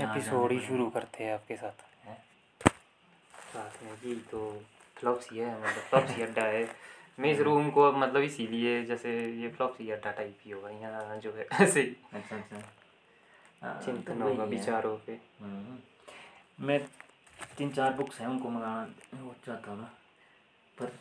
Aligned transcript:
Episode 0.00 0.52
ही 0.52 0.58
शुरू 0.60 0.88
करते 0.90 1.24
हैं 1.24 1.32
आपके 1.34 1.56
साथ। 1.56 1.82
हैं? 2.06 2.16
साथ 3.52 3.82
में 3.84 3.94
जी 4.02 4.14
तो 4.30 4.40
फ्लॉप्सी 4.96 5.38
है 5.38 5.54
मतलब 5.60 5.82
फ्लॉप्सी 5.82 6.22
अड्डा 6.22 6.42
है। 6.42 6.68
मैं 7.18 7.30
इस 7.32 7.40
रूम 7.40 7.70
को 7.70 7.90
मतलब 7.92 8.22
इसीलिए 8.22 8.82
जैसे 8.84 9.12
ये 9.42 9.48
फ्लॉप्सी 9.48 9.90
अड्डा 9.90 10.10
टाइप 10.10 10.38
ही 10.44 10.50
होगा 10.50 10.70
यहाँ 10.70 11.16
जो 11.16 11.32
है 11.32 11.46
ऐसे 11.62 11.80
ही। 11.80 11.96
अच्छा 12.14 12.36
अच्छा। 12.36 12.62
हाँ, 13.62 13.80
चिंतन 13.82 14.18
तो 14.18 14.28
होगा 14.28 14.42
है। 14.42 14.48
विचारों 14.48 14.96
पे। 14.96 15.18
हम्म। 15.40 16.66
मैं 16.66 16.78
तीन 17.58 17.70
चार 17.70 17.92
बुक्स 17.92 18.20
हैं 18.20 18.26
उनको 18.28 18.48
मंगाना 18.48 19.22
वो 19.22 19.34
चाहता 19.46 19.70
हूँ 19.70 19.80
ना 19.80 19.90
पर 20.78 20.92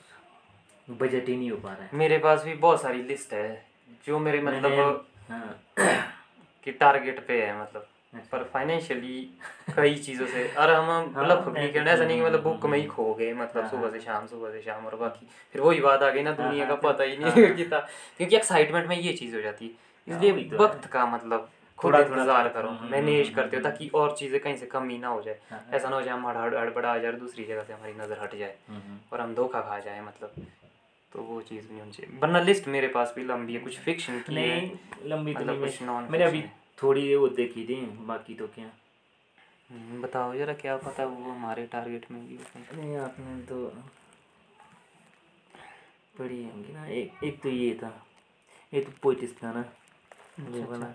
बजट 0.88 1.28
ही 1.30 1.36
नहीं 1.38 1.52
हो 1.52 1.58
पा 1.58 1.74
रहा 1.74 1.84
है। 1.84 1.90
मेरे 1.94 2.18
पास 2.18 2.44
भी 2.44 2.54
बहुत 2.54 2.82
सारी 2.82 3.02
लिस्ट 3.04 3.34
है 3.34 3.66
जो 4.06 4.20
मेरे 4.20 4.42
मतलब 4.42 5.06
हाँ। 5.30 5.60
कि 6.64 6.72
टारगेट 6.72 7.26
पे 7.28 7.42
है 7.46 7.62
मतलब। 7.62 7.88
पर 8.32 8.44
फाइनेंशियली 8.44 9.30
कई 9.76 9.96
चीज़ों 9.96 10.28
से। 10.28 10.48
और 10.48 10.72
हम 10.72 11.14
मतलब 11.18 11.44
हाँ, 11.44 11.54
नहीं 11.54 11.74
करना 11.74 11.92
ऐसा 11.92 12.06
नहीं 12.06 12.20
कि 12.20 12.26
मतलब 12.26 12.44
बुक 12.44 12.66
में 12.66 12.80
ही 12.80 12.86
खो 12.86 13.14
गए 13.14 13.34
मतलब 13.34 13.62
हाँ, 13.64 13.70
सुबह 13.72 13.82
हाँ। 13.82 13.92
से 13.92 14.00
शाम 14.00 14.28
सुबह 14.28 14.52
से 14.52 14.62
शाम 14.62 14.86
और 14.86 14.96
बाकी। 14.96 15.28
फिर 15.54 15.62
वही 15.62 15.80
बात 15.80 16.04
आ 16.04 16.10
गई 16.10 16.24
ना 16.24 16.30
हाँ, 16.30 16.50
दुनिया 16.50 16.66
का 16.66 16.74
हाँ, 16.74 16.82
पता 16.84 17.04
ही 17.04 17.16
हाँ, 17.16 17.32
नहीं 17.36 17.46
हाँ। 17.46 17.56
कि 17.56 17.66
था। 17.66 17.80
क्योंकि 18.18 18.36
एक्साइटमेंट 18.36 18.88
में 18.88 19.00
ये 19.00 19.14
चीज़ 19.14 19.36
हो 19.36 19.42
जाती 19.42 19.66
है। 19.66 19.72
हाँ, 19.72 20.24
इसलिए 20.24 20.50
तो 20.50 20.56
है। 20.56 20.62
वक्त 20.64 20.86
का 20.86 21.06
मतलब 21.06 21.50
खुद 21.78 21.96
इंतज़ार 21.96 22.50
करो 22.50 22.70
हम्म, 22.70 22.92
मैनेज 22.92 23.26
हम्म, 23.26 23.36
करते 23.36 23.58
हो 23.58 23.64
हम्म, 23.64 23.72
ताकि 23.72 23.90
और 23.94 24.16
चीज़ें 24.20 24.40
कहीं 24.40 24.56
से 24.56 24.66
कमी 24.66 24.98
ना 24.98 25.08
हो 25.08 25.22
जाए। 25.22 25.40
हाँ, 25.52 25.66
ऐसा 25.74 25.90
ना 25.90 25.96
हो 25.96 26.02
जाए 26.02 26.18
हड़- 26.18 26.58
हड़बड़ा 26.58 26.94
आ 26.94 26.98
जाए 26.98 27.12
दूसरी 27.12 27.44
जगह 27.44 27.64
से 27.64 27.74
हमारी 27.74 27.94
नज़र 27.94 28.20
हट 28.24 28.36
जाए 28.36 28.56
हम्म, 28.70 28.80
हम्म। 28.80 28.98
और 29.14 29.22
हम 29.22 29.36
धोखा 29.36 29.62
खा 29.62 29.80
जाए 29.80 30.02
मतलब। 30.02 30.34
तो 31.14 31.22
वो 31.22 31.42
चीज़ 31.42 31.70
नहीं 31.70 31.80
होनी 31.80 31.92
चाहिए। 31.92 32.20
वरना 32.20 32.40
लिस्ट 32.40 32.68
मेरे 32.68 32.88
पास 32.88 33.14
भी 33.16 33.24
लंबी 33.24 33.54
है 33.54 33.60
कुछ 33.60 33.80
फिक्शन 33.80 34.20
की 34.20 34.36
नहीं 34.36 34.72
लंबी 35.06 35.34
तो 35.34 35.40
मतलब 35.40 35.64
नहीं 35.64 36.10
मैंने 36.12 36.24
अभी 36.26 36.44
थोड़ी 36.78 37.16
वो 37.16 37.28
देखी 37.30 37.66
थी 37.66 37.76
बाकी 38.06 38.34
तो 38.36 38.48
क्या। 38.48 38.72
हम्म, 39.70 40.02
बताओ 40.02 40.34
जरा 40.36 40.54
क्या 40.54 40.76
पता 40.78 41.06
वो 41.06 41.32
हमारे 41.32 41.66
टारगेट 41.66 42.06
में 42.12 42.28
भी 42.28 42.38
नहीं 42.78 42.96
आपने 42.98 43.42
तो 43.44 43.66
पढ़ी 46.20 46.44
होंगी 46.44 46.74
ना 46.74 46.86
एक 46.88 47.24
एक 47.24 47.42
तो 47.44 47.50
ये 47.50 47.74
था। 47.84 47.92
ये 48.74 48.82
तो 48.82 48.92
पोइटिस 49.02 49.38
था 49.38 49.52
ना 49.54 49.60
ये 49.60 50.62
अच्छा, 50.62 50.72
वाला। 50.72 50.94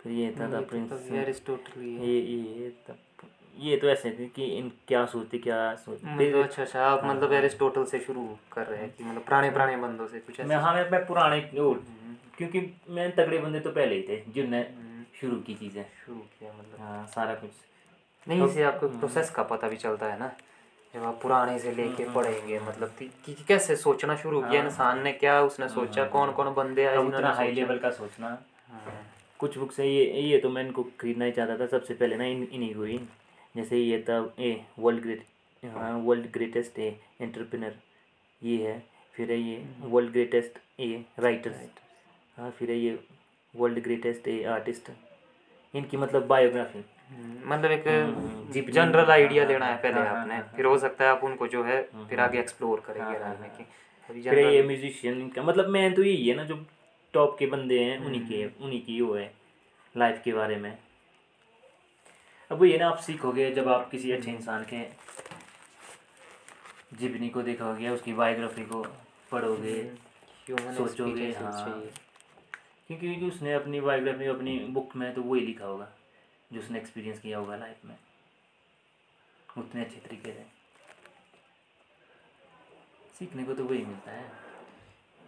फिर 0.00 0.12
ये 0.12 0.30
था 0.30 0.52
था 0.52 0.60
तो 0.60 0.66
प्रिंस। 0.66 1.08
एरिस्टोटल 1.12 1.82
ये 1.82 2.20
ये 2.20 2.68
तब 2.88 2.98
ये 3.56 3.76
तो 3.76 3.88
ऐसे 3.88 4.10
थे 4.10 4.26
कि 4.26 4.44
इन 4.58 4.68
क्या 4.88 5.04
सोचते 5.06 5.38
क्या 5.38 5.58
सोचते। 5.74 6.06
मतलब 6.06 6.42
अच्छा 6.42 6.62
अच्छा 6.62 6.86
आप 6.86 7.04
हाँ, 7.04 7.14
मतलब 7.14 7.32
हाँ। 7.32 7.38
एरिस्टोटल 7.38 7.84
से 7.84 8.00
शुरू 8.00 8.24
कर 8.52 8.66
रहे 8.66 8.80
हैं 8.80 8.90
कि 8.96 9.04
मतलब 9.04 9.24
पुराने 9.24 9.50
पुराने 9.50 9.76
बंदों 9.76 10.06
से 10.08 10.20
कुछ 10.20 10.40
मैं 10.40 10.56
हाँ 10.56 10.74
मैं, 10.74 10.90
मैं 10.90 11.06
पुराने 11.06 11.38
हम्म, 11.38 12.14
क्योंकि 12.36 12.60
मैं 12.88 13.10
तगड़े 13.16 13.38
बंदे 13.38 13.60
तो 13.60 13.70
पहले 13.70 13.94
ही 13.94 14.02
थे 14.02 14.22
जिनने 14.32 14.60
हम्म, 14.60 14.93
शुरू 15.20 15.36
की 15.40 15.54
चीज़ें। 15.54 15.84
शुरू 16.06 16.18
किया 16.38 16.52
मतलब। 16.52 16.80
हाँ 16.80 17.06
सारा 17.14 17.34
कुछ। 17.34 17.50
नहीं 18.28 18.40
तो- 18.40 18.48
इसे 18.50 18.62
आपको 18.62 18.86
हम्म। 18.88 18.98
प्रोसेस 18.98 19.30
का 19.30 19.42
पता 19.42 19.68
भी 19.68 19.76
चलता 19.76 20.06
है 20.06 20.18
ना 20.18 20.32
जब 20.94 21.02
आप 21.04 21.18
पुराने 21.22 21.58
से 21.58 21.72
लेके 21.72 22.02
हम्म, 22.02 22.14
पढ़ेंगे 22.14 22.58
मतलब 22.60 22.94
कि, 22.98 23.34
कैसे 23.48 23.76
सोचना 23.76 24.16
शुरू 24.16 24.40
किया 24.40 24.60
हाँ। 24.60 24.70
इंसान 24.70 25.02
ने 25.02 25.12
क्या 25.12 25.40
उसने 25.42 25.68
सोचा 25.68 26.00
हाँ, 26.00 26.10
कौन 26.10 26.32
कौन 26.32 26.52
बंदे 26.54 26.84
आए 26.84 26.96
उतना 26.96 27.30
हाई 27.32 27.52
लेवल 27.52 27.78
का 27.78 27.90
सोचना। 27.90 28.28
हाँ, 28.70 29.06
कुछ 29.38 29.58
बुक्स 29.58 29.80
है 29.80 29.88
ये 29.88 30.04
ये 30.22 30.38
तो 30.38 30.50
मैं 30.50 30.62
इनको 30.66 30.82
खरीदना 31.00 31.24
ही 31.24 31.32
चाहता 31.32 31.56
था 31.56 31.66
सबसे 31.66 31.94
पहले 31.94 32.16
ना 32.16 32.24
इन 32.24 32.42
इन्हीं 32.52 32.74
को 32.74 32.82
ही। 32.82 32.98
जैसे 33.56 33.78
ये 33.78 33.98
था 34.08 34.18
ए 34.38 34.60
वर्ल्ड 34.78 35.02
ग्रेट 35.02 35.24
हाँ 35.62 35.92
वर्ल्ड 35.98 36.30
ग्रेटेस्ट 36.32 36.78
ए 36.78 36.88
एंटरप्रेनर 37.20 37.74
ये 38.42 38.56
है। 38.66 38.82
फिर 39.14 39.30
है 39.32 39.38
ये 39.38 39.64
वर्ल्ड 39.80 40.12
ग्रेटेस्ट 40.12 40.58
ए 40.80 41.04
राइटर 41.18 41.54
हाँ 42.36 42.50
फिर 42.50 42.70
है 42.70 42.76
ये 42.78 42.98
वर्ल्ड 43.54 43.78
ग्रेटेस्ट 43.82 44.28
ए 44.28 44.42
आर्टिस्ट 44.54 44.90
इनकी 45.74 45.96
मतलब 45.96 46.26
बायोग्राफी 46.26 46.78
हम्म, 47.10 47.52
मतलब 47.52 47.70
एक 47.70 47.88
हम्म, 47.88 48.70
जनरल 48.72 49.10
आइडिया 49.10 49.44
लेना 49.44 49.66
है 49.66 49.76
पहले 49.76 50.00
हाँ, 50.00 50.06
हाँ, 50.06 50.20
आपने। 50.20 50.34
हाँ, 50.34 50.52
फिर 50.56 50.64
हो 50.66 50.78
सकता 50.78 51.04
है 51.04 51.10
आप 51.10 51.24
उनको 51.24 51.46
जो 51.46 51.64
है 51.64 51.82
फिर 51.82 51.96
हम्म, 51.96 52.20
आगे 52.20 52.38
एक्सप्लोर 52.38 52.80
करेंगे 52.80 53.48
कि 53.48 53.64
फिर 54.30 54.38
ये 54.38 54.62
म्यूजिशियन 54.62 55.20
इनका 55.20 55.42
मतलब 55.42 55.68
मैं 55.68 55.94
तो 55.94 56.02
यही 56.02 56.28
है 56.28 56.36
ना 56.36 56.44
जो 56.44 56.64
टॉप 57.14 57.36
के 57.38 57.46
बंदे 57.46 57.78
हैं 57.80 57.98
उन्हीं 58.06 58.20
के 58.20 58.64
उन्हीं 58.64 58.80
की 58.82 59.00
वो 59.00 59.14
है 59.14 59.32
लाइफ 59.96 60.20
के 60.24 60.32
बारे 60.32 60.56
में। 60.56 60.78
अब 62.50 62.58
वो 62.58 62.64
ये 62.64 62.78
ना 62.78 62.88
आप 62.88 62.98
सीखोगे 62.98 63.50
जब 63.50 63.68
आप 63.68 63.90
किसी 63.90 64.12
अच्छे 64.12 64.30
इंसान 64.30 64.64
के 64.64 64.82
जीवनी 66.96 67.28
को 67.28 67.42
देखोगे 67.42 67.88
उसकी 67.88 68.12
बायोग्राफी 68.12 68.62
को 68.62 68.82
पढ़ोगे 69.32 69.82
सोचोगे, 70.50 71.30
हाँ। 71.32 71.82
क्योंकि 72.88 73.06
क्योंकि 73.06 73.26
उसने 73.26 73.52
अपनी 73.52 73.80
बायोग्राफी 73.80 74.26
अपनी 74.26 74.58
बुक 74.70 74.96
में 74.96 75.14
तो 75.14 75.22
वही 75.22 75.40
लिखा 75.40 75.66
होगा 75.66 75.88
जो 76.52 76.60
उसने 76.60 76.78
एक्सपीरियंस 76.78 77.20
किया 77.20 77.38
होगा 77.38 77.56
लाइफ 77.56 77.84
में। 77.84 77.96
उतने 79.58 79.80
अच्छे 79.80 80.00
तरीके 80.00 80.32
से। 80.32 80.44
सीखने 83.18 83.44
को 83.44 83.54
तो 83.54 83.64
वही 83.64 83.84
मिलता 83.84 84.10
है। 84.10 84.30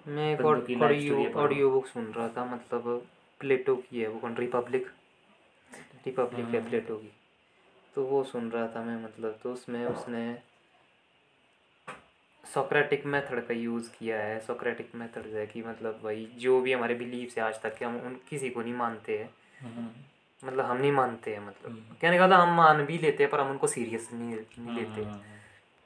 मैं 0.07 0.33
एक 0.35 0.41
ऑडियो 0.41 1.33
ऑडियो 1.35 1.71
बुक 1.71 1.87
सुन 1.87 2.13
रहा 2.13 2.29
था 2.29 2.45
मतलब 2.45 3.07
प्लेटो 3.41 3.77
की 3.77 4.01
है 4.01 4.09
वो 4.09 4.19
कौन 4.21 4.37
रिपब्लिक 4.37 4.87
रिपब्लिक 6.07 6.47
है। 6.47 6.69
प्लेटो 6.69 6.97
की। 6.97 7.13
तो 7.95 8.05
वो 8.05 8.23
सुन 8.25 8.51
रहा 8.51 8.67
था 8.69 8.83
मैं 8.83 9.03
मतलब 9.05 9.39
तो 9.43 9.53
उसमें 9.53 9.85
उसने 9.87 10.23
सोक्रेटिक 12.55 13.07
मेथड 13.07 13.47
का 13.47 13.55
यूज़ 13.55 13.89
किया 13.99 14.19
है 14.19 14.39
सोक्रेटिक 14.41 14.95
मेथड 14.95 15.27
है 15.35 15.47
कि 15.47 15.63
मतलब 15.63 16.01
भाई 16.05 16.27
जो 16.39 16.61
भी 16.61 16.73
हमारे 16.73 16.95
बिलीव 16.95 17.29
से 17.29 17.41
आज 17.41 17.61
तक 17.63 17.77
के 17.79 17.85
हम 17.85 17.97
उन 17.97 18.17
किसी 18.29 18.51
को 18.51 18.63
नहीं 18.63 18.75
मानते 18.75 19.19
हैं। 19.19 19.31
मतलब 20.43 20.65
हम 20.65 20.77
नहीं 20.77 20.93
मानते 20.93 21.31
हैं 21.31 21.47
मतलब। 21.47 21.71
हम्म। 21.71 21.97
कहने 22.03 22.19
का 22.19 22.27
मतलब 22.27 22.41
हम 22.41 22.57
मान 22.57 22.85
भी 22.87 22.99
लेते 22.99 23.23
हैं 23.23 23.31
पर 23.31 23.41
हम 23.41 23.51
उनको 23.51 23.67
सीरियस 23.67 24.09
नहीं 24.13 24.37
नहीं 24.59 24.77
लेते। 24.77 25.05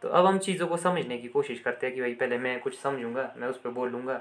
तो 0.02 0.08
अब 0.08 0.26
हम 0.26 0.38
चीज़ों 0.38 0.66
को 0.66 0.76
समझने 0.76 1.18
की 1.18 1.28
कोशिश 1.28 1.60
करते 1.60 1.86
हैं 1.86 1.94
कि 1.94 2.00
भाई 2.00 2.14
पहले 2.14 2.38
मैं 2.38 2.58
कुछ 2.60 2.78
समझूँगा 2.78 3.32
मैं 3.38 3.48
उस 3.48 3.60
पर 3.60 3.70
बोलूँगा 3.70 4.16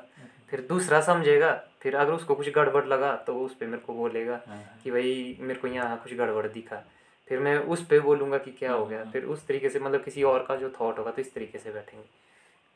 फिर 0.49 0.61
दूसरा 0.69 1.01
समझेगा 1.01 1.51
फिर 1.81 1.95
अगर 1.95 2.11
उसको 2.11 2.35
कुछ 2.35 2.49
गड़बड़ 2.49 2.85
लगा 2.85 3.15
तो 3.27 3.35
उस 3.39 3.53
पर 3.55 3.65
मेरे 3.65 3.81
को 3.81 3.93
बोलेगा 3.93 4.41
कि 4.83 4.91
भाई 4.91 5.37
मेरे 5.39 5.59
को 5.59 5.67
यहाँ 5.67 5.97
कुछ 5.97 6.13
गड़बड़ 6.13 6.47
दिखा। 6.47 6.83
फिर 7.27 7.39
मैं 7.39 7.57
उस 7.57 7.85
पर 7.85 7.99
बोलूँगा 7.99 8.37
कि 8.37 8.51
क्या 8.51 8.71
हो 8.73 8.85
गया। 8.85 9.03
फिर 9.11 9.23
उस 9.25 9.45
तरीके 9.47 9.69
से 9.69 9.79
मतलब 9.79 10.03
किसी 10.03 10.23
और 10.23 10.45
का 10.47 10.55
जो 10.55 10.69
थॉट 10.79 10.99
होगा 10.99 11.11
तो 11.11 11.21
इस 11.21 11.33
तरीके 11.33 11.59
से 11.59 11.71
बैठेंगे। 11.71 12.07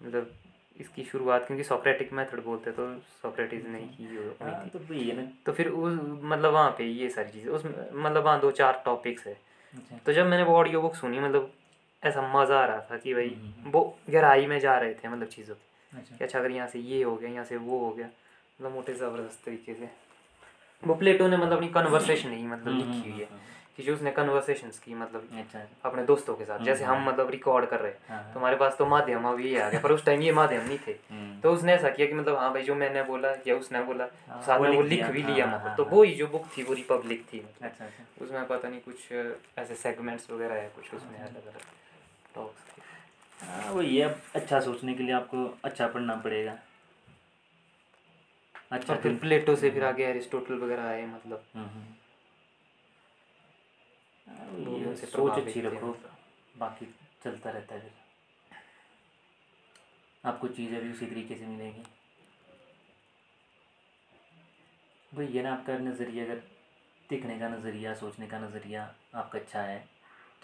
मतलब 0.04 0.32
इसकी 0.76 1.04
शुरुआत 1.04 1.46
क्योंकि 1.48 1.64
सोक्रेटिक 1.64 2.14
मेथड 2.14 2.44
बोलते 2.44 2.70
हैं, 2.70 2.76
तो 2.78 3.02
सोक्रेटिस 3.22 3.66
ने 3.66 3.80
की 3.90 4.06
हुई 4.06 4.32
हाँ 4.42 4.64
थी। 4.66 4.70
तो 4.70 4.80
वही 4.82 5.08
है 5.10 5.16
ना। 5.18 5.28
तो 5.46 5.52
फिर 5.54 5.68
उस 5.70 6.00
मतलब 6.24 6.54
वहाँ 6.54 6.72
पे 6.78 6.84
ये 6.84 7.10
सारी 7.10 7.32
चीज़ें 7.32 7.52
उस 7.52 7.66
मतलब 7.66 8.24
वहाँ 8.24 8.40
दो 8.42 8.52
चार 8.54 8.82
टॉपिक्स 8.86 9.28
है 9.28 9.38
तो 10.06 10.14
जब 10.14 10.26
मैंने 10.28 10.44
वो 10.44 10.56
ऑडियो 10.56 10.82
बुक 10.82 10.96
सुनी 10.96 11.20
मतलब 11.20 11.52
ऐसा 12.04 12.22
मज़ा 12.34 12.60
आ 12.60 12.66
रहा 12.66 12.80
था 12.90 12.98
कि 12.98 13.14
भाई 13.14 13.30
हम्म। 13.30 13.72
वो 13.72 13.82
गहराई 14.10 14.46
में 14.48 14.60
जा 14.60 14.78
रहे 14.78 14.94
थे 14.94 15.08
मतलब 15.08 15.28
चीज़ों 15.28 15.56
की 15.56 15.98
अच्छा। 15.98 16.16
कि 16.18 16.24
अच्छा 16.24 16.40
अगर 16.40 16.52
यहाँ 16.52 16.68
से 16.68 16.80
ये 16.82 17.02
हो 17.04 17.16
गया 17.16 17.30
यहाँ 17.30 17.46
से 17.46 17.58
वो 17.60 17.80
हो 17.80 17.90
गया 17.92 18.06
मतलब 18.06 18.72
मोटे 18.72 18.94
ज़बरदस्त 18.94 19.46
तरीके 19.46 19.74
से। 19.74 19.90
वो 20.84 20.96
प्लेटो 20.96 21.28
ने 21.28 21.38
मतलब 21.38 21.54
अपनी 21.54 21.68
कन्वर्सेशन 21.70 22.32
ही 22.32 22.46
मतलब 22.48 22.74
लिखी 22.74 23.10
हुई 23.10 23.22
है। 23.22 23.28
कि 23.78 23.84
जो 23.84 23.94
उसने 23.94 24.12
कन्वर्सेशंस 24.12 24.78
की 24.80 24.94
मतलब 24.94 25.28
अच्छा 25.38 25.60
अपने 25.86 26.04
दोस्तों 26.06 26.36
के 26.36 26.46
साथ 26.46 26.60
जैसे 26.60 26.84
हम 26.84 27.08
मतलब 27.10 27.30
रिकॉर्ड 27.30 27.66
कर 27.66 27.80
रहे 27.80 27.92
हैं। 27.92 28.00
हाँ 28.10 28.34
तो 28.34 28.40
हमारे 28.40 28.56
पास 28.56 28.76
तो 28.78 28.86
माध्यम 28.86 29.24
अभी 29.30 29.50
ये 29.50 29.62
आ 29.62 29.70
गया 29.70 29.80
पर 29.80 29.92
उस 29.92 30.06
टाइम 30.06 30.22
ये 30.22 30.32
माध्यम 30.32 30.66
नहीं 30.68 30.78
थे। 30.88 30.92
हम्म। 31.12 31.40
तो 31.42 31.54
उसने 31.54 31.74
ऐसा 31.74 31.90
किया 31.90 32.08
कि 32.08 32.14
मतलब 32.14 32.38
हाँ 32.38 32.52
भाई 32.54 32.64
जो 32.64 32.76
मैंने 32.76 33.04
बोला 33.04 33.32
या 33.48 33.56
उसने 33.56 33.82
बोला 33.84 34.08
हाँ, 34.28 34.42
साथ 34.42 34.60
में 34.60 34.70
वो 34.70 34.82
लिख 34.82 35.06
भी 35.06 35.22
हाँ, 35.22 35.32
लिया 35.32 35.46
हाँ, 35.46 35.54
मतलब। 35.56 35.68
हाँ, 35.68 35.76
तो 35.76 35.84
हाँ। 35.84 35.92
वो 35.92 36.04
ही 36.04 36.14
जो 36.14 36.28
बुक 36.28 36.48
थी 36.58 36.64
वो 36.64 36.74
रिपब्लिक 36.74 37.26
थी 37.34 37.40
मतलब। 37.40 37.70
अच्छा 37.70 37.86
अच्छा। 37.86 38.26
उसमें 38.26 38.46
पता 38.48 38.70
नहीं 38.70 38.80
कुछ 38.82 39.12
ऐसे 39.60 39.76
सेगमेंट्स 39.76 40.30
वगैरह 40.32 40.56
है 40.56 40.70
कुछ 40.76 40.94
उसमें 40.94 41.20
अलग 41.20 41.48
अलग 41.48 41.62
टॉक्स 42.36 42.62
हाँ 43.44 43.84
है। 43.84 44.02
अब 44.02 44.22
अच्छा 44.36 44.60
सोचने 44.60 44.94
के 44.94 45.04
लिए 45.04 45.14
आपको 45.14 45.58
अच्छा 45.64 45.88
पढ़ना 45.88 46.16
पड़ेगा। 46.16 46.58
अच्छा 48.72 48.94
फिर 48.94 49.02
फिर 49.04 49.20
प्लेटो 49.20 49.56
से 49.56 49.70
फिर 49.72 49.84
आगे 49.84 50.06
एरिस्टोटल 50.06 50.54
वगैरह 50.54 50.84
आए 50.84 51.06
मतलब। 51.06 51.44
उनसे 54.94 55.08
सोच 55.08 55.38
अच्छी 55.38 55.62
रखो। 55.62 55.92
बाकी 56.56 56.86
चलता 57.24 57.50
रहता 57.50 57.76
है 57.76 57.82
फिर। 57.82 57.92
आपको 60.24 60.48
चीज़ें 60.50 60.82
भी 60.82 60.92
उसी 60.92 61.06
तरीके 61.06 61.36
से 61.36 61.46
मिलेंगी। 61.46 61.84
वही 65.12 65.38
है 65.38 65.44
ना 65.44 65.52
आपका 65.54 65.78
नज़रिया 65.80 66.24
अगर 66.26 66.36
दिखने 67.10 67.40
का 67.40 67.48
नज़रिया 67.50 67.94
सोचने 67.96 68.28
का 68.28 68.40
नज़रिया 68.40 68.84
आपका 69.16 69.40
अच्छा 69.40 69.62
है 69.62 69.80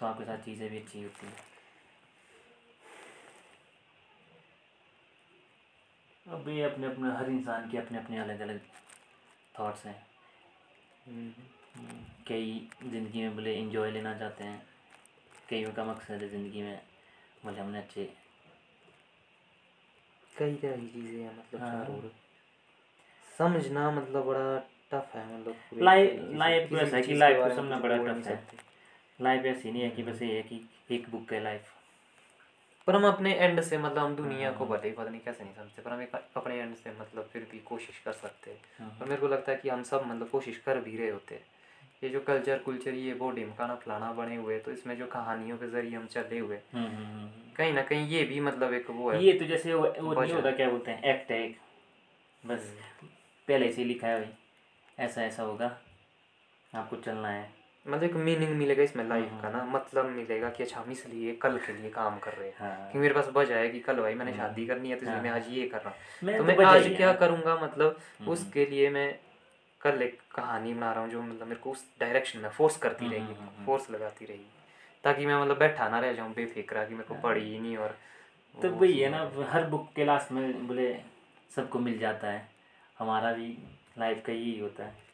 तो 0.00 0.06
आपके 0.06 0.24
साथ 0.24 0.44
चीज़ें 0.44 0.68
भी 0.70 0.78
अच्छी 0.78 1.02
होती 1.02 1.26
हैं। 1.26 1.36
अब 6.26 6.48
ये 6.48 6.62
अपने 6.62 6.86
अपने 6.86 7.12
हर 7.16 7.30
इंसान 7.30 7.70
के 7.70 7.78
अपने 7.78 7.98
अपने 7.98 8.18
अलग 8.18 8.40
अलग 8.40 8.60
थॉट्स 9.58 9.84
हैं। 9.86 9.96
हम्म। 11.06 11.32
कई 12.28 12.68
ज़िंदगी 12.84 13.22
में 13.22 13.34
बोले 13.34 13.54
इंजॉय 13.54 13.90
लेना 13.90 14.14
चाहते 14.18 14.44
हैं 14.44 14.62
कईयों 15.50 15.72
का 15.72 15.84
मकसद 15.84 16.22
है 16.22 16.28
ज़िंदगी 16.28 16.62
में 16.62 16.80
बोले 17.44 17.60
हमने 17.60 17.78
अच्छे 17.78 18.04
कई 20.38 20.54
तरह 20.54 20.76
की 20.76 20.86
चीज़ें 20.86 21.22
हैं 21.22 21.38
मतलब 21.38 21.60
हाँ। 21.60 22.10
समझना 23.38 23.90
मतलब 23.90 24.24
बड़ा 24.24 24.58
टफ 24.92 25.14
है 25.16 25.26
मतलब 25.34 25.82
लाइफ 25.82 26.20
लाइफ 26.34 26.70
तो 26.70 26.76
ऐसा 26.76 26.96
है 26.96 27.02
कि 27.02 27.14
लाइफ 27.14 27.42
को 27.42 27.54
समझना 27.56 27.78
बड़ा 27.78 27.96
टफ 27.96 28.26
है। 28.26 28.42
लाइफ 29.20 29.44
ऐसी 29.46 29.70
नहीं 29.72 29.82
है 29.82 29.90
कि 29.90 30.02
बस 30.02 30.22
ये 30.22 30.36
है 30.36 30.42
कि 30.42 30.60
एक 30.90 31.10
बुक 31.10 31.32
है 31.32 31.42
लाइफ 31.42 31.72
पर 32.86 32.96
हम 32.96 33.06
अपने 33.06 33.34
एंड 33.34 33.60
से 33.60 33.78
मतलब 33.78 33.98
हम 33.98 34.14
दुनिया 34.16 34.50
को 34.52 34.66
भले 34.66 34.88
ही 34.88 34.94
पता 34.94 35.10
नहीं 35.10 35.20
कैसे 35.20 35.44
नहीं 35.44 35.54
समझते 35.54 35.82
पर 35.82 35.90
हम 35.90 36.02
एक 36.02 36.14
अपने 36.36 36.54
एंड 36.60 36.74
से 36.76 36.92
मतलब 37.00 37.28
फिर 37.32 37.46
भी 37.52 37.58
कोशिश 37.58 37.98
कर 38.04 38.12
सकते 38.12 38.50
हैं। 38.50 38.88
और 39.00 39.08
मेरे 39.08 39.20
को 39.20 39.28
लगता 39.28 39.52
है 39.52 39.58
कि 39.58 39.68
हम 39.68 39.82
सब 39.82 40.06
मतलब 40.06 40.28
कोशिश 40.28 40.56
कर 40.56 40.80
भी 40.80 40.96
रहे 40.96 41.10
होते 41.10 41.34
हैं। 41.34 41.44
ये 42.02 42.08
जो 42.08 42.20
कल्चर 42.20 42.58
कुल्चर 42.58 42.94
ये 42.94 43.12
वो 43.12 43.30
ढिमकाना 43.30 43.74
फलाना 43.74 44.10
बने 44.12 44.36
हुए 44.36 44.58
तो 44.58 44.72
इसमें 44.72 44.96
जो 44.98 45.06
कहानियों 45.06 45.56
के 45.58 45.66
ज़रिए 45.70 45.96
हम 45.96 46.06
चले 46.06 46.38
हुए 46.38 46.58
कहीं 46.74 47.72
ना 47.72 47.82
कहीं 47.82 48.06
ये 48.08 48.22
भी 48.24 48.40
मतलब 48.40 48.72
एक 48.74 48.90
वो 48.90 49.10
है। 49.10 49.22
ये 49.24 49.32
तो 49.32 49.44
जैसे 49.44 49.74
वो, 49.74 49.86
वो 50.00 50.20
नहीं 50.20 50.32
होता 50.32 50.50
क्या 50.50 50.70
बोलते 50.70 50.90
हैं 50.90 51.02
एक्ट 51.04 51.30
है 51.30 51.42
एक। 51.44 51.56
बस 52.42 52.74
पहले 53.48 53.70
से 53.72 53.84
लिखा 53.84 54.08
है 54.08 54.20
भाई। 54.20 55.04
ऐसा 55.04 55.22
ऐसा 55.22 55.42
होगा। 55.42 55.66
आपको 56.72 56.96
चलना 56.96 57.28
है। 57.28 57.48
मतलब 57.86 58.02
एक 58.04 58.14
मीनिंग 58.14 58.56
मिलेगा 58.56 58.82
इसमें 58.82 59.04
लाइफ 59.08 59.30
का 59.42 59.50
ना। 59.50 59.64
मतलब 59.64 60.06
मिलेगा 60.10 60.48
कि 60.50 60.62
अच्छा 60.62 60.80
हम 60.80 60.90
इसलिए 60.92 61.34
कल 61.42 61.58
के 61.58 61.72
लिए 61.72 61.90
काम 61.90 62.18
कर 62.18 62.32
रहे 62.32 62.48
हैं। 62.48 62.54
हाँ। 62.58 62.90
कि 62.92 62.98
मेरे 62.98 63.14
पास 63.14 63.30
वजह 63.34 63.56
है 63.56 63.68
कि 63.68 63.80
कल 63.80 64.00
भाई 64.00 64.14
मैंने 64.14 64.32
शादी 64.32 64.66
करनी 64.66 64.90
है 64.90 64.96
तो 64.96 65.06
इसलिए 65.06 65.20
मैं 65.20 65.30
आज 65.30 65.48
ये 65.50 65.66
कर 65.68 65.78
रहा 65.78 65.90
हूँ। 65.90 66.32
तो 66.32 66.38
तो 66.38 66.44
मैं 66.44 66.66
आज 66.66 66.94
क्या 66.96 67.10
है। 67.10 67.16
करूँगा? 67.16 67.56
मतलब 67.62 67.98
उसके 68.28 68.66
लिए 68.66 68.90
मैं 68.90 69.08
कल 69.80 70.02
एक 70.02 70.20
कहानी 70.34 70.74
बना 70.74 70.92
रहा 70.92 71.02
हूँ 71.02 71.10
जो 71.10 71.22
मतलब 71.22 71.46
मेरे 71.46 71.60
को 71.60 71.70
उस 71.70 71.84
डायरेक्शन 72.00 72.38
में 72.38 72.48
फोर्स 72.50 72.76
करती 72.76 73.08
रहेगी 73.08 73.64
फोर्स 73.66 73.90
लगाती 73.90 74.24
रहेगी 74.24 74.50
ताकि 75.04 75.26
मैं 75.26 75.40
मतलब 75.42 75.58
बैठा 75.58 75.88
ना 75.88 76.00
रह 76.00 76.12
जाऊँ 76.12 76.34
बेफिक्रा 76.34 76.84
कि 76.84 76.94
मेरे 76.94 77.08
को 77.08 77.14
पढ़ी 77.14 77.50
ही 77.50 77.58
नहीं 77.58 77.76
और 77.76 77.98
तो 78.54 78.70
वही 78.70 78.98
है 78.98 79.08
ना 79.10 79.30
हर 79.50 79.66
बुक 79.66 79.92
के 79.96 80.04
लास्ट 80.04 80.32
में 80.32 80.66
बोले 80.66 80.92
सबको 81.54 81.78
मिल 81.78 81.98
जाता 81.98 82.30
है। 82.30 82.48
हमारा 82.98 83.32
भी 83.32 83.46
लाइफ 83.98 84.22
का 84.26 84.32
यही 84.32 84.58
होता 84.58 84.84
है। 84.84 85.08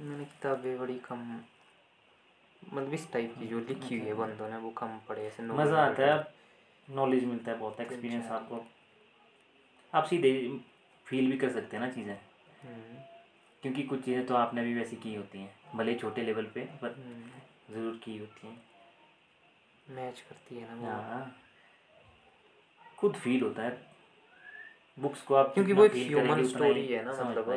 मैंने 0.00 0.24
किताबें 0.24 0.78
बड़ी 0.78 0.98
कम 0.98 1.40
मतलब 2.72 2.94
इस 2.94 3.12
टाइप 3.12 3.34
की 3.38 3.46
जो 3.46 3.58
लिखी 3.60 3.98
हुई 3.98 4.08
है 4.08 4.14
बंदों 4.14 4.48
ने 4.48 4.56
वो 4.56 4.70
कम 4.70 4.98
पढ़े 5.08 5.26
ऐसे 5.26 5.42
मज़ा 5.42 5.86
आता 5.86 6.14
है 6.14 6.34
नॉलेज 6.90 7.24
मिलता 7.24 7.52
है 7.52 7.58
बहुत 7.58 7.80
एक्सपीरियंस 7.80 8.26
आपको। 8.26 8.66
आप 9.94 10.04
सीधे 10.04 10.60
फील 11.06 11.32
भी 11.32 11.38
कर 11.38 11.50
सकते 11.50 11.76
हैं 11.76 11.84
ना 11.84 11.90
चीज़ें। 11.90 12.14
हम्म, 12.62 12.98
क्योंकि 13.62 13.82
कुछ 13.82 14.04
चीज़ें 14.04 14.26
तो 14.26 14.34
आपने 14.34 14.62
भी 14.62 14.74
वैसी 14.74 14.96
की 14.96 15.14
होती 15.14 15.38
हैं 15.38 15.56
भले 15.74 15.94
छोटे 15.94 16.22
लेवल 16.22 16.44
पे 16.44 16.60
पर 16.60 16.90
हम्म, 16.90 17.30
ज़रूर 17.74 18.00
की 18.04 18.18
होती 18.18 18.46
हैं। 18.46 18.62
मैच 19.90 20.20
करती 20.20 20.56
है 20.56 20.74
ना 20.74 20.92
हाँ। 20.92 21.36
खुद 22.98 23.14
फील 23.14 23.42
होता 23.42 23.62
है। 23.62 23.86
बुक्स 24.98 25.22
को 25.22 25.34
आप 25.34 25.54
क्योंकि 25.54 25.72
वो 25.72 25.84
एक 25.84 25.92
करेंगे 25.92 26.42
उतना 26.42 26.66
ही 26.66 26.96
ना, 27.04 27.12
मतलब 27.30 27.44
वो- 27.46 27.54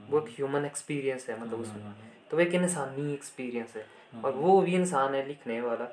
वो 0.00 0.20
एक 0.20 0.34
ह्यूमन 0.34 0.64
एक्सपीरियंस 0.64 1.30
है 1.30 1.40
मतलब 1.40 1.60
उसमें। 1.60 1.82
हम्म, 1.82 1.94
तो 2.30 2.36
वो 2.36 2.42
एक 2.42 2.54
इंसानी 2.54 3.12
एक्सपीरियंस 3.12 3.76
है। 3.76 3.86
और 4.24 4.32
वो 4.32 4.60
भी 4.60 4.74
इंसान 4.74 5.14
है 5.14 5.26
लिखने 5.26 5.60
वाला 5.60 5.84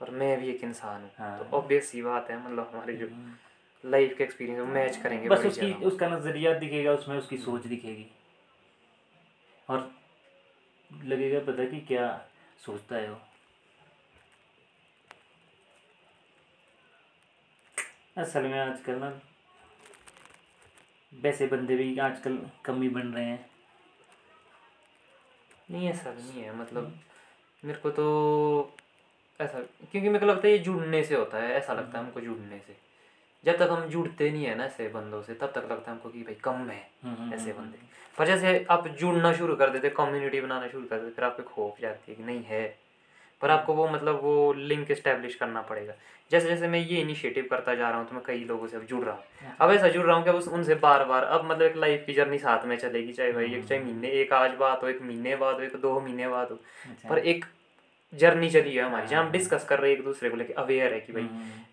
और 0.00 0.10
मैं 0.10 0.40
भी 0.40 0.48
एक 0.48 0.64
इंसान 0.64 1.02
हूँ। 1.02 1.10
हाँ। 1.18 1.38
तो 1.38 1.56
ऑब्वियस 1.56 1.92
ही 1.94 2.02
बात 2.02 2.30
है 2.30 2.44
मतलब 2.44 2.70
हमारे 2.74 2.96
जो 2.96 3.08
लाइफ 3.84 4.16
के 4.18 4.24
एक्सपीरियंस 4.24 4.68
मैच 4.68 4.96
करेंगे 4.96 5.28
बस 5.28 5.46
उसकी 5.46 5.72
उसका 5.72 6.08
नज़रिया 6.08 6.58
दिखेगा 6.58 6.92
उसमें 6.92 7.18
उसकी 7.18 7.38
सोच 7.38 7.66
दिखेगी। 7.66 8.06
और 9.68 9.90
लगेगा 10.90 11.40
पता 11.40 11.64
कि 11.64 11.80
क्या 11.80 12.06
सोचता 12.66 12.96
है 12.96 13.10
वो। 13.10 13.20
असल 18.16 18.42
में 18.42 18.58
आजकल 18.60 18.94
ना 18.94 19.20
वैसे 21.12 21.46
बंदे 21.46 21.76
भी 21.76 21.98
आजकल 21.98 22.38
कम 22.64 22.82
ही 22.82 22.88
बन 22.88 23.00
रहे 23.00 23.24
हैं। 23.24 23.49
नहीं 25.70 25.88
ऐसा 25.88 26.12
नहीं 26.12 26.42
है 26.42 26.56
मतलब 26.56 26.98
मेरे 27.64 27.78
को 27.78 27.90
तो 27.90 28.76
ऐसा 29.40 29.58
क्योंकि 29.58 30.08
मेरे 30.08 30.18
को 30.18 30.26
लगता 30.26 30.46
है 30.48 30.52
ये 30.52 30.58
जुड़ने 30.58 31.04
से 31.04 31.14
होता 31.14 31.38
है 31.38 31.52
ऐसा 31.52 31.72
लगता 31.72 31.98
है 31.98 32.04
हमको 32.04 32.20
जुड़ने 32.20 32.58
से। 32.58 32.76
जब 33.44 33.56
तक 33.56 33.68
हम 33.70 33.88
जुड़ते 33.88 34.30
नहीं 34.30 34.44
है 34.44 34.54
ना 34.54 34.64
ऐसे 34.64 34.88
बंदों 34.88 35.22
से 35.22 35.34
तब 35.34 35.46
तक 35.46 35.68
लगता 35.70 35.90
है 35.90 35.96
हमको 35.96 36.08
कि 36.08 36.22
भाई 36.22 36.34
कम 36.34 36.68
है 36.70 36.90
ऐसे 37.34 37.52
बंदे। 37.52 37.78
पर 38.18 38.26
जैसे 38.26 38.66
आप 38.70 38.88
जुड़ना 38.88 39.32
शुरू 39.32 39.56
कर 39.56 39.70
देते 39.70 39.90
कम्युनिटी 39.90 40.40
बनाना 40.40 40.68
शुरू 40.68 40.86
कर 40.86 41.00
देते 41.00 41.14
फिर 41.14 41.24
आपको 41.24 41.42
खोफ 41.42 41.80
जाती 41.80 42.12
है 42.12 42.16
कि 42.16 42.24
नहीं 42.24 42.42
है 42.44 42.79
पर 43.42 43.50
आपको 43.50 43.74
वो 43.74 43.88
मतलब 43.88 44.20
वो 44.22 44.52
लिंक 44.52 44.90
इस्टेब्लिश 44.90 45.34
करना 45.34 45.60
पड़ेगा। 45.62 45.94
जैसे 46.30 46.48
जैसे 46.48 46.68
मैं 46.68 46.78
ये 46.78 47.00
इनिशिएटिव 47.00 47.46
करता 47.50 47.74
जा 47.74 47.88
रहा 47.88 47.98
हूँ 47.98 48.08
तो 48.08 48.14
मैं 48.14 48.22
कई 48.26 48.44
लोगों 48.44 48.66
से 48.66 48.76
अब 48.76 48.82
जुड़ 48.86 49.04
रहा 49.04 49.14
हूँ। 49.14 49.54
अब 49.60 49.70
ऐसा 49.70 49.88
जुड़ 49.88 50.04
रहा 50.06 50.16
हूँ 50.16 50.24
कि 50.24 50.30
अब 50.30 50.52
उनसे 50.52 50.74
बार 50.82 51.04
बार 51.04 51.24
अब 51.24 51.44
मतलब 51.44 51.62
एक 51.62 51.76
लाइफ 51.76 52.04
की 52.06 52.12
जर्नी 52.12 52.38
साथ 52.38 52.66
में 52.66 52.76
चलेगी 52.78 53.12
चाहे 53.12 53.32
भाई 53.32 53.54
एक 53.54 53.64
चाहे 53.64 53.80
महीने 53.80 54.08
एक 54.20 54.32
आज 54.32 54.54
बात 54.60 54.82
हो 54.82 54.88
एक 54.88 55.02
महीने 55.02 55.36
बाद 55.36 55.54
हो 55.54 55.62
एक 55.62 55.76
दो 55.76 55.98
महीने 56.00 56.28
बाद 56.28 56.50
हो। 56.50 56.58
अच्छा। 56.90 57.08
पर 57.08 57.18
एक 57.18 57.44
जर्नी 58.12 58.48
चली 58.50 58.74
है 58.74 58.82
हमारी 58.82 59.06
जहाँ 59.06 59.24
हम 59.24 59.30
डिस्कस 59.30 59.64
कर 59.64 59.78
रहे 59.78 59.90
हैं 59.90 59.98
एक 59.98 60.04
दूसरे 60.04 60.30
को 60.30 60.36
लेके 60.36 60.52
अवेयर 60.52 60.92
है 60.94 61.00
कि 61.00 61.12
भाई 61.12 61.28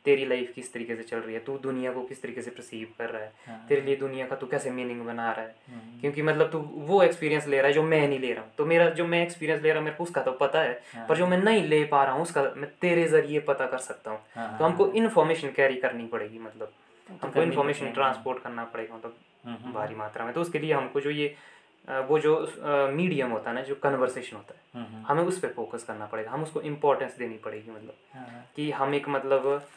तेरी 0.05 0.25
लाइफ 0.25 0.51
किस 0.55 0.71
तरीके 0.73 0.95
से 0.95 1.03
चल 1.03 1.17
रही 1.17 1.33
है 1.33 1.39
तू 1.39 1.57
दुनिया 1.57 1.91
को 1.91 2.01
किस 2.01 2.21
तरीके 2.21 2.41
से 2.41 2.51
परसीव 2.51 2.87
कर 2.97 3.09
रहा 3.09 3.21
है 3.21 3.31
हाँ। 3.47 3.65
तेरे 3.69 3.81
लिए 3.81 3.95
दुनिया 3.95 4.27
का 4.27 4.35
तू 4.35 4.47
कैसे 4.47 4.71
मीनिंग 4.71 5.01
बना 5.01 5.31
रहा 5.31 5.45
है? 5.45 5.55
हम्म। 5.69 5.99
क्योंकि 6.01 6.21
मतलब 6.21 6.51
तू 6.51 6.59
वो 6.87 7.01
एक्सपीरियंस 7.03 7.47
ले 7.47 7.57
रहा 7.57 7.67
है 7.67 7.73
जो 7.73 7.83
मैं 7.83 8.07
नहीं 8.07 8.19
ले 8.19 8.33
रहा 8.33 8.43
हूँ। 8.43 8.51
तो 8.57 8.65
मेरा 8.65 8.89
जो 8.89 9.07
मैं 9.07 9.21
एक्सपीरियंस 9.23 9.61
ले 9.63 9.69
रहा 9.69 9.77
हूँ 9.77 9.85
मेरे 9.85 9.97
को 9.97 10.03
उसका 10.03 10.21
तो 10.21 10.31
पता 10.31 10.61
है 10.61 10.79
हाँ। 10.93 11.07
पर 11.07 11.17
जो 11.17 11.27
मैं 11.27 11.37
नहीं 11.37 11.63
ले 11.63 11.83
पा 11.85 12.03
रहा 12.03 12.13
हूँ 12.13 12.21
उसका 12.21 12.43
मैं 12.57 12.69
तेरे 12.81 13.07
ज़रिए 13.07 13.39
पता 13.49 13.65
कर 13.65 13.77
सकता 13.77 14.11
हूँ। 14.11 14.19
हाँ, 14.35 14.57
तो 14.57 14.65
हमको 14.65 14.91
इन्फॉर्मेशन 14.93 15.51
कैरी 15.55 15.75
करनी 15.75 16.05
पड़ेगी 16.07 16.39
मतलब 16.39 16.71
हमको 17.09 17.29
करनी 17.29 17.45
इन्फॉर्मेशन 17.45 17.91
ट्रांसपोर्ट 17.91 18.43
करना 18.43 18.63
पड़ेगा 18.63 18.95
मतलब 18.95 19.17
हम्म, 19.45 19.73
भारी 19.73 19.95
मात्रा 19.95 20.25
में। 20.25 20.33
तो 20.33 20.41
उसके 20.41 20.59
लिए 20.59 20.73
हमको 20.73 21.01
जो 21.01 21.09
ये 21.09 21.35
वो 21.89 22.19
जो 22.19 22.35
मीडियम 22.93 23.31
होता 23.31 23.49
है 23.49 23.55
ना 23.55 23.61
जो 23.61 23.75
कन्वर्सेशन 23.75 24.35
होता 24.37 24.53
है 24.53 24.61
हम्म, 24.75 24.93
हम्म, 24.93 25.05
हमें 25.07 25.23
उस 25.23 25.39
पर 25.39 25.53
फोकस 25.53 25.83
करना 25.83 26.05
पड़ेगा 26.05 26.31
हम 26.31 26.43
उसको 26.43 26.61
इम्पोर्टेंस 26.61 27.17
देनी 27.17 27.37
पड़ेगी 27.37 27.71
मतलब 27.71 27.95
हाँ, 28.13 28.45
कि 28.55 28.71
हम 28.71 28.95
एक 28.95 29.07
मतलब 29.09 29.67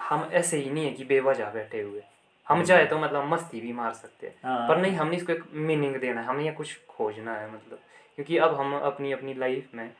हम 0.00 0.28
ऐसे 0.32 0.58
ही 0.58 0.70
नहीं 0.70 0.84
है 0.84 0.92
कि 0.92 1.04
बेवजह 1.04 1.50
बैठे 1.50 1.80
हुए। 1.80 2.02
हम 2.46 2.62
चाहे 2.64 2.84
तो 2.86 2.98
मतलब 2.98 3.24
मस्ती 3.24 3.60
भी 3.60 3.72
मार 3.72 3.92
सकते 3.92 4.26
हैं 4.26 4.34
हाँ। 4.44 4.68
पर 4.68 4.78
नहीं 4.78 4.96
हमने 4.96 5.16
इसको 5.16 5.32
एक 5.32 5.44
मीनिंग 5.52 5.96
देना 5.96 6.20
है 6.20 6.26
हमें 6.26 6.44
ये 6.44 6.52
कुछ 6.52 6.76
खोजना 6.88 7.34
है 7.34 7.50
मतलब 7.54 7.78
क्योंकि 8.14 8.36
अब 8.38 8.54
हम 8.54 8.74
अपनी 8.78 9.12
अपनी 9.12 9.34
लाइफ 9.34 9.74
में 9.74 9.90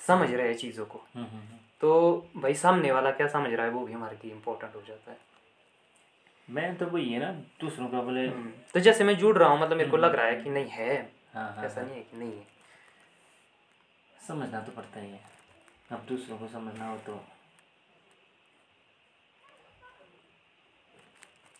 समझ 0.00 0.30
रहे 0.30 0.46
हैं 0.48 0.56
चीज़ों 0.56 0.86
को। 0.86 0.98
हम्म, 1.14 1.26
हम्म, 1.26 1.38
हम्म। 1.38 1.58
तो 1.80 2.26
भाई 2.36 2.54
सामने 2.54 2.92
वाला 2.92 3.10
क्या 3.10 3.26
समझ 3.28 3.52
रहा 3.52 3.66
है 3.66 3.72
वो 3.72 3.84
भी 3.86 3.92
हमारे 3.92 4.16
लिए 4.24 4.32
इम्पोर्टेंट 4.32 4.74
हो 4.74 4.82
जाता 4.88 5.10
है। 5.10 5.16
मैं 6.50 6.76
तो 6.76 6.86
वही 6.86 7.12
है 7.12 7.20
ना 7.20 7.30
दूसरों 7.60 7.88
का 7.88 8.00
बोले 8.00 8.26
हम्म, 8.28 8.50
तो 8.74 8.80
जैसे 8.80 9.04
मैं 9.04 9.18
जुड़ 9.18 9.38
रहा 9.38 9.48
हूँ 9.48 9.60
मतलब 9.60 9.76
मेरे 9.76 9.90
को 9.90 9.96
लग 9.96 10.14
रहा 10.14 10.26
है 10.26 10.42
कि 10.42 10.50
नहीं 10.50 10.68
है। 10.68 11.12
हाँ 11.34 11.54
हाँ 11.56 11.64
ऐसा 11.64 11.82
नहीं 11.82 11.96
है 11.96 12.02
कि 12.02 12.16
नहीं 12.16 12.32
है। 12.32 12.46
समझना 14.28 14.60
तो 14.60 14.72
पड़ता 14.72 15.00
ही 15.00 15.10
है। 15.10 15.20
अब 15.92 16.06
दूसरों 16.08 16.38
को 16.38 16.48
समझना 16.48 16.88
हो 16.88 16.96
तो। 16.96 17.24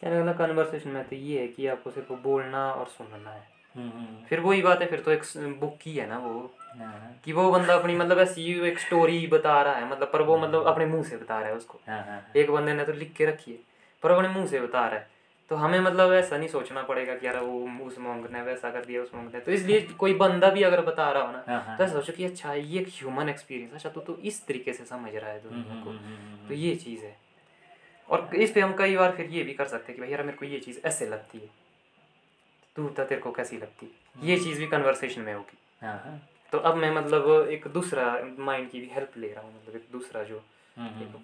कहने 0.03 0.19
वाला 0.19 0.33
कन्वर्सेशन 0.33 0.91
में 0.91 1.09
तो 1.09 1.17
ये 1.17 1.41
है 1.41 1.49
कि 1.49 1.67
आपको 1.67 1.91
सिर्फ़ 1.91 2.13
बोलना 2.13 2.73
और 2.73 2.87
सुनना 2.87 3.31
है। 3.31 3.49
हम्म, 3.77 3.91
हम्म, 3.91 4.25
फिर 4.25 4.41
वही 4.41 4.63
बात 4.63 4.81
है 4.81 4.87
फिर 4.87 5.01
तो 5.01 5.11
एक 5.11 5.23
बुक 5.61 5.79
की 5.83 5.97
है 5.97 6.09
ना 6.09 6.19
वो। 6.19 6.55
हाँ, 6.79 6.87
हाँ, 6.87 7.21
कि 7.25 7.33
वो 7.33 7.51
बंदा 7.53 7.75
अपनी 7.75 7.95
मतलब 7.97 8.19
ऐसी 8.19 8.61
एक 8.69 8.79
स्टोरी 8.79 9.27
बता 9.27 9.63
रहा 9.63 9.75
है 9.75 9.91
मतलब 9.91 10.11
पर 10.13 10.23
वो 10.23 10.39
मतलब 10.39 10.67
अपने 10.67 10.87
मुँह 10.87 11.03
से 11.03 11.17
बता 11.17 11.39
रहा 11.41 11.49
है 11.49 11.55
उसको। 11.55 11.81
हाँ, 11.89 12.05
हाँ, 12.05 12.33
एक 12.37 12.51
बंदे 12.51 12.75
ने 12.75 12.85
तो 12.85 12.93
लिख 12.93 13.13
के 13.13 13.27
रखी 13.27 13.53
है। 13.53 13.76
पर 14.07 14.13
अपने 14.13 14.29
मुँह 14.29 14.47
से 14.47 14.61
बता 14.61 14.87
रहा 14.87 14.99
है। 14.99 15.11
तो 15.51 15.57
हमें 15.57 15.81
मतलब 15.81 16.13
ऐसा 16.13 16.37
नहीं 16.37 16.49
सोचना 16.49 16.83
पड़ेगा 16.83 17.15
कि 17.15 17.27
यार 17.27 17.39
वो 17.39 17.87
उस 17.87 17.99
मोंग 17.99 18.27
ने 18.33 18.43
वैसा 18.43 18.71
कर 18.71 18.85
दिया 18.85 19.03
उस 19.03 19.15
मोंग 19.15 19.33
ने। 19.35 19.41
तो 19.41 19.53
इसलिए 19.53 19.81
कोई 19.81 20.15
बंदा 20.15 20.51
भी 20.51 20.63
अगर 20.63 20.81
बता 20.81 21.11
रहा 21.13 21.23
हो 21.23 21.33
ना 21.33 21.45
हाँ, 21.49 21.65
हाँ, 21.65 21.79
तो 21.79 21.85
ऐसा 21.85 21.93
सोचो 21.93 22.13
कि 22.13 22.25
अच्छा 22.25 22.55
ये 22.55 22.81
एक 22.81 22.89
ह्यूमन 22.89 23.29
एक्सपीरियंस 23.29 23.73
अच्छा 23.73 23.89
तो 23.89 24.01
तू 24.01 24.15
इस 24.15 24.47
तरीके 24.47 24.73
से 24.73 24.85
समझ 24.85 25.15
रहा 25.15 25.31
है 25.31 25.41
हम्म, 25.41 25.51
दुनिया 25.51 25.85
को। 25.85 25.91
हम्म, 25.91 26.01
हम्म, 26.01 26.17
हम्म, 26.17 26.49
तो 26.49 26.55
ये 26.55 26.77
चीज़ 26.77 27.05
है। 27.05 27.17
और 28.09 28.31
इस 28.35 28.53
पे 28.53 28.61
हम 28.61 28.75
कई 28.77 28.97
बार 28.97 29.13
फिर 29.17 29.31
ये 29.31 29.43
भी 29.43 29.53
कर 29.53 29.65
सकते 29.65 29.87
हैं 29.87 29.95
कि 29.97 30.03
भाई 30.03 30.11
यार 30.11 30.23
मेरे 30.23 30.39
को 30.39 30.45
ये 30.45 30.59
चीज़ 30.61 30.81
ऐसे 30.85 31.07
लगती 31.07 31.39
है। 31.39 31.49
तू 32.77 32.89
बता 32.89 33.05
तेरे 33.05 33.21
को 33.21 33.31
कैसी 33.31 33.57
लगती? 33.57 33.97
है 34.17 34.29
ये 34.29 34.39
चीज़ 34.39 34.59
भी 34.59 34.67
कन्वर्सेशन 34.67 35.21
में 35.21 35.35
होगी। 35.35 35.59
हाँ, 35.83 36.29
तो 36.53 36.59
अब 36.59 36.75
मैं 36.75 36.91
मतलब 36.91 37.49
एक 37.51 37.69
दूसरा 37.69 38.21
माइंड 38.39 38.71
की 38.71 38.81
भी 38.81 38.87
हेल्प 38.87 39.13
ले 39.17 39.33
रहा 39.33 39.45
हूँ 39.45 39.55
मतलब 39.57 39.77
एक 39.77 39.87
दूसरा 39.93 40.23
जो 40.23 40.43
हम्म, 40.77 40.89
हम्म, 40.89 41.19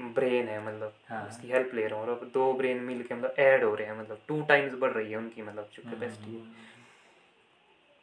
ब्रेन 0.00 0.48
है 0.48 0.66
मतलब 0.66 0.92
हाँ। 1.08 1.26
उसकी 1.28 1.48
हेल्प 1.48 1.74
ले 1.74 1.86
रहा 1.86 2.00
हूँ 2.00 2.08
और 2.08 2.12
अब 2.12 2.30
दो 2.34 2.52
ब्रेन 2.52 2.76
मिल 2.76 3.02
के 3.02 3.14
मतलब 3.14 3.34
ऐड 3.38 3.64
हो 3.64 3.74
रहे 3.74 3.86
हैं 3.86 3.98
मतलब 4.00 4.20
टू 4.28 4.40
टाइम्स 4.42 4.74
बढ़ 4.74 4.90
रही 4.90 5.10
है 5.10 5.16
उनकी 5.16 5.42
मतलब 5.42 5.68
जो 5.76 5.90
कैपेसिटी 5.90 6.34
है 6.34 6.68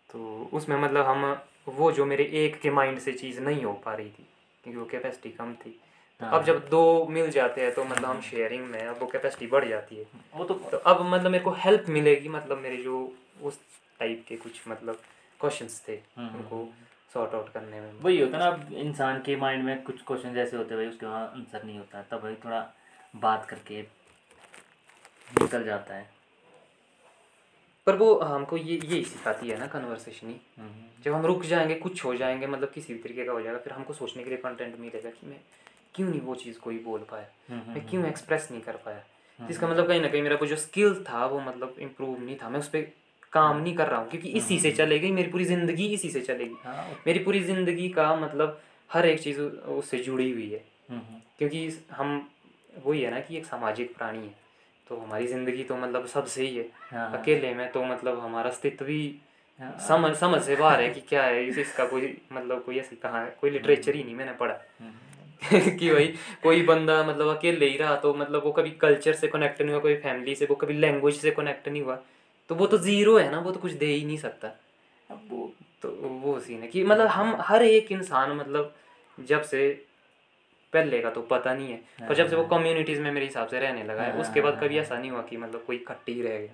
तो 0.10 0.50
उसमें 0.54 0.78
मतलब 0.78 1.06
हम 1.06 1.42
वो 1.68 1.92
जो 1.92 2.06
मेरे 2.06 2.24
एक 2.24 2.60
के 2.62 2.70
माइंड 2.70 3.00
से 3.00 3.14
चीज़ 3.14 3.40
नहीं 3.42 3.64
हो 3.64 3.74
पा 3.74 3.94
रही 3.94 4.10
थी 4.10 4.28
क्योंकि 4.64 4.80
वो 4.80 4.86
कैपेसिटी 4.86 5.30
कम 5.30 5.54
थी। 5.54 5.80
तो 6.20 6.26
अब 6.26 6.44
जब 6.44 6.68
दो 6.70 7.08
मिल 7.10 7.30
जाते 7.32 7.62
हैं 7.62 7.74
तो 7.74 7.84
मतलब 7.84 8.06
हम 8.06 8.22
शेयरिंग 8.22 8.66
में 8.66 8.82
अब 8.82 9.00
वो 9.02 9.08
कैपेसिटी 9.08 9.48
बढ़ 9.48 9.68
जाती 9.68 9.96
है। 9.96 10.06
वो 10.36 10.44
तो 10.44 10.54
तो 10.54 10.78
अब 10.78 11.02
मतलब 11.02 11.32
मेरे 11.32 11.44
को 11.44 11.52
हेल्प 11.52 11.86
मिलेगी 11.90 12.30
मतलब 12.30 12.58
मेरे 12.58 12.78
जो 12.78 13.14
उस 13.44 13.60
टाइप 14.00 14.26
के 14.28 14.36
कुछ 14.36 14.68
मतलब 14.68 15.02
क्वेश्चंस 15.40 15.84
थे 15.88 15.96
उनको। 16.18 16.74
सॉर्ट 17.18 17.34
आउट 17.34 17.50
करने 17.50 17.80
में। 17.82 17.92
वही 18.02 18.20
होता 18.22 18.38
है 18.38 18.58
ना 18.58 18.80
इंसान 18.80 19.22
के 19.22 19.36
माइंड 19.36 19.64
में 19.64 19.82
कुछ 19.84 20.02
क्वेश्चन 20.08 20.38
ऐसे 20.38 20.58
होते 20.58 20.74
हैं 20.74 20.84
भाई 20.84 20.90
उसके 20.90 21.06
वहाँ 21.06 21.26
आंसर 21.28 21.64
नहीं 21.64 21.78
होता 21.78 22.02
तब 22.12 22.22
भाई 22.24 22.36
थोड़ा 22.46 22.60
बात 23.16 23.46
करके 23.46 23.82
निकल 25.42 25.64
जाता 25.64 25.96
है। 25.96 26.06
पर 27.88 27.96
वो 27.96 28.14
हमको 28.20 28.58
ये 28.58 28.76
यही 28.76 29.04
सिखाती 29.06 29.50
है 29.50 29.58
ना 29.60 29.68
कन्वर्सेशन 29.68 30.28
ही। 30.28 30.36
हम्म, 30.60 31.04
जब 31.04 31.14
हम 31.14 31.26
रुक 31.26 31.44
जाएँगे 31.44 31.76
कुछ 31.76 32.04
हो 32.06 32.16
जाएँगे 32.16 32.48
मतलब 32.48 32.70
किसी 32.70 32.94
भी 32.94 33.00
तरीके 33.00 33.26
का 33.26 33.32
हो 33.32 33.42
जाएगा 33.42 33.60
फिर 33.60 33.74
हमको 33.74 33.94
सोचने 33.94 34.24
के 34.24 34.30
लिए 34.30 34.38
कंटेंट 34.38 34.80
मिलेगा 34.80 35.10
कि 35.10 35.28
मैं 35.28 35.40
क्यों 35.96 36.10
नहीं 36.10 36.22
वो 36.22 36.36
चीज़ 36.36 36.60
कोई 36.60 36.80
बोल 36.80 37.06
पाया? 37.12 37.28
हम्म, 37.50 37.74
मैं 37.74 37.88
क्यों 37.88 38.06
एक्सप्रेस 38.06 38.48
नहीं 38.52 38.62
कर 38.62 38.78
पाया? 38.86 39.04
जिसका 39.40 39.68
मतलब 39.68 39.88
कहीं 39.88 40.02
ना 40.02 40.08
कहीं 40.08 40.22
मेरा 40.22 40.36
वो 40.36 40.46
जो 40.46 40.56
स्किल 40.56 41.04
था 41.04 41.26
वो 41.26 41.40
मतलब 41.40 41.76
इम्प्रूव 41.80 42.20
नहीं 42.20 42.36
था। 42.36 42.50
मैं 42.50 42.60
उस 42.60 42.68
पर 42.68 42.92
काम 43.34 43.58
नहीं 43.58 43.76
कर 43.76 43.88
रहा 43.88 44.00
हूँ 44.00 44.10
क्योंकि 44.10 44.30
इसी 44.30 44.60
से 44.60 44.72
चलेगी 44.72 45.12
मेरी 45.12 45.30
पूरी 45.30 45.46
ज़िंदगी 45.46 45.88
इसी 45.94 46.10
से 46.10 46.22
चलेगी। 46.22 46.56
हाँ, 46.64 46.86
मेरी 47.08 47.20
पूरी 47.20 47.40
ज़िंदगी 47.44 47.90
का 47.90 48.16
मतलब 48.16 48.60
हर 48.90 49.06
एक 49.06 49.20
चीज़ 49.20 49.40
उससे 49.42 49.98
जुड़ी 50.00 50.32
हुई 50.32 50.50
है। 50.50 50.64
हम्म, 50.90 51.00
हम्म, 51.00 51.20
क्योंकि 51.38 51.68
हम 51.92 52.28
वही 52.86 53.02
है 53.02 53.12
ना 53.12 53.20
कि 53.20 53.38
एक 53.38 53.46
सामाजिक 53.46 53.96
प्राणी 53.98 54.18
है 54.18 54.34
तो 54.88 54.98
हमारी 54.98 55.28
ज़िंदगी 55.28 55.64
तो 55.64 55.78
मतलब 55.78 56.06
सबसे 56.08 56.46
ही 56.46 56.56
है। 56.58 56.66
हाँ, 56.92 57.12
अकेले 57.20 57.54
में 57.54 57.72
तो 57.72 57.84
मतलब 57.86 58.20
हमारा 58.20 58.50
अस्तित्व 58.50 58.86
भी 58.86 59.00
हाँ, 59.60 59.78
समझ 59.88 60.16
समझ 60.16 60.42
से 60.42 60.56
बाहर 60.56 60.82
है 60.82 60.90
कि 60.90 61.02
क्या 61.02 61.24
है 61.24 61.46
इस 61.48 61.58
इसका 61.58 61.86
कोई 61.88 62.16
मतलब 62.34 62.64
कोई 62.64 62.78
ऐसी 62.80 62.96
कहाँ 62.96 63.24
है 63.26 63.36
कोई 63.42 63.50
लिटरेचर 63.50 63.96
ही 63.96 64.04
नहीं 64.04 64.16
मैंने 64.16 64.34
पढ़ा। 64.34 64.58
हम्म, 64.80 64.92
कि 65.78 65.90
भाई 65.90 66.08
कोई 66.44 66.62
बंदा 66.66 67.04
मतलब 67.04 67.36
अकेले 67.38 67.70
ही 67.70 67.78
रहा 67.78 67.96
तो 67.96 68.14
मतलब 68.14 68.44
वो 68.44 68.52
कभी 68.52 68.70
कल्चर 68.82 69.14
से 69.14 69.28
कनेक्ट 69.28 69.62
नहीं 69.62 69.72
हुआ 69.72 69.82
कोई 69.82 69.96
फैमिली 69.98 70.36
से 70.36 70.46
वो 70.46 70.56
कभी 70.56 70.74
लैंग्वेज 70.74 71.16
से 71.16 71.32
कनेक्ट 71.32 71.68
नहीं 71.68 71.82
हुआ। 71.82 71.96
तो 72.50 72.56
वो 72.56 72.68
तो 72.68 72.78
ज़ीरो 72.78 73.18
है 73.18 73.30
ना 73.32 73.40
वो 73.40 73.52
तो 73.52 73.60
कुछ 73.60 73.72
दे 73.74 73.86
ही 73.86 74.06
नहीं 74.06 74.18
सकता। 74.18 74.48
अब 75.10 75.28
वो 75.30 75.52
तो 75.82 75.90
वो 76.24 76.40
सीन 76.40 76.62
है 76.62 76.68
कि 76.68 76.84
मतलब 76.84 77.08
हम 77.08 77.36
हर 77.42 77.64
एक 77.64 77.92
इंसान 77.92 78.32
मतलब 78.32 78.74
जब 79.18 79.42
से 79.42 79.70
पहले 80.74 81.00
का 81.02 81.10
तो 81.10 81.22
पता 81.22 81.54
नहीं 81.54 81.72
है 81.72 82.08
पर 82.08 82.16
जब 82.16 82.30
से 82.30 82.36
वो 82.36 82.44
कम्युनिटीज 82.44 83.00
में 83.00 83.12
मेरे 83.12 83.26
हिसाब 83.26 83.48
से 83.48 83.60
रहने 83.60 83.84
लगा 83.84 84.04
है 84.04 84.14
उसके 84.14 84.42
बाद 84.42 84.60
कभी 84.62 84.78
ऐसा 84.78 84.98
नहीं 84.98 85.12
हुआ 85.12 85.22
कि 85.22 85.38
मतलब 85.38 85.64
कोई 85.68 85.84
ही 85.90 86.22
रह 86.22 86.38
गया। 86.38 86.54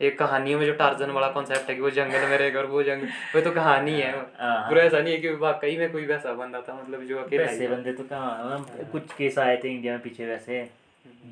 एक 0.00 0.18
कहानियों 0.18 0.58
में 0.58 0.66
जो 0.66 0.72
टार्जन 0.72 1.10
वाला 1.10 1.28
कॉन्सेप्ट 1.30 1.68
है 1.70 1.74
कि 1.74 1.80
वो 1.82 1.90
जंगल 1.90 2.26
में 2.28 2.36
रहेगा 2.38 2.60
और 2.60 2.66
वो 2.66 2.82
जंगल 2.82 3.08
वो 3.34 3.40
तो 3.40 3.50
कहानी 3.50 3.92
है। 3.92 4.10
हाँ, 4.12 4.68
पूरा 4.68 4.82
ऐसा 4.82 5.00
नहीं 5.00 5.14
है 5.14 5.20
कि 5.20 5.30
वाकई 5.36 5.76
में 5.76 5.90
कोई 5.92 6.04
वैसा 6.06 6.32
बंदा 6.32 6.60
था 6.60 6.74
मतलब 6.74 7.04
जो 7.04 7.18
अकेला 7.18 7.44
वैसे 7.44 7.68
बंदे 7.68 7.92
तो 7.92 8.04
कहाँ 8.04 8.88
कुछ 8.92 9.12
केस 9.12 9.38
आए 9.38 9.56
थे 9.56 9.68
इंडिया 9.68 9.92
में 9.92 10.02
पीछे 10.02 10.26
वैसे। 10.26 10.68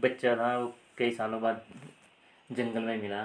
बच्चा 0.02 0.34
था 0.36 0.56
वो 0.58 0.72
कई 0.98 1.10
सालों 1.10 1.40
बाद 1.42 1.62
जंगल 2.50 2.80
में 2.80 3.02
मिला। 3.02 3.22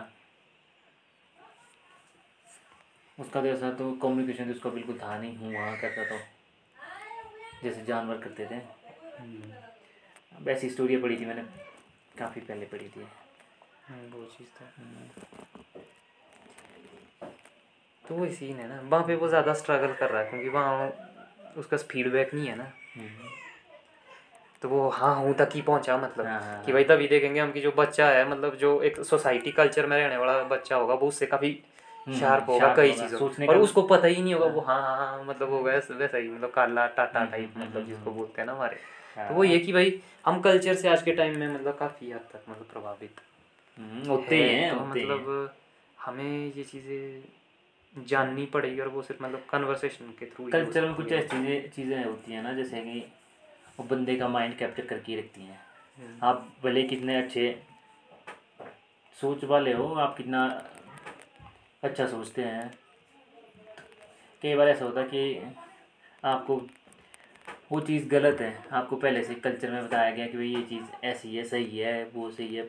उसका 3.19 3.41
तो 3.41 3.47
ऐसा 3.47 3.69
तो 3.71 3.91
कम्युनिकेशन 4.01 4.45
तो 4.45 4.51
उसका 4.51 4.69
बिल्कुल 4.69 4.97
था 5.03 5.17
नहीं 5.17 5.35
हूँ 5.37 5.53
वहाँ 5.53 5.77
करता 5.81 6.03
तो। 6.03 6.19
जैसे 7.63 7.83
जानवर 7.85 8.17
करते 8.17 8.45
थे। 8.45 8.59
अब 10.37 10.47
ऐसी 10.49 10.69
स्टोरी 10.69 10.97
पढ़ी 10.97 11.17
थी 11.19 11.25
मैंने 11.25 11.41
काफ़ी 12.19 12.41
पहले 12.41 12.65
पढ़ी 12.65 12.87
थी। 12.87 13.07
हम्म, 13.89 14.11
वो 14.11 14.23
चीज़ 14.37 14.47
तो 14.49 14.65
तो 18.05 18.15
वही 18.15 18.33
सीन 18.35 18.55
है 18.55 18.67
ना 18.67 18.79
वहाँ 18.83 19.03
पे 19.07 19.15
वो 19.15 19.27
ज़्यादा 19.27 19.53
स्ट्रगल 19.53 19.93
कर 19.93 20.09
रहा 20.09 20.21
है 20.21 20.29
क्योंकि 20.29 20.49
वहाँ 20.49 20.87
उसका 21.57 21.77
फीडबैक 21.77 22.33
नहीं 22.33 22.47
है 22.47 22.55
ना। 22.57 22.71
तो 24.61 24.69
वो 24.69 24.87
हाँ 24.89 25.13
हूँ 25.15 25.33
तक 25.33 25.49
ही 25.53 25.61
पहुँचा 25.61 25.97
मतलब 25.97 26.25
हाँ, 26.25 26.39
हाँ, 26.41 26.63
कि 26.63 26.73
भाई 26.73 26.83
तभी 26.83 27.07
देखेंगे 27.07 27.39
हम 27.39 27.51
कि 27.51 27.61
जो 27.61 27.71
बच्चा 27.71 28.07
है 28.09 28.27
मतलब 28.29 28.55
जो 28.55 28.81
एक 28.81 28.99
सोसाइटी 29.03 29.51
कल्चर 29.51 29.85
में 29.85 29.97
रहने 29.97 30.17
वाला 30.17 30.43
बच्चा 30.43 30.75
होगा 30.75 30.93
वो 30.93 31.07
उससे 31.07 31.25
काफ़ी 31.25 31.51
शार्प 32.15 32.49
होगा 32.49 32.73
कई 32.75 32.91
चीज़ों 32.93 33.47
और 33.47 33.57
उसको 33.57 33.81
पता 33.81 34.07
ही 34.07 34.21
नहीं 34.21 34.33
होगा 34.33 34.45
वो 34.45 34.61
हाँ 34.61 34.81
हाँ 34.81 34.95
हाँ 34.97 35.23
मतलब 35.23 35.49
वो 35.49 35.61
वैसा 35.63 35.93
वैसा 35.95 36.17
ही 36.17 36.29
मतलब 36.29 36.51
काला 36.51 36.85
टाटा 36.97 37.23
टाइप 37.25 37.53
मतलब 37.57 37.85
जिसको 37.87 38.11
बोलते 38.11 38.41
हैं 38.41 38.45
ना 38.45 38.53
हमारे। 38.53 38.75
तो 39.17 39.33
वो 39.33 39.43
ये 39.43 39.59
कि 39.59 39.73
भाई 39.73 39.99
हम 40.25 40.39
कल्चर 40.41 40.75
से 40.75 40.89
आज 40.89 41.01
के 41.03 41.11
टाइम 41.11 41.37
में 41.39 41.47
मतलब 41.47 41.77
काफ़ी 41.77 42.11
हद 42.11 42.27
तक 42.33 42.49
मतलब 42.49 42.67
प्रभावित 42.73 43.21
हम्म, 43.77 44.07
होते 44.09 44.35
ही 44.35 44.49
हैं 44.49 44.71
तो 44.71 44.79
होते 44.79 44.99
ही 44.99 45.07
हैं 45.07 45.15
मतलब 45.15 45.51
हमें 45.97 46.53
ये 46.55 46.63
चीज़ें 46.63 48.05
जाननी 48.07 48.45
पड़ेगी 48.45 48.79
और 48.79 48.87
वो 48.87 49.01
सिर्फ़ 49.01 49.23
मतलब 49.23 49.43
कन्वर्सेशन 49.49 50.13
के 50.19 50.25
थ्रू 50.25 50.49
कल्चर 50.51 50.85
में 50.85 50.93
कुछ 50.95 51.11
ऐसी 51.11 51.27
चीज़ें 51.29 51.69
चीज़ें 51.69 52.03
होती 52.05 52.33
हैं 52.33 52.43
ना 52.43 52.53
जैसे 52.53 52.81
कि 52.81 52.99
वो 53.79 53.85
बंदे 53.85 54.15
का 54.15 54.27
माइंड 54.27 54.57
कैप्चर 54.57 54.85
करके 54.85 55.11
ही 55.11 55.17
रखती 55.19 55.41
हैं। 55.41 55.59
हम्म। 55.97 56.25
आप 56.27 56.47
भले 56.63 56.83
कितने 56.83 57.15
अच्छे 57.15 57.63
सोच 59.17 59.43
वाले 59.43 59.73
हो 59.73 59.93
आप 59.93 60.15
कितना 60.17 60.41
अच्छा 61.83 62.07
सोचते 62.07 62.41
हैं। 62.41 62.71
कई 64.41 64.55
बार 64.55 64.67
ऐसा 64.67 64.85
होता 64.85 65.01
है 65.01 65.07
कि 65.07 65.55
आपको 66.23 66.55
वो 67.71 67.79
चीज़ 67.81 68.07
गलत 68.09 68.41
है। 68.41 68.53
आपको 68.71 68.95
पहले 68.95 69.23
से 69.23 69.35
कल्चर 69.35 69.71
में 69.71 69.83
बताया 69.85 70.11
गया 70.11 70.27
कि 70.27 70.37
भाई 70.37 70.47
ये 70.47 70.61
चीज़ 70.61 71.05
ऐसी 71.05 71.35
है 71.35 71.43
सही 71.43 71.77
है 71.79 72.03
वो 72.13 72.29
सही 72.31 72.55
है। 72.55 72.67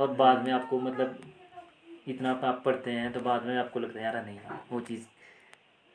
और 0.00 0.12
बाद 0.14 0.44
में 0.44 0.52
आपको 0.52 0.80
मतलब 0.80 1.18
इतना 2.08 2.32
आप 2.44 2.62
पढ़ते 2.64 2.90
हैं 2.90 3.12
तो 3.12 3.20
बाद 3.20 3.46
में 3.46 3.56
आपको 3.58 3.80
लगता 3.80 3.98
है 3.98 4.04
यार 4.04 4.24
नहीं 4.26 4.38
वो 4.72 4.80
चीज़ 4.80 5.02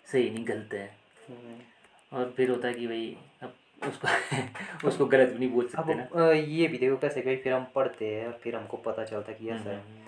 सही 0.08 0.29
नहीं 0.29 0.48
गलत 0.48 0.74
है। 0.74 0.86
हम्म। 1.29 2.17
और 2.17 2.34
फिर 2.38 2.50
होता 2.50 2.67
है 2.67 2.74
कि 2.74 2.88
भाई 2.88 3.15
अब 3.43 3.53
उसको 3.88 4.08
उसको 4.88 5.05
गलत 5.05 5.29
भी 5.29 5.39
नहीं 5.39 5.50
बोल 5.51 5.67
सकते 5.67 5.93
ना। 5.93 6.32
ये 6.32 6.67
भी 6.67 6.77
देखो 6.77 6.98
कैसे 6.98 7.22
भाई 7.22 7.36
फिर 7.36 7.53
हम 7.53 7.65
पढ़ते 7.75 8.15
हैं 8.15 8.25
और 8.27 8.39
फिर 8.43 8.55
हमको 8.55 8.77
पता 8.77 9.03
चलता 9.03 9.32
है 9.32 9.38
कि 9.38 9.50
ऐसा 9.50 9.70
है। 9.70 9.79
हम्म, 9.79 10.05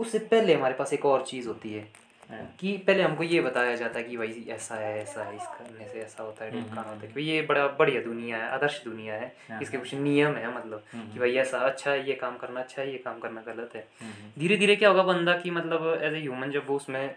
उससे 0.00 0.18
पहले 0.18 0.54
हमारे 0.54 0.74
पास 0.74 0.92
एक 0.92 1.06
और 1.06 1.22
चीज़ 1.22 1.48
होती 1.48 1.72
है 1.72 2.06
हाँ, 2.30 2.56
कि 2.60 2.76
पहले 2.76 3.02
हमको 3.02 3.22
ये 3.22 3.40
बताया 3.40 3.76
जाता 3.76 3.98
है 3.98 4.04
कि 4.04 4.16
भाई 4.16 4.46
ऐसा 4.48 4.74
है 4.74 5.02
ऐसा 5.02 5.24
है 5.24 5.36
इस 5.36 5.42
करने 5.42 5.88
से 5.88 6.00
ऐसा 6.00 6.22
होता 6.22 6.44
है 6.44 6.50
हम्म, 6.50 6.62
होता 6.62 7.06
है। 7.06 7.12
कि 7.12 7.20
ये 7.20 7.42
बड़ा 7.42 7.66
बढ़िया 7.68 8.02
दुनिया 8.02 8.36
है 8.36 8.50
आदर्श 8.50 8.84
दुनिया 8.84 9.14
है। 9.14 9.36
हाँ, 9.50 9.60
इसके 9.62 9.78
कुछ 9.78 9.94
नियम 9.94 10.36
है 10.36 10.56
मतलब 10.56 10.84
हम्म, 10.92 11.12
कि 11.12 11.18
भाई 11.18 11.34
ऐसा 11.34 11.58
अच्छा 11.58 11.90
है 11.90 12.08
ये 12.08 12.14
काम 12.14 12.36
करना 12.36 12.60
अच्छा 12.60 12.82
है 12.82 12.92
ये 12.92 12.98
काम 12.98 13.18
करना 13.18 13.40
गलत 13.40 13.70
है। 13.74 13.88
हम्म, 14.02 14.32
धीरे 14.38 14.56
धीरे 14.56 14.76
क्या 14.76 14.88
होगा 14.88 15.02
बंदा 15.02 15.36
कि 15.36 15.50
मतलब 15.50 16.00
एज 16.02 16.14
ए 16.14 16.20
ह्यूमन 16.20 16.50
जब 16.50 16.66
वो 16.66 16.76
उसमें 16.76 17.16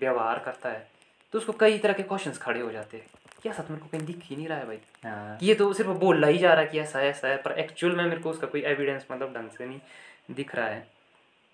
व्यवहार 0.00 0.38
करता 0.38 0.68
है 0.68 0.88
तो 1.32 1.38
उसको 1.38 1.52
कई 1.52 1.78
तरह 1.78 1.92
के 1.92 2.02
क्वेश्चन 2.02 2.30
खड़े 2.30 2.60
हो 2.60 2.70
जाते 2.72 2.96
हैं। 2.96 3.06
क्या 3.42 3.52
सच 3.52 3.70
मेरे 3.70 3.82
को 3.82 3.88
कहीं 3.88 4.06
दिख 4.06 4.20
ही 4.22 4.36
नहीं 4.36 4.48
रहा 4.48 4.58
है 4.58 4.66
भाई? 4.66 4.78
हाँ, 5.04 5.36
कि 5.38 5.46
ये 5.46 5.54
तो 5.54 5.72
सिर्फ़ 5.72 5.90
बोल 5.90 6.24
ही 6.24 6.38
जा 6.38 6.52
रहा 6.54 6.62
है 6.62 6.66
कि 6.66 6.78
ऐसा 6.78 6.98
है 6.98 7.08
ऐसा 7.08 7.28
है 7.28 7.36
पर 7.36 7.52
एक्चुअल 7.52 7.96
में 7.96 8.04
मेरे 8.04 8.20
को 8.20 8.30
उसका 8.30 8.46
कोई 8.46 8.62
एविडेंस 8.62 9.06
मतलब 9.12 9.34
ढंग 9.34 9.50
से 9.50 9.66
नहीं 9.66 9.80
दिख 10.30 10.54
रहा 10.54 10.66
है। 10.66 10.93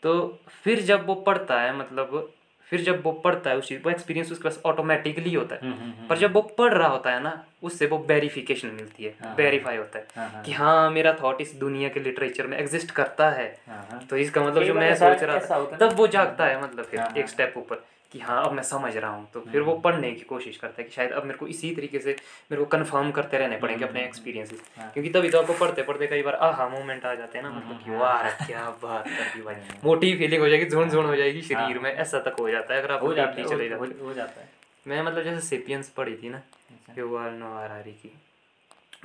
तो 0.02 0.38
फिर 0.64 0.80
जब 0.82 1.06
वो 1.06 1.14
पढ़ता 1.14 1.60
है 1.60 1.76
मतलब 1.78 2.32
फिर 2.72 2.80
जब 2.80 3.02
वो 3.04 3.12
पढ़ता 3.12 3.50
है 3.50 3.56
उस 3.56 3.68
चीज़ 3.68 3.80
वो 3.84 3.90
एक्सपीरियंस 3.90 4.30
उसके 4.32 4.44
पास 4.44 4.60
ऑटोमेटिकली 4.66 5.32
होता 5.34 5.54
है 5.54 5.60
हम्म, 5.62 5.72
हम्म, 5.72 5.92
हम्म, 5.92 6.06
पर 6.08 6.18
जब 6.18 6.32
वो 6.32 6.42
पढ़ 6.58 6.72
रहा 6.74 6.88
होता 6.88 7.12
है 7.12 7.22
ना 7.22 7.32
उससे 7.62 7.86
वो 7.86 7.98
वेरिफिकेशन 8.08 8.68
मिलती 8.68 9.04
है 9.04 9.14
हाँ। 9.22 9.34
वेरीफाई 9.34 9.76
होता 9.76 9.98
है 9.98 10.06
हाँ, 10.16 10.28
हाँ, 10.30 10.42
कि 10.42 10.52
हाँ 10.52 10.90
मेरा 10.90 11.12
थॉट 11.22 11.40
इस 11.40 11.54
दुनिया 11.54 11.88
के 11.88 12.00
लिटरेचर 12.00 12.46
में 12.46 12.56
एग्जिस्ट 12.58 12.90
करता 12.90 13.30
है 13.30 13.46
हाँ, 13.68 13.86
हाँ, 13.90 14.00
तो 14.10 14.16
इसका 14.16 14.44
मतलब 14.44 14.64
जो 14.64 14.74
मैं 14.74 14.94
सोच 14.94 15.22
रहा 15.22 15.38
था 15.50 15.54
होता 15.56 15.76
है। 15.76 15.90
तब 15.90 15.96
वो 15.96 16.06
जागता 16.06 16.46
है 16.46 16.62
मतलब 16.62 16.84
फिर 16.84 17.00
हाँ, 17.00 17.08
एक 17.08 17.16
हाँ। 17.16 17.26
स्टेप 17.26 17.54
ऊपर 17.56 17.84
कि 18.12 18.18
हाँ 18.20 18.44
अब 18.44 18.52
मैं 18.52 18.62
समझ 18.62 18.96
रहा 18.96 19.10
हूँ। 19.10 19.28
तो 19.34 19.40
फिर 19.40 19.60
वो 19.60 19.74
पढ़ने 19.78 20.10
की 20.12 20.20
कोशिश 20.20 20.56
करता 20.56 20.82
है 20.82 20.84
कि 20.84 20.94
शायद 20.94 21.10
अब 21.10 21.24
मेरे 21.24 21.38
को 21.38 21.46
इसी 21.46 21.74
तरीके 21.74 21.98
से 21.98 22.16
मेरे 22.50 22.62
को 22.62 22.68
कंफर्म 22.68 23.10
करते 23.10 23.38
रहने 23.38 23.56
पड़ेंगे 23.56 23.84
अपने 23.84 24.04
एक्सपीरियंसेस 24.04 24.62
हाँ। 24.78 24.90
क्योंकि 24.92 25.10
तभी 25.10 25.30
तो 25.30 25.40
आपको 25.40 25.54
पढ़ते 25.54 25.82
पढ़ते 25.82 26.06
कई 26.06 26.22
बार 26.22 26.34
आहा 26.34 26.68
मोमेंट 26.68 27.04
आ 27.06 27.14
जाते 27.14 27.38
हैं 27.38 27.44
ना 27.44 27.50
मतलब 27.50 27.84
कि 27.84 27.90
वाह 27.90 28.30
क्या 28.46 28.70
बात 28.82 29.04
कर 29.08 29.34
दी 29.36 29.42
भाई। 29.42 29.54
मोटी 29.84 30.16
फीलिंग 30.16 30.42
हो 30.42 30.48
जाएगी 30.48 30.66
झुण 30.70 30.88
झुण 30.90 31.06
हो 31.06 31.16
जाएगी 31.16 31.42
शरीर 31.42 31.78
में 31.78 31.92
ऐसा 31.92 32.20
तक 32.20 32.36
हो 32.40 32.50
जाता 32.50 32.74
है 32.74 32.80
अगर 32.80 32.92
आप 32.92 33.02
हो 33.02 33.14
जाता 33.14 33.42
चले 33.44 33.68
जाते 33.68 33.92
हो 34.00 34.06
हो 34.06 34.14
जाता 34.14 34.40
है। 34.40 34.48
मैं 34.86 35.02
मतलब 35.02 35.22
जैसे 35.22 35.46
सेपियंस 35.46 35.88
पढ़ी 35.88 36.16
थी 36.16 36.28
ना 36.28 36.38
अच्छा। 36.38 37.02
युval 37.02 37.32
नोआ 37.32 37.62
हरारी 37.64 37.92
की। 37.92 38.12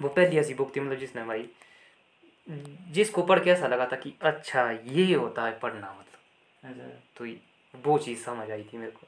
वो 0.02 0.10
पहली 0.10 0.38
ऐसी 0.38 0.54
बुक 0.54 0.76
थी 0.76 0.80
मतलब 0.80 1.00
जिसने 1.00 1.24
भाई 1.24 1.50
जिसको 2.92 3.22
पढ़ 3.22 3.40
के 3.40 3.50
ऐसा 3.50 3.68
लगा 3.68 3.86
था 3.92 3.96
कि 3.96 4.14
अच्छा 4.22 4.72
ये 4.72 5.14
होता 5.14 5.46
है 5.46 5.60
पढ़ना 5.60 5.96
मतलब। 6.00 6.70
अच्छा, 6.70 6.90
तो 7.18 7.26
वो 7.86 7.98
चीज़ 7.98 8.24
समझ 8.24 8.50
आई 8.52 8.64
थी 8.64 8.78
मेरे 8.78 8.92
को। 8.92 9.08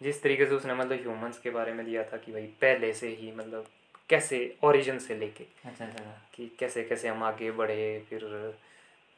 जिस 0.00 0.22
तरीके 0.22 0.46
से 0.46 0.54
उसने 0.54 0.74
मतलब 0.74 1.00
ह्यूमंस 1.00 1.38
के 1.38 1.50
बारे 1.50 1.72
में 1.72 1.84
दिया 1.86 2.02
था 2.04 2.16
कि 2.16 2.32
भाई 2.32 2.46
पहले 2.60 2.92
से 2.94 3.08
ही 3.20 3.32
मतलब 3.32 3.66
कैसे 4.08 4.38
ओरिजिन 4.64 4.98
से 4.98 5.14
लेके 5.18 5.44
अच्छा 5.64 5.84
अच्छा 5.84 6.04
कि 6.34 6.50
कैसे 6.58 6.82
कैसे 6.84 7.08
हम 7.08 7.22
आगे 7.24 7.50
बढ़े 7.60 7.98
फिर 8.10 8.24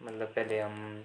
मतलब 0.02 0.28
पहले 0.36 0.58
हम 0.60 1.04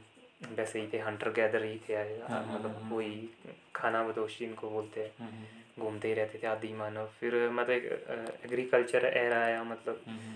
वैसे 0.57 0.79
ही 0.81 0.87
थे 0.93 0.99
हंटर 0.99 1.31
गैदर 1.31 1.63
ही 1.63 1.79
थे 1.89 1.95
हाँ, 1.95 2.27
हाँ, 2.29 2.59
मतलब 2.59 2.75
हाँ। 2.81 2.89
वही 2.91 3.29
खाना 3.75 4.03
बदोश 4.03 4.37
जिनको 4.39 4.69
बोलते 4.69 5.01
हैं 5.01 5.11
हम्म, 5.19 5.29
हम्म, 5.29 5.83
घूमते 5.83 6.07
ही 6.07 6.13
रहते 6.13 6.39
थे 6.43 6.47
आदि 6.47 6.73
मानव। 6.73 7.09
फिर 7.19 7.35
मतलब 7.49 7.69
एग्रीकल्चर 8.45 9.05
एरा 9.05 9.39
आया 9.45 9.63
मतलब 9.63 10.01
हम्म, 10.07 10.33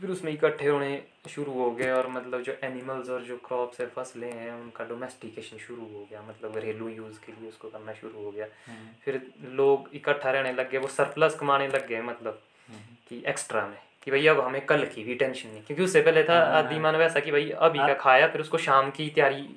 फिर 0.00 0.10
उसमें 0.10 0.32
इकट्ठे 0.32 0.66
होने 0.66 1.02
शुरू 1.30 1.52
हो 1.52 1.70
गए 1.70 1.90
और 1.90 2.08
मतलब 2.08 2.42
जो 2.42 2.52
एनिमल्स 2.64 3.08
और 3.08 3.22
जो 3.22 3.36
क्रॉप्स 3.36 3.80
है 3.80 3.86
फ़सलें 3.86 4.32
हैं 4.32 4.52
उनका 4.52 4.84
डोमेस्टिकेशन 4.84 5.58
शुरू 5.58 5.82
हो 5.82 6.06
गया। 6.10 6.22
मतलब 6.22 6.54
घरेलू 6.54 6.88
यूज़ 6.88 7.18
के 7.26 7.32
लिए 7.32 7.48
उसको 7.48 7.68
करना 7.68 7.92
शुरू 7.92 8.24
हो 8.24 8.30
गया। 8.30 8.46
हम्म, 8.66 8.88
फिर 9.04 9.20
लोग 9.52 9.88
इकट्ठा 9.94 10.30
रहने 10.30 10.52
लग 10.52 10.70
गए 10.70 10.78
वो 10.78 10.88
सरप्लस 10.88 11.34
कमाने 11.34 11.68
लग 11.68 11.88
गए 11.88 12.00
मतलब 12.02 12.40
हम्म, 12.68 12.96
कि 13.08 13.22
एक्स्ट्रा 13.26 13.66
में 13.66 13.78
कि 14.02 14.10
भाई 14.10 14.26
अब 14.26 14.40
हमें 14.40 14.64
कल 14.66 14.84
की 14.86 15.04
भी 15.04 15.14
टेंशन 15.14 15.48
नहीं। 15.48 15.62
क्योंकि 15.62 15.82
उससे 15.82 16.02
पहले 16.02 16.24
था 16.24 16.38
हाँ, 16.38 16.62
आदि 16.62 16.78
मानव 16.78 17.02
ऐसा 17.02 17.20
कि 17.20 17.30
भाई 17.30 17.50
अभी 17.50 17.78
का 17.78 17.94
खाया 17.94 18.26
फिर 18.28 18.40
उसको 18.40 18.58
शाम 18.58 18.90
की 18.90 19.08
तैयारी 19.10 19.48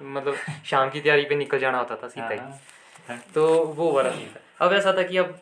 मतलब 0.00 0.34
शाम 0.66 0.90
की 0.90 1.00
तैयारी 1.00 1.24
पे 1.24 1.34
निकल 1.34 1.58
जाना 1.58 1.78
होता 1.78 1.96
था 1.96 2.08
सीधा 2.08 2.28
ही 2.28 2.38
हाँ, 2.38 2.60
हाँ, 3.08 3.22
तो 3.34 3.64
वो 3.64 3.90
वाला 3.92 4.10
सीन 4.10 4.28
था। 4.28 4.66
अब 4.66 4.72
ऐसा 4.72 4.92
था 4.92 5.02
कि 5.02 5.16
अब 5.16 5.38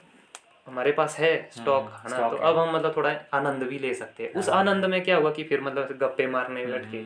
हमारे 0.71 0.91
पास 0.93 1.17
है 1.19 1.31
स्टॉक 1.53 1.85
हम्म, 1.85 2.15
है 2.15 2.21
ना? 2.21 2.29
तो 2.29 2.37
अब 2.37 2.59
हम 2.59 2.75
मतलब 2.77 2.97
थोड़ा 2.97 3.11
आनंद 3.35 3.63
भी 3.63 3.79
ले 3.79 3.93
सकते 3.95 4.23
हैं। 4.23 4.33
उस 4.33 4.49
आनंद 4.49 4.85
में 4.85 5.03
क्या 5.05 5.17
हुआ 5.17 5.31
कि 5.33 5.45
फिर 5.45 5.61
मतलब 5.61 5.97
गप्पे 6.01 6.27
मारने 6.27 6.65
बैठ 6.67 6.85
के 6.91 7.03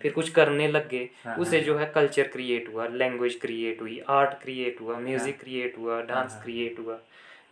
फिर 0.00 0.12
कुछ 0.12 0.28
करने 0.30 0.66
लग 0.68 0.88
गए। 0.88 1.08
हाँ, 1.24 1.36
उससे 1.36 1.60
जो 1.60 1.76
है 1.78 1.86
कल्चर 1.94 2.26
क्रिएट 2.28 2.68
हुआ 2.74 2.86
लैंग्वेज 2.94 3.38
क्रिएट 3.40 3.80
हुई 3.80 4.00
आर्ट 4.10 4.34
क्रिएट 4.42 4.80
हुआ 4.80 4.94
हाँ। 4.94 5.02
म्यूज़िक 5.02 5.40
क्रिएट 5.40 5.78
हुआ 5.78 6.00
डांस 6.02 6.40
क्रिएट 6.42 6.78
हुआ। 6.78 6.98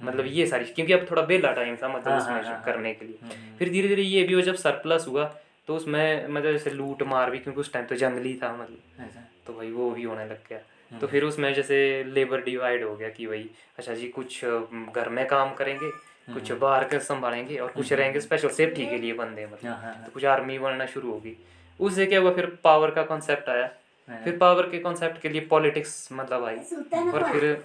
मतलब 0.01 0.27
ये 0.27 0.47
सारी 0.47 0.65
क्योंकि 0.67 0.93
अब 0.93 1.07
थोड़ा 1.11 1.23
बेला 1.23 1.53
टाइम 1.53 1.77
था 1.77 1.89
मतलब 1.89 2.09
हाँ, 2.09 2.21
उसमें 2.21 2.35
हाँ, 2.35 2.45
हाँ, 2.45 2.63
करने 2.65 2.93
के 2.95 3.07
लिए। 3.07 3.19
हम्म, 3.23 3.57
फिर 3.59 3.69
धीरे 3.69 3.89
धीरे 3.89 4.03
ये 4.03 4.23
भी 4.23 4.35
हो 4.35 4.41
जब 4.41 4.55
सरप्लस 4.55 5.07
हुआ 5.09 5.25
तो 5.69 5.77
उसमें 5.77 6.29
मतलब 6.29 6.53
जैसे 6.53 6.71
लूट 6.71 7.03
मार 7.03 7.31
भी 7.31 7.39
क्योंकि 7.39 7.61
उस 7.61 7.73
टाइम 7.73 7.87
तो 7.87 7.95
जंगली 7.97 8.35
था 8.43 8.53
मतलब। 8.53 9.11
तो 9.47 9.53
भाई 9.53 9.71
वो 9.71 9.91
भी 9.91 10.03
होने 10.03 10.25
लग 10.25 10.39
गया। 10.49 10.59
हम्म। 10.59 10.74
तो 11.01 11.07
फिर 11.07 11.25
उसमें 11.25 11.53
जैसे 11.55 11.79
लेबर 12.05 12.43
डिवाइड 12.43 12.85
हो 12.85 12.95
गया 12.97 13.09
कि 13.09 13.27
भाई 13.27 13.49
अच्छा 13.79 13.95
जी 13.95 14.09
कुछ 14.09 14.45
घर 14.45 15.09
में 15.09 15.27
काम 15.27 15.55
करेंगे 15.55 15.91
कुछ 16.33 16.51
हम्म। 16.51 16.61
बाहर 16.61 16.85
के 16.89 16.99
संभालेंगे 17.01 17.57
और 17.59 17.71
कुछ 17.73 17.93
रहेंगे 17.93 18.21
स्पेशल 18.21 18.49
सेफ्टी 18.49 18.87
के 18.87 18.99
लिए 18.99 19.13
बंदे 19.13 19.47
मतलब। 19.47 19.71
हाँ, 19.71 19.81
हाँ, 19.83 20.05
तो 20.05 20.13
कुछ 20.13 20.25
आर्मी 20.25 20.59
बनना 20.59 20.87
शुरू 20.87 21.11
होगी 21.13 21.37
उससे 21.81 22.07
क्या 22.07 22.21
हुआ 22.21 22.33
फिर 22.35 22.47
पावर 22.65 22.91
का 22.91 23.03
कॉन्सेप्ट 23.03 23.49
आया। 23.49 23.69
हाँ। 24.09 24.23
फिर 24.25 24.37
पावर 24.39 24.69
के 24.71 24.79
कॉन्सेप्ट 24.79 25.21
के 25.21 25.29
लिए 25.29 25.41
पॉलिटिक्स 25.41 26.09
मतलब 26.13 26.45
आई। 26.45 26.57
और 26.57 27.33
फिर 27.33 27.63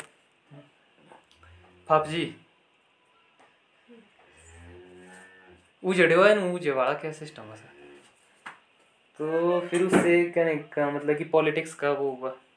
फाप 1.90 2.08
जी। 2.08 2.36
उजड़े 5.84 6.16
हुआ 6.16 6.28
है 6.28 6.36
ना 6.36 6.52
उजे 6.54 6.72
वाला 6.72 6.94
क्या 6.94 7.12
सिस्टम 7.12 7.44
है 7.44 7.56
सर? 7.56 7.68
तो 9.20 9.60
फिर 9.70 9.84
उससे 9.84 10.24
कहने 10.26 10.56
का 10.74 10.90
मतलब 10.92 11.18
कि 11.18 11.24
पॉलिटिक्स 11.24 11.74
का 11.74 11.92
वो 11.92 12.10
हुआ। 12.12 12.30
हम्म, 12.30 12.49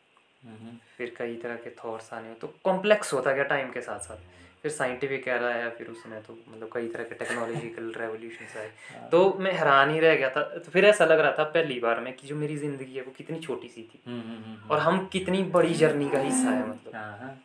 फिर 0.98 1.14
कई 1.18 1.36
तरह 1.36 1.56
के 1.56 1.70
थॉट्स 1.70 2.12
आने 2.12 2.34
तो 2.34 2.54
कॉम्प्लेक्स 2.64 3.12
होता 3.12 3.32
गया 3.32 3.44
टाइम 3.44 3.70
के 3.70 3.80
साथ 3.80 3.98
साथ 3.98 4.16
फिर 4.62 4.72
साइंटिफिक 4.72 5.28
एरा 5.28 5.46
आया 5.46 5.68
फिर 5.68 5.86
उसमें 5.86 6.22
तो 6.22 6.38
मतलब 6.48 6.70
कई 6.72 6.88
तरह 6.88 7.04
के 7.04 7.14
टेक्नोलॉजिकल 7.14 7.92
रेवोल्यूशन 7.96 8.58
आए। 8.58 8.70
तो 9.10 9.34
मैं 9.38 9.52
हैरान 9.52 9.90
ही 9.90 10.00
रह 10.00 10.14
गया 10.16 10.30
था। 10.30 10.42
तो 10.42 10.70
फिर 10.70 10.84
ऐसा 10.84 11.04
लग 11.04 11.20
रहा 11.20 11.32
था 11.38 11.44
पहली 11.44 11.80
बार 11.80 12.00
में 12.00 12.12
कि 12.12 12.26
जो 12.26 12.36
मेरी 12.36 12.56
ज़िंदगी 12.56 12.94
है 12.94 13.02
वो 13.02 13.12
कितनी 13.16 13.38
छोटी 13.38 13.68
सी 13.68 13.82
थी। 13.82 14.00
हम्म, 14.06 14.20
हम्म, 14.20 14.44
हम्म, 14.44 14.70
और 14.70 14.78
हम 14.78 15.06
कितनी 15.06 15.42
बड़ी 15.42 15.74
जर्नी 15.74 16.08
का 16.10 16.18
हिस्सा 16.18 16.50
है 16.50 16.68
मतलब। 16.68 16.94
हाँ, 16.94 17.18
हाँ, 17.18 17.42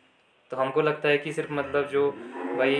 तो 0.50 0.56
हमको 0.56 0.82
लगता 0.82 1.08
है 1.08 1.18
कि 1.18 1.32
सिर्फ़ 1.32 1.52
मतलब 1.52 1.88
जो 1.88 2.10
भाई 2.58 2.74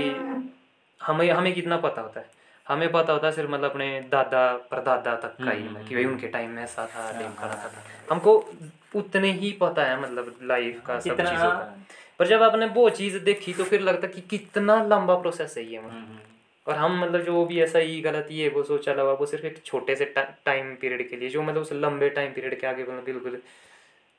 हमें 1.03 1.31
हमें 1.31 1.55
कितना 1.55 1.77
पता 1.77 2.03
होता 2.03 2.21
है। 2.21 2.31
हमें 2.69 2.93
पता 2.93 3.13
होता 3.13 3.31
सिर्फ़ 3.31 3.51
मतलब 3.51 3.71
अपने 3.71 4.01
दादा 4.01 4.57
परदादा 4.57 5.15
तक 5.17 5.37
का 5.45 5.51
ही 5.51 5.63
कि 5.89 5.95
भाई 5.95 6.05
उनके 6.05 6.29
टाइम 6.29 6.51
में 6.51 6.63
ऐसा 6.63 6.87
था 6.87 7.13
टाइम 7.13 7.33
का 7.33 7.49
था। 7.49 7.73
हमको 8.11 8.53
उतने 8.95 9.33
ही 9.33 9.53
पता 9.53 9.85
है 9.85 10.01
मतलब 10.01 10.39
लाइफ 10.43 10.83
का 10.87 10.99
सब 11.01 11.17
चीज़ों 11.17 11.51
का। 11.51 11.77
पर 12.19 12.27
जब 12.27 12.43
आपने 12.43 12.67
वो 12.67 12.91
चीज़ 12.91 13.19
देखी 13.19 13.53
तो 13.53 13.65
फिर 13.65 13.81
लगता 13.81 14.09
कि 14.09 14.21
कितना 14.21 14.83
लंबा 14.83 15.15
प्रोसेस 15.15 15.55
है 15.59 15.65
ये 15.65 15.79
मतलब। 15.79 15.91
हम्म, 15.91 16.05
हम्म, 16.05 16.19
और 16.67 16.75
हम 16.75 17.01
मतलब 17.01 17.21
जो 17.21 17.45
भी 17.45 17.61
ऐसा 17.63 17.79
ही 17.79 18.01
गलत 18.01 18.29
ये 18.31 18.49
वो 18.49 18.63
सोचा 18.63 18.93
लगा 18.93 19.13
वो 19.13 19.27
सिर्फ़ 19.27 19.47
एक 19.47 19.63
छोटे 19.65 19.97
से 19.97 20.05
टाइम 20.45 20.75
पीरियड 20.75 21.11
के 21.11 21.17
लिए 21.17 21.29
जो 21.29 21.43
मतलब 21.43 21.63
उस 21.63 21.73
लंबे 21.73 22.09
टाइम 22.09 22.33
पीरियड 22.33 22.61
के 22.61 22.67
आगे 22.67 22.83
मतलब 22.83 23.05
बिल्कुल 23.05 23.43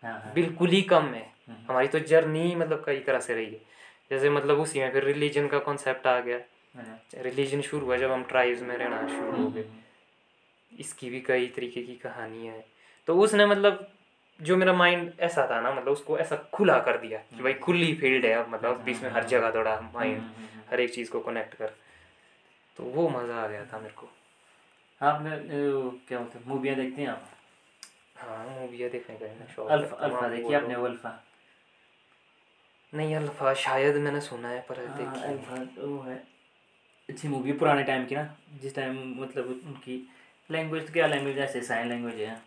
हाँ, 0.04 0.22
हाँ, 0.22 0.34
बिल्कुल 0.34 0.70
ही 0.70 0.82
कम 0.82 1.04
है। 1.04 1.34
हमारी 1.70 1.88
तो 1.88 2.00
जर्नी 2.00 2.56
मतलब 2.56 2.84
कई 2.86 3.00
तरह 3.00 3.20
से 3.20 3.34
रही 3.34 3.46
है। 3.46 3.62
जैसे 4.12 4.30
मतलब 4.30 4.60
उसी 4.60 4.80
में 4.80 4.92
फिर 4.92 5.04
रिलीजन 5.04 5.48
का 5.48 5.60
कॉन्सेप्ट 5.60 6.08
आ 6.08 6.20
गया। 6.20 6.38
हाँ, 6.38 6.59
रिलीजन 7.18 7.62
शुरू 7.62 7.86
हुआ 7.86 7.98
जब 7.98 8.12
हम 8.12 8.24
ट्राइब्स 8.24 8.62
में 8.62 8.76
रहना 8.78 9.08
शुरू 9.08 9.42
हो 9.44 9.50
गए 9.50 9.62
हम्म, 9.62 9.80
इसकी 10.72 11.10
भी 11.10 11.22
कई 11.22 11.48
तरीके 11.48 11.82
की 11.84 11.96
कहानी 11.96 12.46
है। 12.48 12.64
तो 13.08 13.16
उसने 13.20 13.46
मतलब 13.46 13.88
जो 14.40 14.58
मेरा 14.58 14.74
माइंड 14.74 15.12
ऐसा 15.20 15.48
था 15.50 15.60
ना 15.62 15.72
मतलब 15.74 15.94
उसको 15.94 16.18
ऐसा 16.18 16.36
खुला 16.54 16.78
कर 16.80 16.98
दिया 16.98 17.20
कि 17.38 17.44
भाई 17.44 17.54
खुली 17.54 17.94
फ़ील्ड 17.96 18.26
है 18.26 18.34
अब 18.34 18.50
मतलब 18.50 18.82
बीच 18.84 19.02
में 19.04 19.10
हर 19.10 19.26
जगह 19.28 19.52
थोड़ा 19.52 19.80
माइंड 19.96 20.22
हर 20.72 20.80
एक 20.80 20.94
चीज़ 20.94 21.12
को 21.12 21.20
कनेक्ट 21.20 21.56
कर। 21.56 21.74
तो 22.78 22.84
वो 22.84 23.08
मज़ा 23.10 23.36
आ 23.36 23.48
गया 23.48 23.66
था 23.66 23.80
मेरे 23.80 23.94
को। 23.94 24.10
आपने 25.02 25.32
क्या 26.08 26.20
बोलते 26.20 26.40
हैं 26.40 26.46
मूवियाँ 26.48 26.76
देखते 26.76 27.02
हैं 27.02 27.10
आप? 27.10 27.30
हाँ 28.18 28.46
मूवियाँ 28.50 28.90
देखने 28.90 29.16
का 29.16 29.46
शौक 29.56 29.70
अल्फ़ा 29.72 29.98
अल्फ़ा 29.98 30.28
देखी 30.30 30.54
आपने 30.54 30.76
वो 30.76 30.86
अल्फ़ा? 30.86 31.20
नहीं 32.94 33.16
अल्फ़ा 33.16 33.54
शायद 33.54 33.96
मैंने 33.96 34.22
सुना 34.22 34.50
है 34.50 34.66
पर 34.70 34.80
हाँ, 34.80 34.96
देखी 34.98 35.24
अल्फ़ा 35.24 35.56
वो 35.82 36.02
है। 36.02 36.24
अच्छी 37.10 37.28
मूवी 37.28 37.50
है 37.50 37.58
पुराने 37.58 37.84
टाइम 37.84 38.06
की 38.06 38.16
ना 38.16 38.24
जिस 38.62 38.76
टाइम 38.76 38.98
मतलब 39.22 39.48
उनकी 39.68 40.02
लैंग्वेज 40.50 40.86
तो 40.88 40.94
क्या 40.94 41.08
लैंग्वेज 41.08 41.38
ऐसे 41.40 41.62
साइन 41.62 41.88
लैंग्वेज 41.90 42.20
है। 42.22 42.42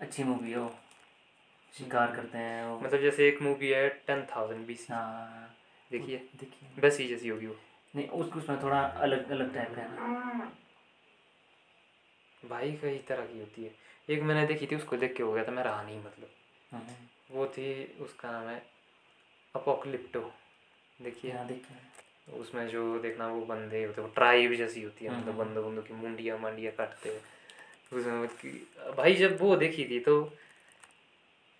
अच्छी 0.00 0.24
मूवी 0.24 0.50
है 0.50 0.58
वो 0.58 0.74
शिकार 1.74 2.14
करते 2.16 2.38
हैं 2.38 2.64
वो। 2.66 2.78
मतलब 2.80 3.00
जैसे 3.00 3.28
एक 3.28 3.42
मूवी 3.42 3.68
है 3.68 3.88
टेन 4.06 4.24
थाउज़ेंड 4.26 4.66
बी 4.66 4.78
हाँ। 4.90 5.56
देखिए। 5.90 6.16
देखिए। 6.36 6.80
बस 6.82 6.98
ही 6.98 7.06
जैसी 7.08 7.28
होगी 7.28 7.46
वो। 7.46 7.56
नहीं 7.94 8.08
उसको 8.08 8.38
उसमें 8.38 8.62
थोड़ा 8.62 8.80
अलग 8.80 9.30
अलग 9.30 9.54
टाइप 9.54 9.74
का 9.74 9.82
है। 9.82 9.88
ना 9.90 10.50
भाई 12.42 12.72
कई 12.72 12.98
तरह 12.98 13.26
की 13.26 13.38
होती 13.38 13.64
है। 13.64 13.74
एक 14.08 14.22
मैंने 14.22 14.46
देखी 14.46 14.66
थी 14.66 14.76
उसको 14.76 14.96
देख 14.96 15.16
के 15.16 15.22
हो 15.22 15.32
गया 15.32 15.44
था 15.44 15.52
मैं 15.52 15.62
रहा 15.62 15.82
नहीं 15.82 15.98
मतलब। 15.98 16.30
हाँ, 16.72 16.86
वो 17.30 17.46
थी 17.46 17.84
उसका 18.00 18.30
नाम 18.30 18.48
है 18.48 18.62
अपोकलिप्टो 19.54 20.30
देखिए। 21.02 21.30
यहाँ 21.30 21.46
देखिए। 21.46 21.76
उसमें 22.28 22.68
जो 22.68 22.98
देखना 22.98 23.26
वो 23.26 23.40
बंदे 23.40 23.84
होते 23.84 24.00
हैं 24.00 24.08
वो 24.08 24.14
ट्राइब 24.14 24.54
जैसी 24.54 24.82
होती 24.82 25.04
है 25.04 25.10
मतलब 25.10 25.40
हम्म। 25.40 25.44
बंदों 25.44 25.64
बंदों 25.64 25.82
की 25.82 25.94
मुंडिया 25.94 26.36
मांडिया 26.38 26.70
काटते 26.70 27.08
हैं। 27.08 27.20
उसमें 27.98 28.28
भाई 28.96 29.14
जब 29.14 29.40
वो 29.40 29.56
देखी 29.56 29.84
थी 29.84 30.00
तो 30.00 30.32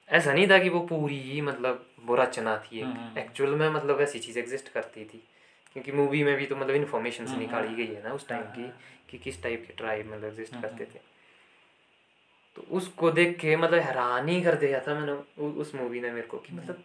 ऐसा 0.09 0.33
नहीं 0.33 0.51
था 0.51 0.59
कि 0.59 0.69
वो 0.69 0.81
पूरी 0.81 1.21
ही 1.21 1.41
मतलब 1.41 1.87
वो 2.05 2.17
रचना 2.17 2.57
थी 2.59 2.81
हम्म। 2.81 3.19
एक 3.19 3.25
एक्चुअल 3.27 3.51
में 3.51 3.71
मतलब 3.71 4.01
ऐसी 4.01 4.19
चीज़ 4.19 4.39
एग्जिस्ट 4.39 4.69
करती 4.69 5.05
थी। 5.05 5.23
क्योंकि 5.73 5.93
मूवी 5.93 6.25
में 6.25 6.37
भी 6.37 6.47
तो 6.47 6.57
मतलब 6.57 6.75
इन्फॉर्मेशन 6.75 7.25
से 7.25 7.31
हम्म, 7.31 7.41
निकाली 7.41 7.75
गई 7.75 7.95
है 7.95 8.03
ना 8.03 8.13
उस 8.13 8.29
टाइम 8.29 8.43
हाँ, 8.43 8.55
की 8.55 8.63
हाँ। 8.63 8.79
कि 9.11 9.19
किस 9.19 9.43
टाइप 9.43 9.65
के 9.67 9.73
ट्राइब 9.73 10.13
मतलब 10.13 10.25
एग्जिस्ट 10.25 10.55
हम्म, 10.55 10.63
करते 10.63 10.85
थे। 10.85 11.01
तो 12.57 12.63
उसको 12.71 13.11
देख 13.11 13.39
के 13.39 13.57
मतलब 13.57 13.79
हैरान 13.79 14.29
ही 14.29 14.43
कर 14.43 14.55
दिया 14.55 14.81
था 14.81 14.95
मैंने 14.95 15.43
उस 15.43 15.75
मूवी 15.75 16.01
ने 16.01 16.11
मेरे 16.11 16.27
को 16.27 16.39
कि 16.39 16.55
मतलब 16.55 16.85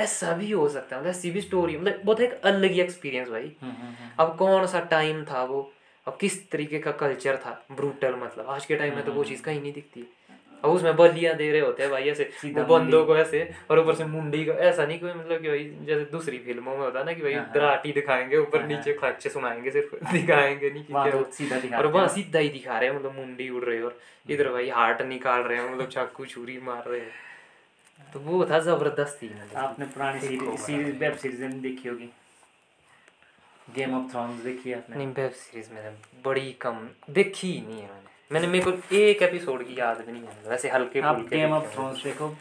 ऐसा 0.00 0.32
भी 0.32 0.50
हो 0.50 0.68
सकता 0.68 0.96
है 0.96 1.02
मतलब 1.02 1.10
ऐसी 1.10 1.30
भी 1.30 1.40
स्टोरी 1.40 1.76
मतलब 1.76 2.00
बहुत 2.04 2.20
एक 2.20 2.40
अलग 2.44 2.70
ही 2.70 2.80
एक्सपीरियंस 2.80 3.28
भाई। 3.28 3.52
हम्म, 3.62 3.72
हम्म, 3.72 3.94
हम्म। 3.94 4.10
अब 4.18 4.36
कौन 4.36 4.66
सा 4.66 4.80
टाइम 4.80 5.24
था 5.24 5.44
वो? 5.44 5.72
अब 6.06 6.16
किस 6.20 6.50
तरीके 6.50 6.78
का 6.78 6.92
कल्चर 6.92 7.36
था? 7.36 7.66
ब्रूटल 7.72 8.14
मतलब। 8.14 8.46
आज 8.48 8.66
के 8.66 8.76
टाइम 8.76 8.94
में 8.94 9.04
तो 9.04 9.12
वो 9.12 9.24
चीज़ 9.24 9.42
कहीं 9.42 9.60
नहीं 9.60 9.72
दिखती। 9.72 10.06
अब 10.64 10.70
उसमें 10.70 10.96
बलियाँ 10.96 11.34
दे 11.34 11.50
रहे 11.50 11.60
होते 11.60 11.82
हैं 11.82 11.92
भाई 11.92 12.02
ऐसे 12.02 12.30
बंदों 12.44 13.04
को 13.06 13.16
ऐसे 13.16 13.50
और 13.70 13.78
ऊपर 13.78 13.94
से 13.94 14.04
मुंडी 14.04 14.44
का 14.44 14.52
ऐसा 14.52 14.86
नहीं 14.86 15.00
कोई 15.00 15.12
मतलब 15.12 15.42
कि 15.42 15.48
भाई 15.48 15.76
जैसे 15.82 16.04
दूसरी 16.04 16.38
फ़िल्मों 16.38 16.76
में 16.76 16.84
होता 16.84 17.02
ना 17.02 17.12
कि 17.12 17.22
भाई 17.22 17.32
हाँ, 17.32 17.44
हाँ। 17.44 17.52
दराटी 17.54 17.92
दिखाएँगे 17.92 18.36
ऊपर 18.36 18.60
हाँ, 18.60 18.68
नीचे 18.68 18.92
खर्चे 18.92 19.28
सुनाएँगे 19.28 19.70
सिर्फ़ 19.70 19.94
दिखाएँगे 20.12 20.70
नहीं 20.70 20.84
कि 20.84 20.92
क्या 20.92 21.10
तो 21.10 21.30
सीधा 21.32 21.78
और 21.78 21.86
वहाँ 21.86 22.08
सीधा 22.08 22.38
ही 22.38 22.48
दिखा 22.48 22.78
रहे 22.78 22.88
हैं 22.90 22.96
मतलब 22.96 23.14
मुंडी 23.16 23.48
उड़ 23.48 23.64
रहे 23.64 23.76
हैं 23.76 23.84
और 23.84 23.98
इधर 24.30 24.48
भाई 24.48 24.68
हार्ट 24.68 25.02
निकाल 25.02 25.42
रहे 25.42 25.58
हैं 25.58 25.74
मतलब 25.74 25.88
चाकू 25.88 26.24
छुरी 26.24 26.58
मार 26.62 26.84
रहे 26.88 27.00
हैं। 27.00 27.29
तो 28.12 28.20
वो 28.20 28.44
था 28.46 28.58
ज़बरदस्ती 28.60 29.28
मतलब 29.28 29.56
आपने 29.56 29.86
पुरानी 29.86 30.20
सीरीज़ 30.20 30.60
सीरीज़ 30.62 30.96
वेब 30.98 31.16
सीरीज़ 31.16 31.40
में 31.42 31.60
देखी 31.62 31.88
होगी। 31.88 32.08
गेम 33.74 33.94
ऑफ़ 33.96 34.10
थ्रोन्स 34.12 34.42
देखी 34.42 34.70
है 34.70 34.76
आपने? 34.76 34.96
नहीं 34.96 35.06
वेब 35.14 35.30
सीरीज़ 35.32 35.72
मैंने 35.74 35.90
बड़ी 36.24 36.52
कम 36.60 36.88
देखी 37.10 37.52
ही 37.52 37.60
नहीं 37.66 37.80
है 37.80 37.88
मैंने। 37.88 38.08
मैंने 38.32 38.46
मेरे 38.46 38.70
को 38.70 38.96
एक 38.96 39.22
एपिसोड 39.22 39.66
की 39.68 39.78
याद 39.78 40.00
भी 40.06 40.12
नहीं 40.12 40.22
है। 40.22 40.50
वैसे 40.50 40.70
हल्के 40.70 41.00
आप 41.00 41.20
गेम 41.28 41.52
ऑफ़ 41.52 41.74
थ्रोन्स 41.74 42.02
देखो 42.04 42.34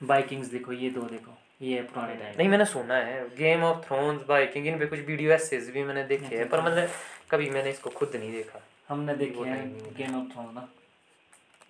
बाइकिंग्स 0.00 0.48
देखो। 0.48 0.72
ये 0.72 0.90
दो 0.90 1.02
देखो। 1.08 1.36
ये 1.62 1.80
पुराने 1.82 2.14
टाइम 2.14 2.34
नहीं 2.38 2.48
मैंने 2.48 2.64
सुना 2.64 2.94
है। 2.96 3.24
गेम 3.36 3.62
ऑफ़ 3.62 3.84
थ्रोन्स 3.86 4.22
बाइकिंग 4.28 4.66
इन 4.66 4.78
पे 4.78 4.86
कुछ 4.86 5.00
वीडियो 5.06 5.32
एसेस 5.32 5.70
भी 5.70 5.82
मैंने 5.84 6.04
देखे 6.04 6.36
हैं 6.36 6.48
पर 6.48 6.60
मतलब 6.60 6.88
कभी 7.30 7.50
मैंने 7.50 7.70
इसको 7.70 7.90
खुद 7.90 8.16
नहीं 8.16 8.32
देखा। 8.32 8.62
हमने 8.88 9.14
देखे 9.16 9.48
हैं 9.48 9.94
गेम 9.96 10.20
ऑफ़ 10.20 10.32
थ्रोन्स 10.32 10.54
ना। 10.54 10.68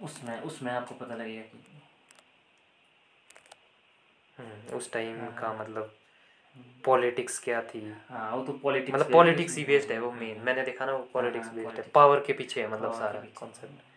उसमें 0.02 0.40
उसमें 0.40 0.72
आपको 0.72 0.94
पता 0.94 1.14
लगेगा 1.14 1.42
कि 1.42 1.69
उस 4.74 4.92
टाइम 4.92 5.18
हाँ, 5.20 5.34
का 5.40 5.52
मतलब 5.60 5.94
पॉलिटिक्स 6.84 7.38
क्या 7.44 7.60
थी? 7.64 7.80
हाँ 8.08 8.30
वो 8.36 8.42
तो 8.44 8.52
पॉलिटिक्स 8.62 8.94
मतलब 8.94 9.12
पॉलिटिक्स 9.12 9.56
ही 9.56 9.64
बेस्ड 9.64 9.92
है 9.92 9.98
वो 10.00 10.10
मेन 10.12 10.40
मैंने 10.44 10.62
देखा 10.64 10.86
ना 10.86 10.92
वो 10.92 11.08
पॉलिटिक्स 11.12 11.46
हाँ, 11.46 11.54
बेस्ड 11.54 11.76
है। 11.76 11.84
पावर 11.94 12.20
के 12.26 12.32
पीछे 12.32 12.60
है 12.60 12.70
मतलब 12.72 12.92
सारा 12.94 13.22
कॉन्सेप्ट 13.38 13.88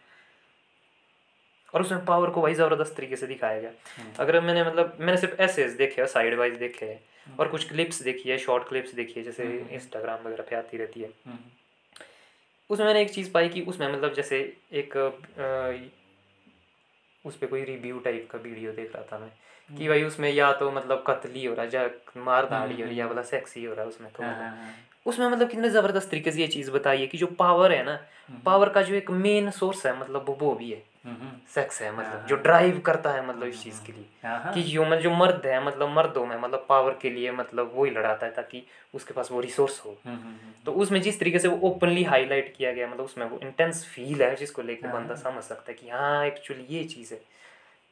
और 1.74 1.82
उसमें 1.82 2.04
पावर 2.06 2.30
को 2.30 2.42
भाई 2.42 2.54
ज़बरदस्त 2.54 2.96
तरीके 2.98 3.16
से 3.16 3.28
दिखाया 3.28 3.60
गया। 3.60 3.72
हम्म। 3.98 4.12
अगर 4.20 4.40
मैंने 4.42 4.64
मतलब 4.64 4.98
मैंने 5.00 5.18
सिर्फ़ 5.18 5.42
एसेस 5.42 5.72
देखे 5.78 6.02
हैं 6.02 6.08
साइड 6.08 6.34
वाइज 6.40 6.54
देखे 6.58 6.86
हैं 6.86 7.36
और 7.40 7.48
कुछ 7.48 7.68
क्लिप्स 7.70 8.02
देखी 8.02 8.30
है 8.30 8.38
शॉर्ट 8.38 8.68
क्लिप्स 8.70 8.94
देखी 8.96 9.20
है 9.20 9.24
जैसे 9.26 9.44
हम्म। 9.44 9.70
इंस्टाग्राम 9.76 10.28
वगैरह 10.28 10.44
पे 10.50 10.56
आती 10.56 10.78
रहती 10.78 11.02
है। 11.02 11.10
हम्म, 11.26 11.38
उसमें 12.70 12.86
मैंने 12.86 13.02
एक 13.02 13.12
चीज़ 13.12 13.32
पाई 13.32 13.50
कि 13.50 13.62
उसमें 13.62 13.88
मतलब 13.94 14.14
जैसे 14.14 14.38
एक 14.74 14.96
उस 17.26 17.36
पर 17.38 17.48
कोई 17.48 17.64
रिव्यू 17.64 18.00
टाइप 18.00 18.28
का 18.32 18.38
वीडियो 18.40 18.72
देख 18.72 18.96
रहा 18.96 19.04
था 19.12 19.18
मैं। 19.20 19.32
कि 19.70 19.88
भाई 19.88 20.04
उसमें 20.04 20.32
या 20.34 20.54
तो 20.54 20.72
मतलब 20.72 21.04
कतली 21.08 21.46
हो 21.46 21.56
रहा 21.56 21.66
है 21.66 21.72
या 21.74 21.90
मार 22.18 22.46
धाड़ी 22.46 22.76
हो 22.76 22.88
रही 22.88 22.98
है 22.98 23.00
या 23.00 23.10
मतलब 23.10 23.24
सेक्स 23.24 23.56
ही 23.56 23.64
हो 23.64 23.74
रहा 23.74 23.82
है 23.82 23.88
उसमें 23.88 24.12
तो 24.12 24.24
हाँ, 24.24 24.32
मतलब 24.32 24.44
हाँ, 24.44 24.56
हाँ। 24.56 24.74
उसमें 25.06 25.28
मतलब 25.28 25.50
कितने 25.50 25.70
ज़बरदस्त 25.70 26.12
तरीके 26.12 26.32
से 26.32 26.42
ये 26.42 26.48
चीज़ 26.48 26.72
बताई 26.72 27.00
है 27.02 27.08
कि 27.08 27.18
जो 27.18 27.28
पावर 27.28 27.72
है 27.72 27.84
ना 27.84 28.00
पावर 28.46 28.70
का 28.70 28.82
जो 28.82 28.96
एक 28.96 29.12
मेन 29.12 29.50
सोर्स 29.52 29.86
है 29.86 30.00
मतलब 30.00 30.26
वो 30.28 30.38
वो 30.42 30.56
भी 30.56 30.72
है। 30.72 30.84
सेक्स 31.56 31.82
है 31.82 31.98
मतलब 31.98 32.26
जो 32.26 32.36
ड्राइव 32.36 32.80
करता 32.80 33.12
है 33.12 33.28
मतलब 33.28 33.48
इस 33.48 33.64
चीज़ 33.64 33.82
के 33.86 33.94
लिए। 33.94 34.06
कि 34.54 34.62
ह्यूमन 34.62 34.98
जो 34.98 35.12
मर्द 35.12 35.42
है 35.46 35.66
मतलब 35.66 35.90
मर्दों 35.90 36.26
में 36.26 36.38
मतलब 36.38 36.66
पावर 36.70 36.98
के 37.02 37.10
लिए 37.10 37.32
मतलब 37.32 37.72
वो 37.76 37.86
ही 37.86 37.92
लड़ाता 37.92 38.26
है 38.26 38.32
ताकि 38.32 38.64
उसके 38.94 39.14
पास 39.14 39.32
वो 39.32 39.40
रिसोर्स 39.40 39.82
हो। 39.86 39.98
तो 40.66 40.72
उसमें 40.72 41.02
जिस 41.02 41.20
तरीके 41.20 41.40
से 41.40 41.48
वो 41.48 41.70
ओपनली 41.70 42.04
हाईलाइट 42.04 42.56
किया 42.58 42.72
गया 42.72 42.88
मतलब 42.88 43.06
उसमें 43.06 43.26
वो 43.26 43.40
इंटेंस 43.44 43.86
फील 43.86 44.24
है 44.24 44.36
जिसको 44.36 44.62
लेकर। 44.62 44.88
बंदा 44.88 45.16
समझ 45.16 45.44
सकता 45.44 45.72
है 45.72 45.74
कि 45.74 45.90
हाँ 45.90 46.26
एक्चुअली 46.26 46.66
ये 46.70 46.84
चीज़ 46.84 47.14
है। 47.14 47.20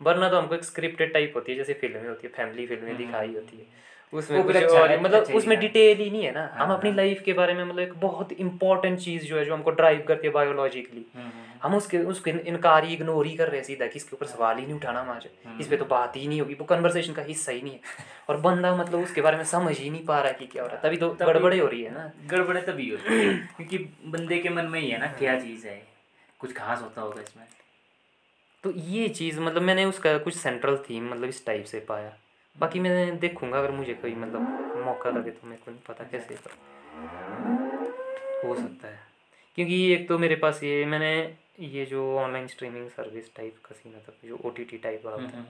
वरना 0.01 0.29
तो 0.29 0.37
हमको 0.37 0.55
एक 0.55 0.63
स्क्रिप्टेड 0.63 1.13
टाइप 1.13 1.33
होती 1.35 1.51
है 1.51 1.57
जैसे 1.57 1.73
फ़िल्में 1.73 2.07
होती 2.07 2.27
है 2.27 2.33
फैमिली 2.33 2.67
फ़िल्में 2.67 2.95
दिखाई 2.97 3.33
होती 3.33 3.57
है। 3.57 3.65
उसमें 4.13 4.43
कुछ 4.43 4.55
अच्छा 4.55 4.79
और 4.79 4.91
है, 4.91 5.01
मतलब 5.01 5.19
अच्छा 5.19 5.33
उसमें 5.33 5.59
डिटेल 5.59 5.97
ही 5.97 6.09
नहीं 6.09 6.23
है 6.23 6.31
ना। 6.31 6.41
हम 6.53 6.67
हाँ, 6.67 6.77
अपनी 6.77 6.89
हाँ। 6.89 6.97
लाइफ 6.97 7.21
के 7.21 7.33
बारे 7.33 7.53
में 7.53 7.63
मतलब 7.63 7.79
एक 7.79 7.93
बहुत 7.99 8.31
इंपॉर्टेंट 8.31 8.99
चीज़ 8.99 9.25
जो 9.25 9.37
है 9.37 9.45
जो 9.45 9.53
हमको 9.53 9.71
ड्राइव 9.71 10.03
करती 10.07 10.27
है 10.27 10.33
बायोलॉजिकली 10.33 11.05
हम 11.63 11.75
उसके 11.75 11.97
उसके 12.11 12.31
इनकार 12.47 12.85
ही 12.85 12.93
इग्नोर 12.93 13.25
ही 13.27 13.35
कर 13.37 13.47
रहे 13.47 13.57
हैं 13.57 13.63
सीधा 13.63 13.87
कि 13.87 13.97
इसके 13.97 14.15
ऊपर 14.15 14.25
सवाल 14.25 14.57
ही 14.57 14.63
नहीं 14.63 14.75
उठाना 14.75 15.01
हमारे। 15.01 15.29
इस 15.59 15.67
पर 15.67 15.75
तो 15.75 15.85
बात 15.85 16.15
ही 16.15 16.27
नहीं 16.27 16.39
होगी 16.41 16.53
वो 16.53 16.65
कन्वर्सेशन 16.65 17.13
का 17.13 17.21
हिस्सा 17.21 17.51
ही 17.51 17.61
नहीं 17.61 17.73
है। 17.73 17.79
और 18.29 18.37
बंदा 18.37 18.75
मतलब 18.75 18.99
उसके 18.99 19.21
बारे 19.21 19.37
में 19.37 19.43
समझ 19.43 19.77
ही 19.79 19.89
नहीं 19.89 20.05
पा 20.05 20.19
रहा 20.19 20.27
है 20.27 20.33
कि 20.33 20.45
क्या 20.45 20.63
हो 20.63 20.67
रहा 20.67 20.77
है। 20.77 20.81
तभी 20.83 20.97
तो 20.97 21.09
गड़बड़े 21.21 21.59
हो 21.59 21.67
रही 21.67 21.81
है 21.83 21.93
ना। 21.93 22.11
गड़बड़े 22.27 22.61
तभी 22.61 22.89
हो 22.89 22.97
रही 22.97 23.19
है 23.19 23.33
क्योंकि 23.57 23.77
बंदे 24.07 24.39
के 24.39 24.49
मन 24.49 24.65
में 24.65 24.79
ही 24.79 24.89
है 24.89 24.99
ना 24.99 25.07
क्या 25.19 25.39
चीज़ 25.39 25.67
है। 25.67 25.81
कुछ 26.39 26.53
खास 26.53 26.81
होता 26.81 27.01
होगा 27.01 27.21
इसमें। 27.21 27.45
तो 28.63 28.71
ये 28.71 29.07
चीज़ 29.09 29.39
मतलब 29.39 29.61
मैंने 29.61 29.85
उसका 29.85 30.17
कुछ 30.17 30.35
सेंट्रल 30.37 30.77
थीम 30.89 31.09
मतलब 31.11 31.29
इस 31.29 31.45
टाइप 31.45 31.65
से 31.65 31.79
पाया। 31.79 32.13
बाकी 32.55 32.79
मैं 32.79 33.17
देखूँगा 33.19 33.57
अगर 33.59 33.71
मुझे 33.71 33.93
कोई 33.93 34.13
मतलब 34.15 34.83
मौका 34.85 35.09
लगे 35.09 35.31
तो 35.31 35.47
मेरे 35.47 35.61
को 35.65 35.71
नहीं 35.71 35.81
पता 35.87 36.03
कैसे 36.11 36.35
पर 36.35 36.51
हो 38.45 38.55
सकता 38.55 38.87
है। 38.87 38.99
क्योंकि 39.57 39.93
एक 39.93 40.07
तो 40.09 40.17
मेरे 40.19 40.35
पास 40.35 40.63
ये 40.63 40.85
मैंने 40.85 41.11
ये 41.59 41.85
जो 41.85 42.03
ऑनलाइन 42.17 42.47
स्ट्रीमिंग 42.47 42.89
सर्विस 42.89 43.35
टाइप 43.35 43.55
का 43.65 43.75
सीन 43.75 43.93
था 44.07 44.13
जो 44.25 44.37
ओ 44.45 44.49
टी 44.49 44.63
टी 44.65 44.77
टाइप 44.77 45.05
वाला 45.05 45.27
था 45.27 45.45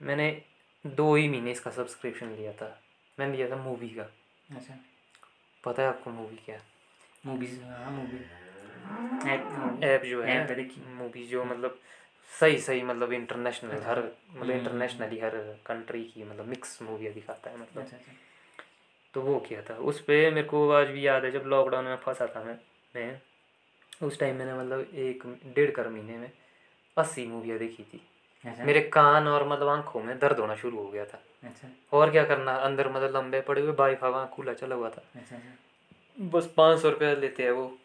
मैंने 0.00 0.30
दो 0.84 1.14
ही 1.14 1.28
महीने 1.28 1.50
इसका 1.50 1.70
सब्सक्रिप्शन 1.70 2.30
लिया 2.30 2.52
था। 2.52 2.68
मैंने 3.18 3.36
लिया 3.36 3.50
था 3.50 3.56
मूवी 3.56 3.88
का। 3.88 4.02
अच्छा। 4.56 4.74
पता 5.64 5.82
है 5.82 5.88
आपको 5.88 6.10
मूवी 6.10 6.36
क्या? 6.44 6.58
मूवीज़ 7.26 7.60
हाँ 7.62 7.90
मूवी 7.90 8.18
ऐप 9.84 10.04
जो 10.04 10.22
है 10.22 10.68
मूवी 10.96 11.26
जो 11.26 11.44
मतलब 11.44 11.78
सही 12.30 12.58
सही 12.58 12.82
मतलब 12.82 13.12
इंटरनेशनल 13.12 13.82
हर 13.82 13.98
मतलब 13.98 14.42
हम्म। 14.42 14.52
इंटरनेशनली 14.52 15.18
हर 15.18 15.36
कंट्री 15.66 16.04
की 16.04 16.24
मतलब 16.24 16.46
मिक्स 16.46 16.82
मूवी 16.82 17.10
दिखाता 17.10 17.50
है 17.50 17.60
मतलब। 17.60 17.82
अच्छा 17.82 17.96
अच्छा। 17.96 18.12
तो 19.14 19.20
वो 19.20 19.38
किया 19.40 19.62
था। 19.62 19.74
उस 19.74 20.00
पर 20.00 20.30
मेरे 20.30 20.42
को 20.42 20.70
आज 20.70 20.88
भी 20.88 21.06
याद 21.06 21.24
है 21.24 21.30
जब 21.30 21.44
लॉकडाउन 21.46 21.84
में 21.84 21.96
फंसा 21.96 22.26
था 22.26 22.44
मैं 22.44 22.58
मैं 22.96 23.20
उस 24.02 24.18
टाइम 24.18 24.36
मैंने 24.36 24.54
मतलब 24.54 24.80
एक 24.94 25.22
डेढ़ 25.54 25.70
कर 25.70 25.88
महीने 25.88 26.16
में 26.16 26.30
अस्सी 26.96 27.26
मूवियाँ 27.26 27.58
देखी 27.58 27.82
थी। 27.82 28.00
अच्छा। 28.44 28.64
मेरे 28.64 28.80
कान 28.80 29.28
और 29.28 29.48
मतलब 29.48 29.68
आँखों 29.68 30.02
में 30.02 30.18
दर्द 30.18 30.38
होना 30.38 30.56
शुरू 30.56 30.78
हो 30.78 30.88
गया 30.88 31.04
था। 31.04 31.22
अच्छा। 31.44 31.68
और 31.92 32.10
क्या 32.10 32.24
करना 32.24 32.54
अंदर 32.56 32.88
मतलब 32.88 33.16
लंबे 33.16 33.40
पड़े 33.40 33.62
हुए 33.62 33.72
बाई 33.72 33.94
फावा 33.94 34.24
खुला 34.26 34.52
चला 34.52 34.74
हुआ 34.74 34.90
था। 34.90 35.02
अच्छा 35.14 35.36
अच्छा। 35.36 36.24
बस 36.24 36.52
पाँच 36.56 36.80
सौ 36.80 36.90
रुपया 36.90 37.14
लेते 37.14 37.42
हैं 37.42 37.50
वो। 37.50 37.78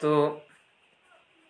तो 0.00 0.42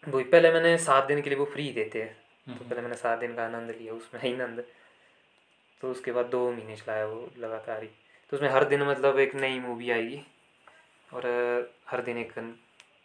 वही 0.09 0.25
पहले 0.25 0.53
मैंने 0.53 0.79
सात 0.79 1.05
दिन 1.05 1.23
के 1.23 1.31
लिए 1.31 1.39
वो 1.39 1.45
फ्री 1.45 1.73
देते 1.73 2.03
हैं। 2.03 2.15
तो 2.47 2.53
हम्म, 2.53 2.69
पहले 2.69 2.81
मैंने 2.81 2.97
सात 2.97 3.19
दिन 3.19 3.35
का 3.35 3.45
आनंद 3.45 3.71
लिया 3.71 3.93
उसमें 3.93 4.21
ही 4.21 4.35
आनंद। 4.35 4.65
तो 5.81 5.91
उसके 5.91 6.13
बाद 6.13 6.27
दो 6.27 6.53
महीने 6.53 6.77
चलाया 6.77 7.07
वो 7.07 7.31
लगातार 7.39 7.83
ही। 7.83 7.89
तो 8.31 8.37
उसमें 8.37 8.49
हर 8.49 8.65
दिन 8.65 8.83
मतलब 8.83 9.19
एक 9.19 9.35
नई 9.35 9.59
मूवी 9.59 9.91
आएगी 9.91 10.23
और 11.15 11.27
हर 11.89 12.03
दिन 12.03 12.19
एक 12.19 12.55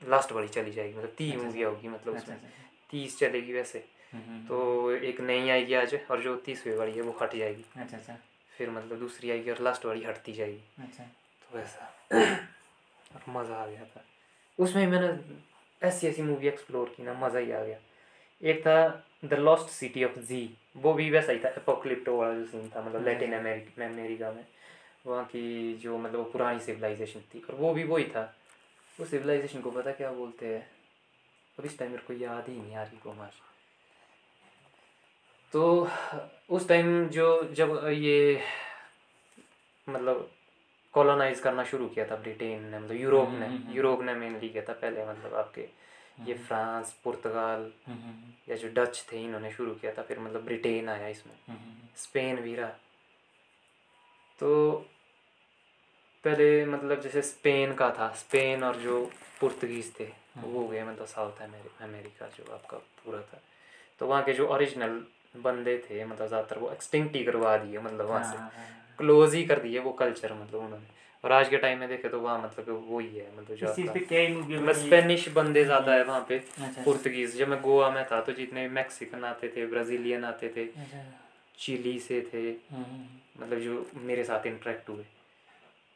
लास्ट 0.08 0.32
वाली 0.32 0.48
चली 0.48 0.72
जाएगी। 0.72 0.98
मतलब 0.98 1.14
तीस 1.18 1.34
अच्छा, 1.34 1.46
मूवियाँ 1.46 1.70
होगी 1.70 1.88
मतलब 1.88 2.16
अच्छा 2.16 2.34
उसमें। 2.34 2.36
अच्छा 2.36 2.64
तीस 2.90 3.20
चलेगी 3.20 3.54
वैसे। 3.54 3.86
हम्म, 4.14 4.48
तो 4.48 4.92
एक 4.92 5.22
नई 5.22 5.50
आएगी 5.50 5.74
आज 5.74 6.00
और 6.12 6.22
जो 6.22 6.36
तीसवीं 6.36 6.76
वाली 6.76 6.92
है 6.92 7.02
वो 7.02 7.18
हट 7.22 7.36
जाएगी। 7.36 7.66
अच्छा 7.78 7.98
अच्छा। 7.98 8.18
फिर 8.58 8.70
मतलब 8.70 9.00
दूसरी 9.00 9.32
आएगी 9.32 9.52
और 9.52 9.62
लास्ट 9.62 9.86
वाली 9.86 10.04
हटती 10.04 10.34
जाएगी। 10.34 10.62
अच्छा। 10.80 11.04
तो 11.04 11.58
वैसा। 11.58 11.94
और 13.16 13.22
मज़ा 13.30 13.56
आ 13.56 13.66
गया 13.66 13.86
था। 13.86 14.06
उसमें 14.60 14.88
मैंने 14.88 15.08
ऐसी 15.82 16.08
ऐसी 16.08 16.22
मूवी 16.22 16.48
एक्सप्लोर 16.48 16.94
की 16.98 17.04
ना 17.04 17.14
मज़ा 17.14 17.40
ही 17.40 17.52
आ 17.52 17.64
गया। 17.64 17.78
एक 18.42 18.60
था 18.62 19.08
the 19.26 19.34
lost 19.34 19.70
city 19.70 20.04
of 20.04 20.20
Z 20.20 20.50
वो 20.78 20.94
भी 20.94 21.10
वैसा 21.12 21.32
ही 21.32 21.40
था 21.40 21.50
एपोक्लिप्टो 21.50 22.18
वाला 22.18 22.34
जो 22.34 22.46
सीन 22.46 22.70
था 22.76 22.82
मतलब। 22.82 23.06
लैटिन 23.06 23.34
अमेरिका 23.34 23.86
अमेरिका 23.86 24.32
में। 24.32 24.46
वहाँ 25.06 25.24
की 25.26 25.74
जो 25.78 25.98
मतलब 25.98 26.20
वो 26.20 26.24
पुरानी 26.24 26.60
सिविलाइजेशन 26.60 27.22
थी 27.34 27.40
और 27.40 27.56
वो 27.56 27.74
भी 27.74 27.84
वही 27.84 28.04
था। 28.06 28.24
वो 29.00 29.06
सिविलाइजेशन 29.06 29.62
को 29.62 29.72
पता 29.72 29.92
क्या 29.92 30.12
बोलते 30.12 30.48
हैं? 30.48 30.62
अब 31.58 31.66
इस 31.66 31.78
टाइम 31.80 31.92
मेरे 31.92 32.04
को 32.04 32.14
याद 32.14 32.50
ही 32.50 32.56
नहीं 32.58 32.76
आ 32.76 32.84
रही 32.84 32.98
कोमार। 32.98 33.32
तो 35.54 35.90
उस 36.50 36.68
टाइम 36.68 37.08
जो 37.10 37.28
जब 37.54 37.80
ये 37.88 38.42
मतलब 39.88 40.30
कॉलोनाइज 40.96 41.40
करना 41.40 41.64
शुरू 41.64 41.88
किया 41.88 42.06
था 42.06 42.16
ब्रिटेन 42.16 42.64
ने 42.64 42.80
मतलब 42.80 42.98
यूरोप 42.98 43.30
ने। 43.30 43.36
हम्म, 43.36 43.44
हम्म, 43.46 43.64
हम्म। 43.64 43.76
यूरोप 43.76 44.02
ने 44.02 44.14
मेनली 44.14 44.50
किया 44.50 44.64
था 44.64 44.74
पहले 44.74 45.06
मतलब 45.06 45.34
आपके 45.36 45.68
ये 46.26 46.34
फ्रांस 46.34 46.94
पुर्तगाल 47.04 47.72
हम्म, 47.88 47.98
हम्म, 47.98 48.32
या 48.50 48.56
जो 48.56 48.68
डच 48.74 49.06
थे 49.12 49.24
इन्होंने 49.24 49.52
शुरू 49.52 49.74
किया 49.76 49.92
था 49.94 50.02
फिर 50.02 50.20
मतलब 50.20 50.46
ब्रिटेन 50.46 50.90
आया 50.90 51.08
इसमें। 51.08 51.34
हम्म, 51.48 51.58
हम्म, 51.58 51.88
स्पेन 51.96 52.42
भी 52.42 52.56
रहा। 52.56 52.70
तो 54.40 54.74
पहले 56.24 56.66
मतलब 56.66 57.02
जैसे 57.02 57.22
स्पेन 57.22 57.74
का 57.74 57.90
था 57.92 58.08
स्पेन 58.16 58.64
और 58.64 58.76
जो 58.76 59.12
पुर्तगीज 59.40 59.92
थे 60.00 60.08
वो 60.38 60.68
गए 60.68 60.84
मतलब 60.84 61.06
साउथ 61.06 61.42
अमेरिका 61.82 62.28
जो 62.28 62.54
आपका 62.54 62.78
पूरा 62.78 63.20
था। 63.22 63.42
तो 64.00 64.08
वहाँ 64.08 64.24
के 64.24 64.34
जो 64.34 64.48
ओरिजिनल 64.48 65.04
बंदे 65.42 65.78
थे 65.78 66.06
मतलब 66.06 66.28
ज़्यादातर 66.28 66.58
वो 66.58 66.72
एक्सटिंक्ट 66.72 67.16
ही 67.16 67.24
करवा 67.24 67.58
दिए 67.58 67.80
मतलब 67.80 68.06
वहाँ 68.06 68.24
से। 68.24 68.38
हाँ, 68.38 68.50
हाँ, 68.50 68.66
हाँ। 68.66 68.85
क्लोज 69.00 69.34
ही 69.36 69.44
कर 69.46 69.60
दिए 69.60 69.80
वो 69.80 69.92
कल्चर 69.94 70.34
मतलब 70.34 70.60
उन्होंने। 70.60 70.94
और 71.24 71.32
आज 71.32 71.50
के 71.50 71.58
टाइम 71.58 71.80
में 71.80 71.88
देखे 71.90 72.10
तो 72.10 72.20
वहाँ 72.20 72.38
मतलब 72.42 72.84
वो 72.88 73.00
ही 73.00 73.18
है 73.18 73.28
मतलब 73.38 73.58
जो 73.58 74.60
मतलब 74.60 74.74
स्पेनिश 74.76 75.28
बंदे 75.36 75.64
ज़्यादा 75.66 75.94
है 75.94 76.04
वहाँ 76.04 76.26
पे 76.30 76.38
अच्छा 76.38 76.84
पुर्तगीज 76.84 77.38
जब 77.38 77.48
मैं 77.50 77.60
गोवा 77.62 77.90
में 77.92 78.04
था 78.12 78.20
तो 78.22 78.32
जितने 78.34 78.68
मैक्सिकन 78.70 79.24
आते 79.26 79.48
थे 79.56 79.66
ब्राज़ीलियन 79.68 80.24
आते 80.26 80.52
थे 80.58 80.66
अच्छा। 80.82 81.04
चिली 81.58 81.98
से 82.00 82.22
थे 82.34 82.42
हम्म, 82.42 82.84
हम्म, 82.84 83.06
मतलब 83.42 83.60
जो 83.60 83.86
मेरे 84.04 84.24
साथ 84.24 84.46
इंटरेक्ट 84.48 84.90
हुए 84.90 85.06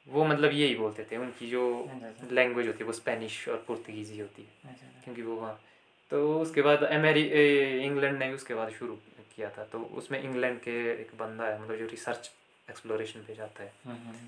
वो 0.07 0.25
मतलब 0.25 0.51
यही 0.53 0.75
बोलते 0.75 1.05
थे। 1.11 1.17
उनकी 1.17 1.49
जो 1.49 1.63
अच्छा, 1.83 2.07
अच्छा। 2.07 2.27
लैंग्वेज 2.31 2.67
होती 2.67 2.79
है 2.79 2.85
वो 2.85 2.93
स्पेनिश 2.93 3.47
और 3.49 3.63
पुर्तगीज 3.67 4.11
ही 4.11 4.19
होती 4.19 4.41
है 4.41 4.71
अच्छा 4.71 4.85
अच्छा। 4.85 5.01
क्योंकि 5.03 5.21
वो 5.21 5.35
वहाँ। 5.35 5.59
तो 6.11 6.39
उसके 6.41 6.61
बाद 6.61 6.83
अमेरि 6.83 7.21
इंग्लैंड 7.85 8.17
ने 8.19 8.27
भी 8.27 8.33
उसके 8.33 8.53
बाद 8.53 8.69
शुरू 8.79 8.93
किया 9.35 9.49
था। 9.49 9.63
तो 9.63 9.79
उसमें 9.97 10.21
इंग्लैंड 10.21 10.59
के 10.59 10.71
एक 10.91 11.11
बंदा 11.19 11.47
है 11.47 11.61
मतलब 11.61 11.77
जो 11.77 11.85
रिसर्च 11.85 12.31
एक्सप्लोरेशन 12.69 13.19
पे 13.19 13.35
जाता 13.35 13.63
है। 13.63 13.73
हम्म, 13.85 13.95
हम्म, 13.95 14.27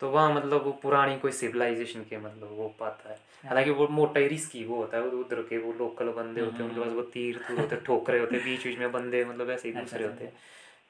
तो 0.00 0.10
वहाँ 0.10 0.34
मतलब 0.34 0.64
वो 0.64 0.72
पुरानी 0.72 1.18
कोई 1.18 1.32
सिविलाइजेशन 1.32 2.00
के 2.00 2.18
मतलब 2.18 2.48
वो 2.50 2.74
पाता 2.80 3.10
है। 3.10 3.18
हालाँकि 3.44 3.70
वो 3.70 3.88
मोटा 3.88 4.20
ही 4.20 4.28
रिस्की 4.28 4.64
वो 4.64 4.76
होता 4.76 4.96
है 4.96 5.02
उधर 5.02 5.42
के 5.42 5.58
वो 5.58 5.72
लोकल 5.72 6.08
बंदे 6.08 6.40
होते 6.40 6.62
हैं 6.62 6.70
उनके 6.70 6.80
पास 6.80 6.92
वो 6.92 7.02
तीर 7.02 7.38
तूर 7.48 7.60
होते 7.60 7.74
हैं 7.74 7.84
ठोकरे 7.84 8.18
होते 8.18 8.36
हैं 8.36 8.44
बीच 8.44 8.64
बीच 8.64 8.78
में 8.78 8.92
बंदे 8.92 9.24
मतलब 9.24 9.50
ऐसे 9.50 9.68
ही 9.68 9.74
अच्छा, 9.74 9.82
दूसरे 9.84 10.04
अच्छा, 10.04 10.12
होते। 10.14 10.24
हैं 10.24 10.32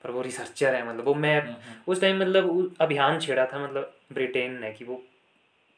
पर 0.04 0.10
वो 0.10 0.22
रिसर्चर 0.22 0.74
है 0.74 0.88
मतलब 0.88 1.04
वो 1.04 1.14
मैप 1.14 1.42
हम्म, 1.44 1.54
हम्म, 1.54 1.92
उस 1.92 2.00
टाइम 2.00 2.20
मतलब 2.20 2.74
अभियान 2.80 3.20
छेड़ा 3.20 3.46
था 3.46 3.64
मतलब 3.64 3.94
ब्रिटेन 4.12 4.58
ने 4.60 4.72
कि 4.72 4.84
वो 4.84 5.02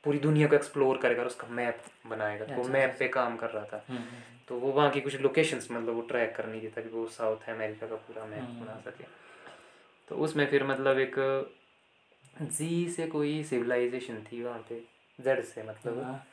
पूरी 0.05 0.19
दुनिया 0.19 0.49
को 0.49 0.55
एक्सप्लोर 0.55 0.99
करेगा 0.99 1.21
और 1.23 1.27
उसका 1.27 1.49
मैप 1.49 1.83
बनाएगा 2.07 2.45
तो 2.45 2.55
वो 2.55 2.69
मैप 2.69 2.91
अच्छा, 2.91 2.99
पे 2.99 3.09
काम 3.09 3.37
कर 3.37 3.51
रहा 3.51 3.65
था। 3.65 3.85
हम्म, 3.89 3.99
हम्म, 3.99 4.23
तो 4.49 4.59
वो 4.59 4.73
वहाँ 4.73 4.91
की 4.91 5.01
कुछ 5.01 5.21
लोकेशंस 5.21 5.69
मतलब 5.71 5.95
वो 5.95 6.01
ट्रैक 6.01 6.37
करनी 6.37 6.61
थी 6.61 6.69
ताकि 6.69 6.89
वो 6.89 7.07
साउथ 7.07 7.49
अमेरिका 7.49 7.87
का 7.87 7.97
पूरा 7.97 8.25
मैप 8.25 8.41
हम्म। 8.41 8.61
बना 8.61 8.81
सके। 8.81 9.05
तो 10.09 10.15
उसमें 10.15 10.47
फिर 10.47 10.65
मतलब 10.67 10.99
एक 10.99 11.15
जी 12.43 12.89
से 12.91 13.07
कोई 13.07 13.45
सिविलाइजेशन 13.45 14.23
थी 14.33 14.43
वहाँ 14.43 14.67
पे 14.69 14.81
जेड 15.21 15.45
से 15.45 15.63
मतलब। 15.63 16.03
हाँ, 16.03 16.27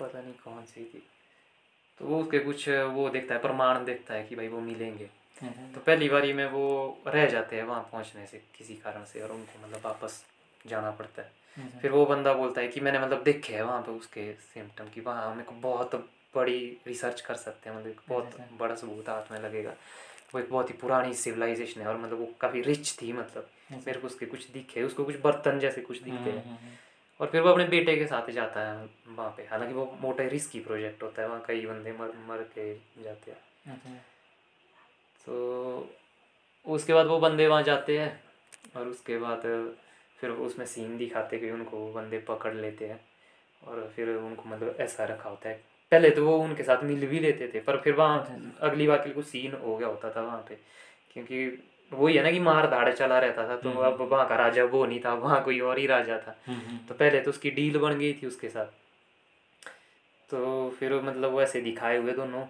पता 0.00 0.20
नहीं 0.22 0.32
कौन 0.32 0.64
सी 0.64 0.84
थी। 0.84 1.02
तो 1.98 2.04
वो 2.04 2.22
उसके 2.22 2.38
कुछ 2.38 2.68
वो 2.68 3.10
देखता 3.10 3.34
है 3.34 3.40
प्रमाण 3.40 3.84
देखता 3.84 4.14
है 4.14 4.22
कि 4.24 4.36
भाई 4.36 4.48
वो 4.48 4.60
मिलेंगे। 4.60 5.04
अच्छा, 5.04 5.72
तो 5.74 5.80
पहली 5.80 6.08
बारी 6.08 6.32
में 6.32 6.50
वो 6.50 6.98
रह 7.06 7.26
जाते 7.26 7.56
हैं 7.56 7.62
वहाँ 7.62 7.88
पहुँचने 7.92 8.26
से 8.26 8.42
किसी 8.58 8.74
कारण 8.74 9.04
से 9.04 9.20
और 9.20 9.32
उनको 9.32 9.66
मतलब 9.66 9.80
वापस 9.84 10.24
जाना 10.66 10.90
पड़ता 10.90 11.22
है। 11.22 11.32
फिर 11.80 11.90
वो 11.90 12.06
बंदा 12.06 12.34
बोलता 12.34 12.60
है 12.60 12.68
कि 12.68 12.80
मैंने 12.80 12.98
मतलब 12.98 13.22
देखे 13.22 13.54
है 13.54 13.62
वहाँ 13.62 13.82
पे 13.82 13.92
उसके 13.92 14.32
सिम्टम 14.32 14.84
कि 14.84 15.00
वहाँ 15.00 15.42
को 15.44 15.52
बहुत 15.52 15.94
बड़ी 16.36 16.78
रिसर्च 16.86 17.20
कर 17.20 17.34
सकते 17.34 17.70
हैं 17.70 17.76
मतलब 17.76 17.88
एक 17.88 18.00
बहुत। 18.08 18.36
बड़ा 18.52 18.74
सबूत 18.74 19.08
हाथ 19.08 19.32
में 19.32 19.40
लगेगा। 19.40 19.74
वो 20.34 20.40
एक 20.40 20.50
बहुत 20.50 20.70
ही 20.70 20.74
पुरानी 20.74 21.14
सिविलाइजेशन 21.14 21.80
है 21.80 21.86
और 21.86 21.96
मतलब 21.96 22.18
वो 22.18 22.28
काफ़ी 22.40 22.60
रिच 22.62 22.96
थी 23.02 23.12
मतलब। 23.12 23.42
अच्छा। 23.42 23.76
मेरे 23.76 24.00
को 24.00 24.06
उसके 24.06 24.26
कुछ 24.26 24.50
दिखे 24.50 24.82
उसको 24.82 25.04
कुछ 25.04 25.20
बर्तन 25.20 25.58
जैसे 25.58 25.80
कुछ 25.80 25.96
दिखते 25.98 26.18
हम्म, 26.18 26.30
हैं। 26.30 26.44
हम्म, 26.44 26.56
हम्म, 26.56 26.72
और 27.20 27.26
फिर 27.26 27.40
वो 27.40 27.48
अपने 27.48 27.64
बेटे 27.64 27.96
के 27.96 28.06
साथ 28.06 28.30
जाता 28.30 28.60
है 28.60 28.88
वहाँ 29.08 29.30
पे। 29.36 29.42
हालाँकि 29.42 29.74
वो 29.74 29.98
मोटा 30.00 30.24
रिस्की 30.24 30.60
प्रोजेक्ट 30.60 31.02
होता 31.02 31.22
है 31.22 31.28
वहाँ 31.28 31.44
कई 31.48 31.66
बंदे 31.66 31.92
मर 31.92 32.12
मर 32.28 32.42
के 32.58 32.74
जाते 33.02 33.30
हैं। 33.30 34.04
तो 35.26 35.94
उसके 36.66 36.94
बाद 36.94 37.06
वो 37.06 37.18
बंदे 37.18 37.46
वहाँ 37.46 37.62
जाते 37.62 37.98
हैं 37.98 38.24
और 38.76 38.88
उसके 38.88 39.18
बाद 39.18 39.42
फिर 40.18 40.30
उसमें 40.30 40.66
सीन 40.66 40.98
दिखाते 40.98 41.38
कि 41.38 41.50
उनको 41.50 41.76
वो 41.76 41.92
बंदे 41.92 42.18
पकड़ 42.18 42.54
लेते 42.54 42.88
हैं 42.88 43.00
और 43.62 43.92
फिर 43.96 44.08
उनको 44.08 44.48
मतलब 44.48 44.76
ऐसा 44.80 45.04
रखा 45.04 45.30
होता 45.30 45.48
है 45.48 45.64
पहले 45.94 46.10
तो 46.10 46.24
वो 46.26 46.36
उनके 46.38 46.62
साथ 46.62 46.82
मिल 46.84 47.06
भी 47.06 47.20
लेते 47.20 47.50
थे 47.54 47.60
पर 47.60 47.76
फिर 47.76 47.94
वहाँ 47.94 48.20
अच्छा, 48.20 48.66
अगली 48.66 48.86
बार 48.86 48.98
के 48.98 49.04
लिए 49.04 49.14
कुछ 49.14 49.26
सीन 49.26 49.52
हो 49.54 49.76
गया 49.76 49.88
होता 49.88 50.10
था 50.10 50.20
वहाँ 50.20 50.44
पे 50.48 50.58
क्योंकि 51.12 51.64
वही 51.92 52.16
है 52.16 52.22
ना 52.22 52.30
कि 52.30 52.38
मार 52.40 52.66
धाड़ 52.70 52.92
चला 52.92 53.18
रहता 53.18 53.48
था 53.48 53.56
तो 53.56 53.68
हम्म, 53.68 53.80
अब 53.80 54.00
वहाँ 54.12 54.28
का 54.28 54.36
राजा 54.36 54.64
वो 54.64 54.86
नहीं 54.86 55.00
था 55.00 55.14
वहाँ 55.14 55.42
कोई 55.44 55.60
और 55.60 55.78
ही 55.78 55.86
राजा 55.86 56.18
था। 56.18 56.36
हम्म, 56.46 56.58
हम्म, 56.58 56.78
तो 56.88 56.94
पहले 56.94 57.20
तो 57.20 57.30
उसकी 57.30 57.50
डील 57.50 57.78
बन 57.78 57.98
गई 57.98 58.12
थी 58.12 58.26
उसके 58.26 58.48
साथ। 58.48 58.66
तो 60.30 60.70
फिर 60.70 60.94
मतलब 61.00 61.30
वो 61.30 61.42
ऐसे 61.42 61.60
दिखाए 61.60 61.96
हुए 61.98 62.12
दोनों 62.12 62.42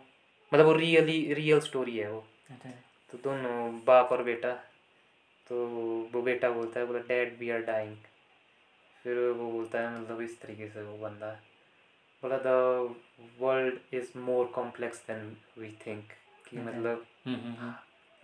मतलब 0.52 0.66
वो 0.66 0.72
रियली 0.72 1.35
रियल 1.35 1.61
स्टोरी 1.61 1.96
है 1.98 2.11
वो। 2.12 2.24
अच्छा, 2.50 2.70
तो 3.12 3.18
दोनों 3.18 3.80
बाप 3.85 4.12
और 4.12 4.22
बेटा 4.22 4.52
तो 5.46 5.66
वो 6.12 6.22
बेटा 6.22 6.50
बोलता 6.50 6.80
है 6.80 6.87
बोला 6.87 6.98
डैड 6.98 7.38
वी 7.38 7.50
आर 7.50 7.61
डाइंग 7.61 7.96
फिर 9.04 9.18
वो 9.18 9.50
बोलता 9.50 9.80
है 9.80 10.00
मतलब 10.00 10.20
इस 10.20 10.40
तरीके 10.40 10.68
से 10.68 10.83
वो 10.83 10.96
बंदा 10.98 11.40
बोला 12.24 12.37
the 12.37 12.94
world 13.40 13.94
is 13.94 14.18
more 14.18 14.44
complex 14.54 14.98
than 15.08 15.37
we 15.58 15.68
think 15.87 16.04
कि 16.48 16.56
अच्छा। 16.56 16.70
मतलब 16.70 17.04
हम्म, 17.26 17.37
हम्म, 17.37 17.54
हम्म, 17.54 17.72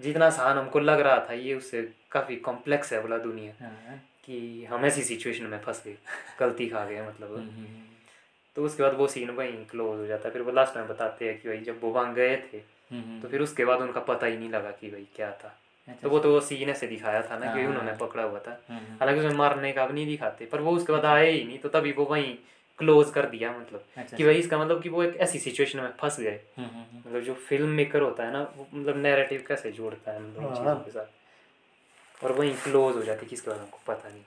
जितना 0.00 0.26
आसान 0.26 0.58
हमको 0.58 0.78
लग 0.80 1.00
रहा 1.00 1.18
था 1.28 1.32
ये 1.32 1.54
उससे 1.54 1.82
काफ़ी 2.12 2.36
कॉम्प्लेक्स 2.36 2.92
है 2.92 3.00
बोला 3.02 3.18
दुनिया। 3.18 3.52
हाँ, 3.60 3.96
कि 4.24 4.64
हम 4.64 4.84
ऐसी 4.84 5.02
सिचुएशन 5.02 5.44
में 5.44 5.58
फंस 5.60 5.82
गए 5.86 5.96
गलती 6.40 6.68
खा 6.68 6.84
गए 6.84 7.06
मतलब। 7.08 7.50
तो 8.56 8.64
उसके 8.64 8.82
बाद 8.82 8.94
वो 8.94 9.06
सीन 9.08 9.30
वहीं 9.30 9.64
क्लोज 9.66 9.98
हो 9.98 10.06
जाता 10.06 10.28
है। 10.28 10.32
फिर 10.32 10.42
वो 10.42 10.52
लास्ट 10.52 10.76
में 10.76 10.88
बताते 10.88 11.28
हैं 11.28 11.40
कि 11.40 11.48
भाई 11.48 11.58
जब 11.64 11.80
वो 11.82 11.90
वहाँ 11.90 12.14
गए 12.14 12.36
थे 12.36 12.58
तो 13.22 13.28
फिर 13.28 13.40
उसके 13.40 13.64
बाद 13.64 13.80
उनका 13.80 14.00
पता 14.08 14.26
ही 14.26 14.36
नहीं 14.36 14.50
लगा 14.50 14.70
कि 14.70 14.90
भाई 14.90 15.06
क्या 15.16 15.30
था। 15.32 15.56
अच्छा, 15.88 16.02
तो 16.02 16.10
वो 16.10 16.18
तो 16.18 16.32
वो 16.32 16.40
सीन 16.40 16.70
ऐसे 16.70 16.86
दिखाया 16.86 17.22
था 17.22 17.38
ना 17.38 17.54
कि 17.54 17.60
हाँ, 17.60 17.68
उन्होंने 17.68 17.90
हाँ। 17.90 17.98
पकड़ा 17.98 18.22
हुआ 18.22 18.38
था। 18.38 18.60
हालाँकि 18.70 19.20
उसमें 19.20 19.34
मारने 19.34 19.72
का 19.72 19.84
अब 19.84 19.94
नहीं 19.94 20.06
दिखाते 20.06 20.46
पर 20.46 20.60
वो 20.60 20.72
उसके 20.76 20.92
बाद 20.92 21.04
आए 21.04 21.30
ही 21.30 21.44
नहीं 21.44 21.58
तो 21.58 21.68
तभी 21.68 21.92
वो 21.92 22.04
वहीं 22.04 22.34
क्लोज 22.80 23.10
कर 23.10 23.26
दिया 23.26 23.50
मतलब। 23.52 23.84
अच्छा, 23.96 24.16
कि 24.16 24.24
भाई 24.24 24.34
इसका 24.34 24.58
मतलब 24.58 24.82
कि 24.82 24.88
वो 24.88 25.02
एक 25.02 25.16
ऐसी 25.16 25.38
सिचुएशन 25.38 25.80
में 25.80 25.90
फंस 26.00 26.20
गए। 26.20 26.40
हम्म, 26.58 26.68
हम्म, 26.68 26.78
हम्म, 26.78 26.98
मतलब 26.98 27.20
जो 27.20 27.34
फ़िल्म 27.34 27.68
मेकर 27.68 28.00
होता 28.00 28.24
है 28.24 28.32
ना 28.32 28.42
वो 28.56 28.66
मतलब 28.74 28.96
नैरेटिव 28.96 29.44
कैसे 29.48 29.72
जोड़ता 29.72 30.12
है 30.12 30.22
मतलब 30.22 30.48
हाँ। 30.48 30.56
चीज़ों 30.56 30.76
के 30.76 30.90
साथ? 30.90 32.24
और 32.24 32.32
वहीं 32.32 32.54
क्लोज 32.54 32.96
हो 32.96 33.02
जाती 33.02 33.26
है 33.26 33.30
किसके 33.30 33.50
बाद 33.50 33.60
हमको 33.60 33.78
पता 33.86 34.08
नहीं। 34.08 34.22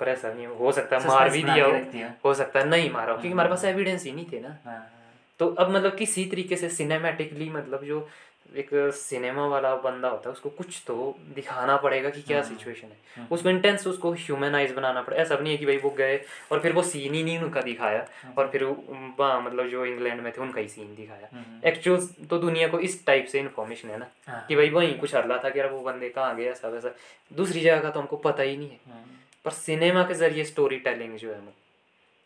पर 0.00 0.08
ऐसा 0.08 0.32
नहीं 0.32 0.46
हो 0.46 0.72
सकता 0.72 0.98
है 0.98 1.08
मार 1.08 1.30
भी 1.30 1.42
दिया 1.42 1.64
हो। 1.64 1.72
है। 1.72 2.18
हो 2.24 2.34
सकता 2.34 2.60
है 2.60 2.68
नहीं 2.68 2.90
मारा 2.90 3.12
हो 3.12 3.18
क्योंकि 3.18 3.28
हमारे 3.28 3.48
पास 3.48 3.64
हम्म। 3.64 3.74
एविडेंस 3.74 4.04
ही 4.04 4.12
नहीं 4.12 4.26
थे 4.32 4.40
ना। 4.40 4.48
हाँ, 4.48 4.58
हाँ, 4.64 4.90
तो 5.38 5.48
अब 5.48 5.70
मतलब 5.70 5.96
किसी 5.96 6.24
तरीके 6.24 6.56
से 6.56 6.68
सिनेमेटिकली 6.68 7.50
मतलब 7.50 7.84
जो 7.84 8.08
एक 8.56 8.70
सिनेमा 8.94 9.46
वाला 9.46 9.74
बंदा 9.76 10.08
होता 10.08 10.28
है 10.28 10.32
उसको 10.32 10.48
कुछ 10.50 10.82
तो 10.86 10.94
दिखाना 11.34 11.76
पड़ेगा 11.76 12.10
कि 12.10 12.22
क्या 12.22 12.38
हाँ। 12.38 12.48
सिचुएशन 12.48 12.86
है। 12.86 12.96
हम्म, 13.16 13.26
उसको 13.30 13.50
इंटेंस 13.50 13.86
उसको 13.86 14.12
ह्यूमनाइज 14.12 14.72
बनाना 14.72 15.02
पड़ेगा 15.02 15.22
ऐसा 15.22 15.36
नहीं 15.36 15.52
है 15.52 15.58
कि 15.58 15.66
भाई 15.66 15.76
वो 15.76 15.90
गए 15.90 16.20
और 16.52 16.60
फिर 16.60 16.72
वो 16.72 16.82
सीन 16.82 17.14
ही 17.14 17.22
नहीं 17.24 17.38
उनका 17.38 17.60
दिखाया 17.60 18.06
और 18.38 18.48
फिर 18.48 18.64
वहाँ 18.64 19.40
मतलब 19.42 19.68
जो 19.68 19.86
इंग्लैंड 19.86 20.20
में 20.20 20.32
थे 20.32 20.40
उनका 20.42 20.60
ही 20.60 20.68
सीन 20.68 20.94
दिखाया। 20.94 21.28
हम्म, 21.32 21.44
हम्म, 21.44 21.60
एक्चुअल 21.68 22.06
तो 22.30 22.38
दुनिया 22.38 22.68
को 22.68 22.80
इस 22.80 23.04
टाइप 23.06 23.26
से 23.26 23.40
इन्फॉर्मेशन 23.40 23.88
है 23.88 23.98
ना 23.98 24.06
हाँ, 24.28 24.44
कि 24.48 24.56
भाई 24.56 24.70
वहीं 24.70 24.98
कुछ 24.98 25.14
हल्ला 25.14 25.38
था 25.44 25.50
कि 25.50 25.58
यार 25.58 25.70
वो 25.70 25.80
बंदे 25.80 26.08
कहाँ 26.08 26.36
गए 26.36 26.44
ऐसा 26.44 26.68
वैसा। 26.68 26.94
दूसरी 27.32 27.60
जगह 27.60 27.80
का 27.80 27.90
तो 27.90 28.00
हमको 28.00 28.16
पता 28.16 28.42
ही 28.42 28.56
नहीं 28.56 28.70
है। 28.70 28.80
हम्म, 28.86 29.18
पर 29.44 29.50
सिनेमा 29.50 30.02
के 30.02 30.14
ज़रिए 30.14 30.44
स्टोरी 30.44 30.76
टेलिंग 30.78 31.16
जो 31.16 31.32
है 31.32 31.40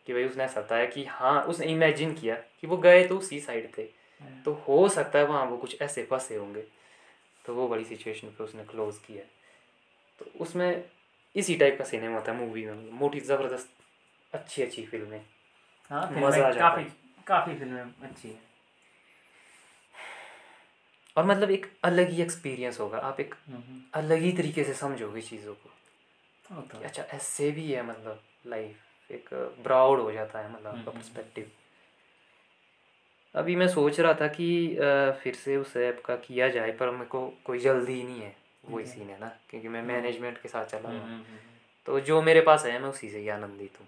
कि 0.07 0.13
भाई 0.13 0.23
उसने 0.23 0.43
ऐसा 0.43 0.61
बताया 0.61 0.85
कि 0.85 1.05
हाँ 1.05 1.41
उसने 1.43 1.65
इमेजिन 1.65 2.13
किया 2.13 2.35
कि 2.35 2.67
वो 2.67 2.77
गए 2.77 3.03
तो 3.07 3.17
उसी 3.17 3.39
साइड 3.39 3.69
थे। 3.77 3.81
हाँ, 3.81 3.96
तो 4.45 4.53
हो 4.53 4.89
सकता 4.89 5.19
है 5.19 5.25
वहाँ 5.25 5.45
वो 5.45 5.57
कुछ 5.57 5.81
ऐसे 5.81 6.03
फंसे 6.03 6.35
होंगे। 6.35 6.63
तो 7.45 7.55
वो 7.55 7.67
बड़ी 7.67 7.85
सिचुएशन 7.85 8.27
पे 8.27 8.43
उसने 8.43 8.63
क्लोज 8.63 8.97
किया। 8.97 9.23
है 9.23 9.29
तो 10.19 10.25
उसमें 10.39 10.85
इसी 11.35 11.55
टाइप 11.55 11.77
का 11.77 11.85
सिनेमा 11.85 12.21
था 12.27 12.33
मूवी 12.33 12.65
में। 12.65 12.91
मोटी 12.91 13.19
ज़बरदस्त 13.19 13.69
अच्छी 14.33 14.63
अच्छी 14.63 14.85
फ़िल्में 14.85 15.25
हाँ 15.89 16.11
मज़ा 16.11 16.47
आ 16.47 16.51
जाता। 16.51 16.69
काफ़ी 16.69 16.83
काफ़ी 17.27 17.55
फ़िल्में 17.55 17.81
अच्छी 17.81 18.29
है। 18.29 18.39
और 21.17 21.25
मतलब 21.25 21.51
एक 21.51 21.77
अलग 21.83 22.09
ही 22.09 22.21
एक्सपीरियंस 22.21 22.79
होगा। 22.79 22.97
आप 22.97 23.19
एक 23.19 23.35
हम्म, 23.47 23.57
हम्म, 23.57 23.81
अलग 23.93 24.17
ही 24.17 24.31
तरीके 24.31 24.63
से 24.63 24.73
समझोगे 24.73 25.21
चीज़ों 25.21 25.53
को। 25.53 25.69
तो 26.49 26.77
है। 26.77 26.83
अच्छा 26.83 27.03
ऐसे 27.03 27.51
भी 27.51 27.71
है 27.71 27.83
मतलब 27.83 28.23
लाइफ 28.47 29.11
एक 29.11 29.55
ब्राउड 29.63 29.99
हो 29.99 30.11
जाता 30.11 30.39
है 30.39 30.49
मतलब 30.49 30.67
आपका 30.67 30.77
हम्म, 30.77 30.89
हम्म, 30.89 30.99
पर्सपेक्टिव 30.99 31.51
अभी 33.37 33.55
मैं 33.55 33.67
सोच 33.67 33.99
रहा 33.99 34.13
था 34.13 34.27
कि 34.27 34.47
फिर 35.23 35.33
से 35.35 35.57
उस 35.57 35.75
ऐप 35.77 36.01
का 36.05 36.15
किया 36.15 36.47
जाए 36.49 36.71
पर 36.71 36.89
मेरे 36.89 37.05
को 37.05 37.21
कोई 37.45 37.59
जल्दी 37.59 38.03
नहीं 38.03 38.21
है 38.21 38.35
वही. 38.69 38.85
सीन 38.85 39.09
है। 39.09 39.19
ना? 39.19 39.31
क्योंकि 39.49 39.67
मैं 39.67 39.81
मैनेजमेंट 39.81 40.37
के 40.37 40.49
साथ 40.49 40.65
चला 40.65 40.89
हम्म, 40.89 40.99
हूँ 40.99 41.07
हम्म, 41.07 41.15
हम्म, 41.15 41.37
तो 41.87 41.99
जो 41.99 42.21
मेरे 42.21 42.41
पास 42.41 42.65
है 42.65 42.79
मैं 42.79 42.89
उसी 42.89 43.09
से 43.09 43.19
ही 43.19 43.29
आनंदित 43.29 43.79
हूँ। 43.79 43.87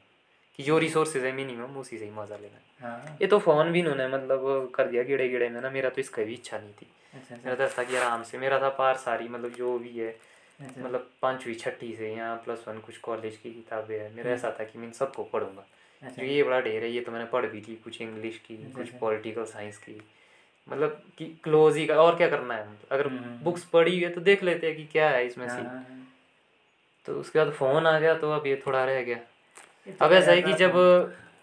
कि 0.59 0.63
जो 0.63 0.77
रिसोर्सेज 0.77 1.23
है 1.25 1.31
मिनिमम 1.31 1.77
उसी 1.77 1.97
से 1.97 2.05
ही 2.05 2.11
मज़ा 2.11 2.37
लेना 2.37 2.87
है। 2.87 3.17
ये 3.21 3.27
तो 3.27 3.39
फ़ोन 3.39 3.71
भी 3.71 3.79
इन्होंने 3.79 4.07
मतलब 4.07 4.71
कर 4.75 4.87
दिया 4.87 5.03
गिड़े 5.03 5.27
गिड़े 5.29 5.49
में 5.49 5.59
ना 5.61 5.69
मेरा 5.69 5.89
तो 5.89 6.01
इसका 6.01 6.23
भी 6.23 6.33
इच्छा 6.33 6.57
नहीं 6.57 6.73
थी। 6.73 6.87
अच्छा 7.13 7.35
मेरा 7.35 7.51
अच्छा 7.51 7.65
तो 7.65 7.71
ऐसा 7.71 7.83
कि 7.83 7.95
आराम 7.95 8.23
से 8.23 8.37
मेरा 8.37 8.59
था 8.61 8.69
पार 8.79 8.97
सारी 8.97 9.27
मतलब 9.27 9.53
जो 9.53 9.77
भी 9.79 9.97
है 9.97 10.09
अच्छा। 10.09 10.81
मतलब 10.81 11.09
पाँचवीं 11.21 11.55
छठी 11.55 11.93
से 11.95 12.11
यहाँ 12.13 12.35
प्लस 12.45 12.65
वन 12.67 12.79
कुछ 12.79 12.97
कॉलेज 12.97 13.37
की 13.43 13.53
किताबें 13.53 13.97
है। 13.99 14.11
मेरा 14.15 14.31
ऐसा 14.31 14.55
था 14.59 14.63
कि 14.63 14.79
मैं 14.79 14.85
इन 14.87 14.91
सबको 14.93 15.23
पढ़ूँगा। 15.23 15.65
अच्छा। 16.03 16.23
ये 16.23 16.43
बड़ा 16.43 16.59
ढेर 16.61 16.83
है 16.83 16.91
ये 16.91 17.01
तो 17.01 17.11
मैंने 17.11 17.25
पढ़ 17.25 17.45
भी 17.45 17.59
ली 17.59 17.75
कुछ 17.75 18.01
इंग्लिश 18.01 18.37
की 18.37 18.55
अच्छा, 18.55 18.77
कुछ 18.77 18.85
अच्छा। 18.87 18.97
पॉलिटिकल 18.97 19.43
साइंस 19.45 19.77
की। 19.77 20.01
मतलब 20.67 21.01
कि 21.17 21.25
क्लोज 21.43 21.77
ही 21.77 21.87
और 21.87 22.15
क्या 22.15 22.29
करना 22.29 22.53
है? 22.53 22.69
मतलब 22.71 22.91
अगर 22.91 23.07
हम्म, 23.07 23.23
हम्म। 23.23 23.43
बुक्स 23.43 23.63
पढ़ी 23.63 23.91
हुई 23.91 24.03
है 24.03 24.09
तो 24.09 24.21
देख 24.21 24.43
लेते 24.43 24.67
हैं 24.67 24.75
कि 24.75 24.85
क्या 24.85 25.09
है 25.09 25.25
इसमें 25.25 25.47
हाँ, 25.47 25.55
से। 25.57 25.61
हाँ, 25.61 25.73
हाँ। 25.73 26.07
तो 27.05 27.13
उसके 27.13 27.39
बाद 27.39 27.51
फ़ोन 27.51 27.87
आ 27.87 27.99
गया 27.99 28.13
तो 28.13 28.31
अब 28.31 28.47
ये 28.47 28.61
थोड़ा 28.67 28.83
रह 28.85 29.01
गया। 29.01 29.17
तो 29.87 30.05
अब 30.05 30.11
ऐसा 30.11 30.31
है 30.31 30.41
कि 30.41 30.53
जब 30.53 30.71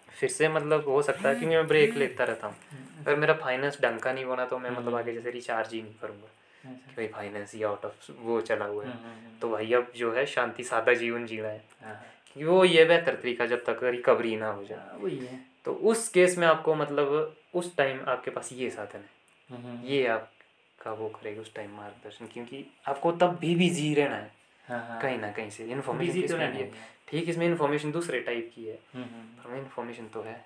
फिर 0.09 0.29
से 0.29 0.49
मतलब 0.49 0.87
हो 0.87 1.01
सकता 1.01 1.29
है 1.29 1.35
क्योंकि 1.35 1.55
मैं 1.55 1.67
ब्रेक 1.67 1.93
लेता 1.93 2.23
रहता 2.23 2.47
हूँ। 2.47 2.55
हम्म, 2.71 3.01
अगर 3.01 3.15
मेरा 3.15 3.33
फाइनेंस 3.33 3.77
ढंग 3.81 3.99
का 3.99 4.13
नहीं 4.13 4.25
बना 4.25 4.45
तो 4.45 4.59
मैं 4.59 4.69
मतलब 4.69 4.85
हम्म। 4.85 4.97
आगे 4.97 5.13
जैसे 5.13 5.31
रिचार्ज 5.31 5.73
ही 5.73 5.81
नहीं 5.81 5.93
करूँगा। 6.01 6.27
अच्छा, 6.63 6.69
कि 6.69 6.95
भाई 6.95 7.07
फाइनेंस 7.07 7.53
ही 7.53 7.63
आउट 7.63 7.85
ऑफ़ 7.85 8.11
वो 8.19 8.39
चला 8.41 8.65
हुआ 8.65 8.83
है। 8.85 8.91
हम्म, 8.91 9.03
हम्म, 9.03 9.25
हम्म, 9.25 9.39
तो 9.41 9.49
भाई 9.49 9.73
अब 9.73 9.91
जो 9.95 10.11
है 10.13 10.25
शांति 10.25 10.63
सादा 10.63 10.93
जीवन 10.93 11.25
जीना 11.25 11.47
है। 11.47 11.63
हाँ, 11.83 11.93
हाँ, 11.93 12.05
वो 12.43 12.65
ये 12.65 12.85
बेहतर 12.85 13.15
तरीका 13.15 13.45
जब 13.45 13.63
तक 13.63 13.79
रिकवरी 13.83 14.35
ना 14.35 14.49
हो 14.51 14.63
जाए। 14.63 14.97
वही 14.97 15.17
है। 15.17 15.45
तो 15.65 15.73
उस 15.73 16.09
केस 16.09 16.37
में 16.37 16.47
आपको 16.47 16.75
मतलब 16.75 17.37
उस 17.53 17.75
टाइम 17.75 17.99
आपके 18.07 18.31
पास 18.31 18.49
ये 18.53 18.69
साधन 18.69 18.99
है। 18.99 19.09
हम्म, 19.49 19.67
हम्म, 19.67 19.85
ये 19.85 20.07
आपका 20.07 20.91
वो 20.91 21.09
करेगा 21.09 21.41
उस 21.41 21.53
टाइम 21.53 21.71
मार्गदर्शन 21.71 22.27
क्योंकि 22.27 22.65
आपको 22.87 23.11
तब 23.11 23.37
भी 23.39 23.55
बिज़ी 23.55 23.93
रहना 23.93 24.15
है। 24.15 24.31
हाँ, 24.67 24.87
हाँ। 24.87 25.01
कहीं 25.01 25.17
ना 25.17 25.31
कहीं 25.31 25.49
से 25.49 25.65
इन्फॉर्मेशन 25.65 26.27
तो 26.27 26.37
भी 26.37 26.45
ही। 26.45 26.71
ठीक 27.07 27.29
इसमें 27.29 27.45
इन्फॉर्मेशन 27.45 27.91
दूसरे 27.91 28.19
टाइप 28.19 28.51
की 28.55 28.65
है। 28.65 28.79
हम्म, 28.93 29.05
हम्म, 29.05 29.57
इन्फॉर्मेशन 29.57 30.07
तो 30.07 30.21
है। 30.21 30.45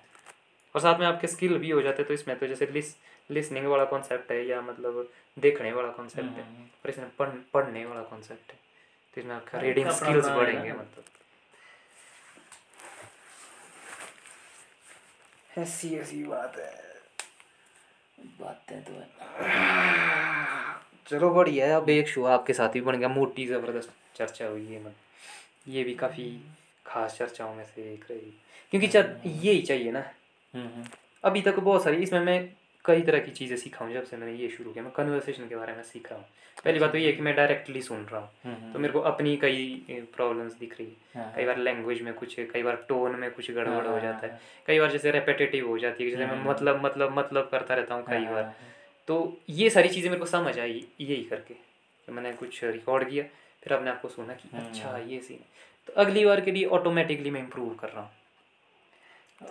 और 0.74 0.80
साथ 0.80 0.98
में 0.98 1.06
आपके 1.06 1.26
स्किल 1.26 1.58
भी 1.58 1.70
हो 1.70 1.82
जाते 1.82 2.02
हैं 2.02 2.08
तो 2.08 2.14
इसमें 2.14 2.38
तो 2.38 2.46
जैसे 2.46 2.66
लिस 2.66 2.96
लिसनिंग 3.30 3.66
वाला 3.66 3.84
कॉन्सेप्ट 3.84 4.32
है 4.32 4.46
या 4.46 4.60
मतलब 4.60 5.10
देखने 5.38 5.72
वाला 5.72 5.88
कॉन्सेप्ट 5.88 6.28
है। 6.28 6.42
और 6.84 6.90
इसमें 6.90 7.10
पढ़ 7.18 7.28
पढ़ने 7.28 7.86
वाला 7.86 8.02
कॉन्सेप्ट 8.02 8.52
है। 8.52 8.58
तो 9.14 9.20
इसमें 9.20 9.34
आपका 9.34 9.60
रीडिंग 9.60 9.88
स्किल्स 9.88 10.28
बढ़ेंगे 10.28 10.72
मतलब। 10.72 11.04
ऐसी 15.58 15.96
ऐसी 15.96 16.24
बात 16.24 16.56
है। 16.58 16.92
बातें 18.40 18.84
तो 18.84 18.92
है। 18.92 19.08
चलो 21.06 21.30
बढ़िया 21.30 21.66
है 21.66 21.72
अब 21.72 21.88
एक 21.90 22.08
शो 22.08 22.24
आपके 22.24 22.52
साथ 22.52 22.68
भी 22.68 22.80
बन 22.80 22.96
गया 22.96 23.08
मोटी 23.08 23.46
ज़बरदस्त 23.46 23.92
चर्चा 24.16 24.46
हुई 24.46 24.66
है 24.66 24.80
मतलब। 24.80 24.94
ये 25.68 25.84
भी 25.84 25.94
काफ़ी 25.94 26.44
खास 26.86 27.16
चर्चाओं 27.18 27.54
में 27.54 27.64
से 27.64 27.92
एक 27.94 28.04
रही। 28.10 28.40
क्योंकि 28.70 28.88
चर 28.88 29.20
ये 29.26 29.52
ही 29.52 29.62
चाहिए 29.62 29.92
ना। 29.92 30.00
हम्म, 30.54 30.66
हम्म, 30.66 30.84
अभी 31.24 31.40
तक 31.40 31.54
बहुत 31.54 31.84
सारी 31.84 31.96
इसमें 31.96 32.20
मैं 32.20 32.48
कई 32.84 33.02
तरह 33.02 33.18
की 33.18 33.30
चीज़ें 33.30 33.56
सीखा 33.56 33.84
हूँ 33.84 33.92
जब 33.94 34.04
से 34.04 34.16
मैंने 34.16 34.32
ये 34.32 34.48
शुरू 34.48 34.72
किया। 34.72 34.84
मैं 34.84 34.92
कन्वर्सेशन 34.92 35.48
के 35.48 35.56
बारे 35.56 35.72
में 35.72 35.82
सीख 35.82 36.10
रहा 36.10 36.18
हूँ। 36.18 36.26
पहली 36.64 36.78
बात 36.78 36.92
तो 36.92 36.98
ये 36.98 37.06
है 37.06 37.12
कि 37.12 37.22
मैं 37.22 37.34
डायरेक्टली 37.36 37.82
सुन 37.82 38.04
रहा 38.04 38.20
हूँ। 38.20 38.28
हम्म, 38.44 38.72
तो 38.72 38.78
मेरे 38.78 38.92
को 38.92 39.00
अपनी 39.00 39.36
कई 39.36 40.06
प्रॉब्लम्स 40.16 40.52
दिख 40.52 40.78
रही 40.78 40.86
है। 40.86 41.22
हाँ, 41.22 41.32
कई 41.36 41.44
बार 41.44 41.58
लैंग्वेज 41.58 42.02
में 42.02 42.12
कुछ 42.14 42.34
कई 42.52 42.62
बार 42.62 42.84
टोन 42.88 43.16
में 43.16 43.30
कुछ 43.30 43.50
गड़बड़ 43.50 43.86
हो 43.86 43.92
हाँ, 43.92 44.00
जाता 44.00 44.26
है। 44.26 44.32
हाँ, 44.32 44.40
कई 44.66 44.80
बार 44.80 44.90
जैसे 44.92 45.10
रेपिटेटिव 45.10 45.68
हो 45.68 45.78
जाती 45.78 46.04
है 46.04 46.10
जैसे 46.10 46.26
मैं 46.26 46.32
हम्म। 46.32 46.50
मतलब 46.50 46.84
मतलब 46.84 47.18
मतलब 47.18 47.48
करता 47.52 47.74
रहता 47.74 47.94
हूँ 47.94 48.04
कई 48.06 48.24
हाँ, 48.24 48.32
बार। 48.32 48.44
हाँ, 48.44 48.54
तो 49.08 49.36
ये 49.50 49.70
सारी 49.70 49.88
चीज़ें 49.88 50.10
मेरे 50.10 50.20
को 50.20 50.26
समझ 50.26 50.58
आई 50.58 50.86
यही 51.00 51.22
करके। 51.24 51.54
कि 51.54 52.12
मैंने 52.12 52.32
कुछ 52.32 52.62
रिकॉर्ड 52.64 53.08
किया 53.10 53.24
फिर 53.62 53.72
अपने 53.72 53.90
आपको 53.90 54.08
सुना 54.08 54.34
कि 54.34 54.48
हम्म। 54.52 54.66
अच्छा 54.66 54.96
ये 54.98 55.20
सीन 55.20 55.38
तो 55.88 55.92
अगली 55.92 56.24
बार 56.24 56.40
के 56.40 56.50
लिए 56.50 56.64
ऑटोमेटिकली 56.64 57.30
मैं 57.30 57.40
इम्प्रूव 57.40 57.74
कर 57.74 57.88
रहा 57.88 58.02
हूँ। 58.02 58.10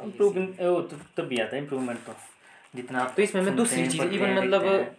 इम्प्रूवमेंट 0.04 0.58
तो 0.58 0.82
तब 1.18 1.24
भी 1.24 1.40
आता 1.40 1.56
है 1.56 1.62
इम्प्रूवमेंट 1.62 2.00
तो। 2.00 2.16
जितना 2.74 3.02
आप 3.02 3.14
तो 3.16 3.22
इसमें 3.22 3.42
मैं 3.42 3.56
दूसरी 3.56 3.88
चीज़ 3.88 4.02
इवन 4.04 4.38
मतलब 4.38 4.96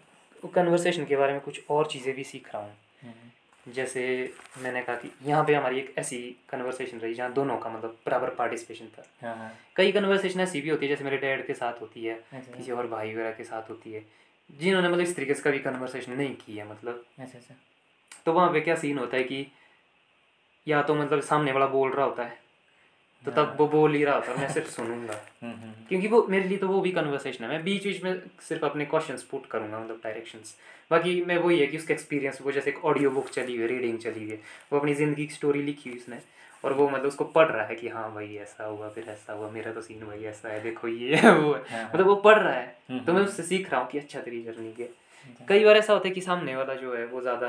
कन्वर्सेशन 0.54 1.04
के 1.04 1.16
बारे 1.16 1.32
में 1.32 1.40
कुछ 1.40 1.60
और 1.70 1.86
चीज़ें 1.86 2.14
भी 2.14 2.24
सीख 2.24 2.48
रहा 2.54 2.62
हूँ। 2.62 2.72
हम्म, 3.02 3.72
जैसे 3.72 4.02
मैंने 4.58 4.82
कहा 4.82 4.96
कि 4.96 5.10
यहाँ 5.26 5.44
पे 5.44 5.54
हमारी 5.54 5.78
एक 5.78 5.94
ऐसी 5.98 6.18
कन्वर्सेशन 6.50 6.98
रही 6.98 7.14
जहाँ 7.14 7.32
दोनों 7.32 7.56
का 7.58 7.70
मतलब 7.70 7.98
बराबर 8.06 8.30
पार्टिसिपेशन 8.34 8.86
था। 8.98 9.04
हाँ 9.22 9.36
हाँ। 9.36 9.52
कई 9.76 9.92
कन्वर्सेशन 9.92 10.40
ऐसी 10.40 10.60
भी 10.60 10.68
होती 10.68 10.86
है 10.86 10.88
जैसे 10.88 11.04
मेरे 11.04 11.18
डैड 11.18 11.46
के 11.46 11.54
साथ 11.54 11.80
होती 11.80 12.04
है 12.04 12.14
अच्छा 12.14 12.56
किसी 12.56 12.72
और 12.72 12.86
भाई 12.86 13.12
वगैरह 13.14 13.30
के 13.32 13.44
साथ 13.44 13.70
होती 13.70 13.92
है 13.92 14.04
जिन्होंने 14.50 14.88
मतलब 14.88 15.00
इस 15.00 15.16
तरीके 15.16 15.34
से 15.34 15.42
कभी 15.42 15.58
कन्वर्सेशन 15.58 16.12
नहीं 16.12 16.34
की 16.36 16.56
है 16.56 16.70
मतलब। 16.70 17.04
अच्छा 17.18 17.38
अच्छा। 17.38 17.54
तो 18.26 18.32
वहाँ 18.32 18.52
पे 18.52 18.60
क्या 18.60 18.74
सीन 18.76 18.98
होता 18.98 19.16
है 19.16 19.22
कि 19.24 19.46
या 20.66 20.82
तो 20.82 20.94
मतलब 20.94 21.20
सामने 21.22 21.52
वाला 21.52 21.66
बोल 21.66 21.92
रहा 21.92 22.06
होता 22.06 22.24
है 22.24 22.41
तो 23.24 23.30
तब 23.30 23.56
वो 23.58 23.66
बोल 23.68 23.94
ही 23.94 24.04
रहा 24.04 24.20
था 24.20 24.34
मैं 24.36 24.48
सिर्फ़ 24.52 24.68
सुनूँगा। 24.70 25.14
हम्म, 25.42 25.52
हम्म, 25.52 25.72
क्योंकि 25.88 26.08
वो 26.08 26.26
मेरे 26.30 26.48
लिए 26.48 26.58
तो 26.58 26.68
वो 26.68 26.80
भी 26.80 26.90
कन्वर्सेशन 26.90 27.44
है। 27.44 27.50
मैं 27.50 27.62
बीच 27.64 27.84
बीच 27.84 28.02
में 28.04 28.20
सिर्फ़ 28.48 28.64
अपने 28.64 28.84
क्वेश्चंस 28.84 29.22
पुट 29.22 29.46
करूँगा 29.46 29.78
मतलब 29.78 30.00
डायरेक्शंस 30.04 30.54
बाकी 30.90 31.22
मैं 31.24 31.36
वही 31.38 31.58
है 31.58 31.66
कि 31.66 31.76
उसका 31.76 31.94
एक्सपीरियंस 31.94 32.38
वो 32.42 32.52
जैसे 32.52 32.70
एक 32.70 32.84
ऑडियो 32.84 33.10
बुक 33.10 33.28
चली 33.28 33.56
हुई 33.56 33.66
रीडिंग 33.66 33.98
चली 33.98 34.24
हुई 34.24 34.38
वो 34.72 34.78
अपनी 34.78 34.94
ज़िंदगी 34.94 35.26
की 35.26 35.34
स्टोरी 35.34 35.62
लिखी 35.62 35.90
हुई 35.90 35.98
उसने। 35.98 36.18
और 36.64 36.72
वो 36.72 36.88
मतलब 36.88 37.06
उसको 37.06 37.24
पढ़ 37.24 37.48
रहा 37.48 37.64
है 37.66 37.74
कि 37.74 37.88
हाँ 37.88 38.12
भाई 38.14 38.36
ऐसा 38.36 38.64
हुआ 38.64 38.88
फिर 38.88 39.04
ऐसा 39.08 39.32
हुआ 39.32 39.48
मेरा 39.50 39.72
तो 39.72 39.80
सीन 39.82 40.04
भाई 40.06 40.24
ऐसा 40.24 40.48
है 40.48 40.62
देखो 40.62 40.88
ये 40.88 41.16
है 41.16 41.32
वो 41.38 41.52
है। 41.54 41.62
हाँ, 41.70 41.90
मतलब 41.94 42.06
वो 42.06 42.14
पढ़ 42.16 42.38
रहा 42.38 42.52
है। 42.52 42.76
हम्म, 42.90 43.04
तो 43.04 43.12
मैं 43.12 43.22
उससे 43.22 43.42
सीख 43.42 43.70
रहा 43.72 43.80
हूँ 43.80 43.88
कि 43.90 43.98
अच्छा 43.98 44.20
तेरी 44.20 44.42
जर्नी 44.42 44.72
के 44.72 44.88
कई 45.48 45.64
बार 45.64 45.76
ऐसा 45.76 45.92
होता 45.92 46.08
है 46.08 46.14
कि 46.14 46.20
सामने 46.20 46.56
वाला 46.56 46.74
जो 46.74 46.94
है 46.94 47.04
वो 47.06 47.20
ज़्यादा 47.20 47.48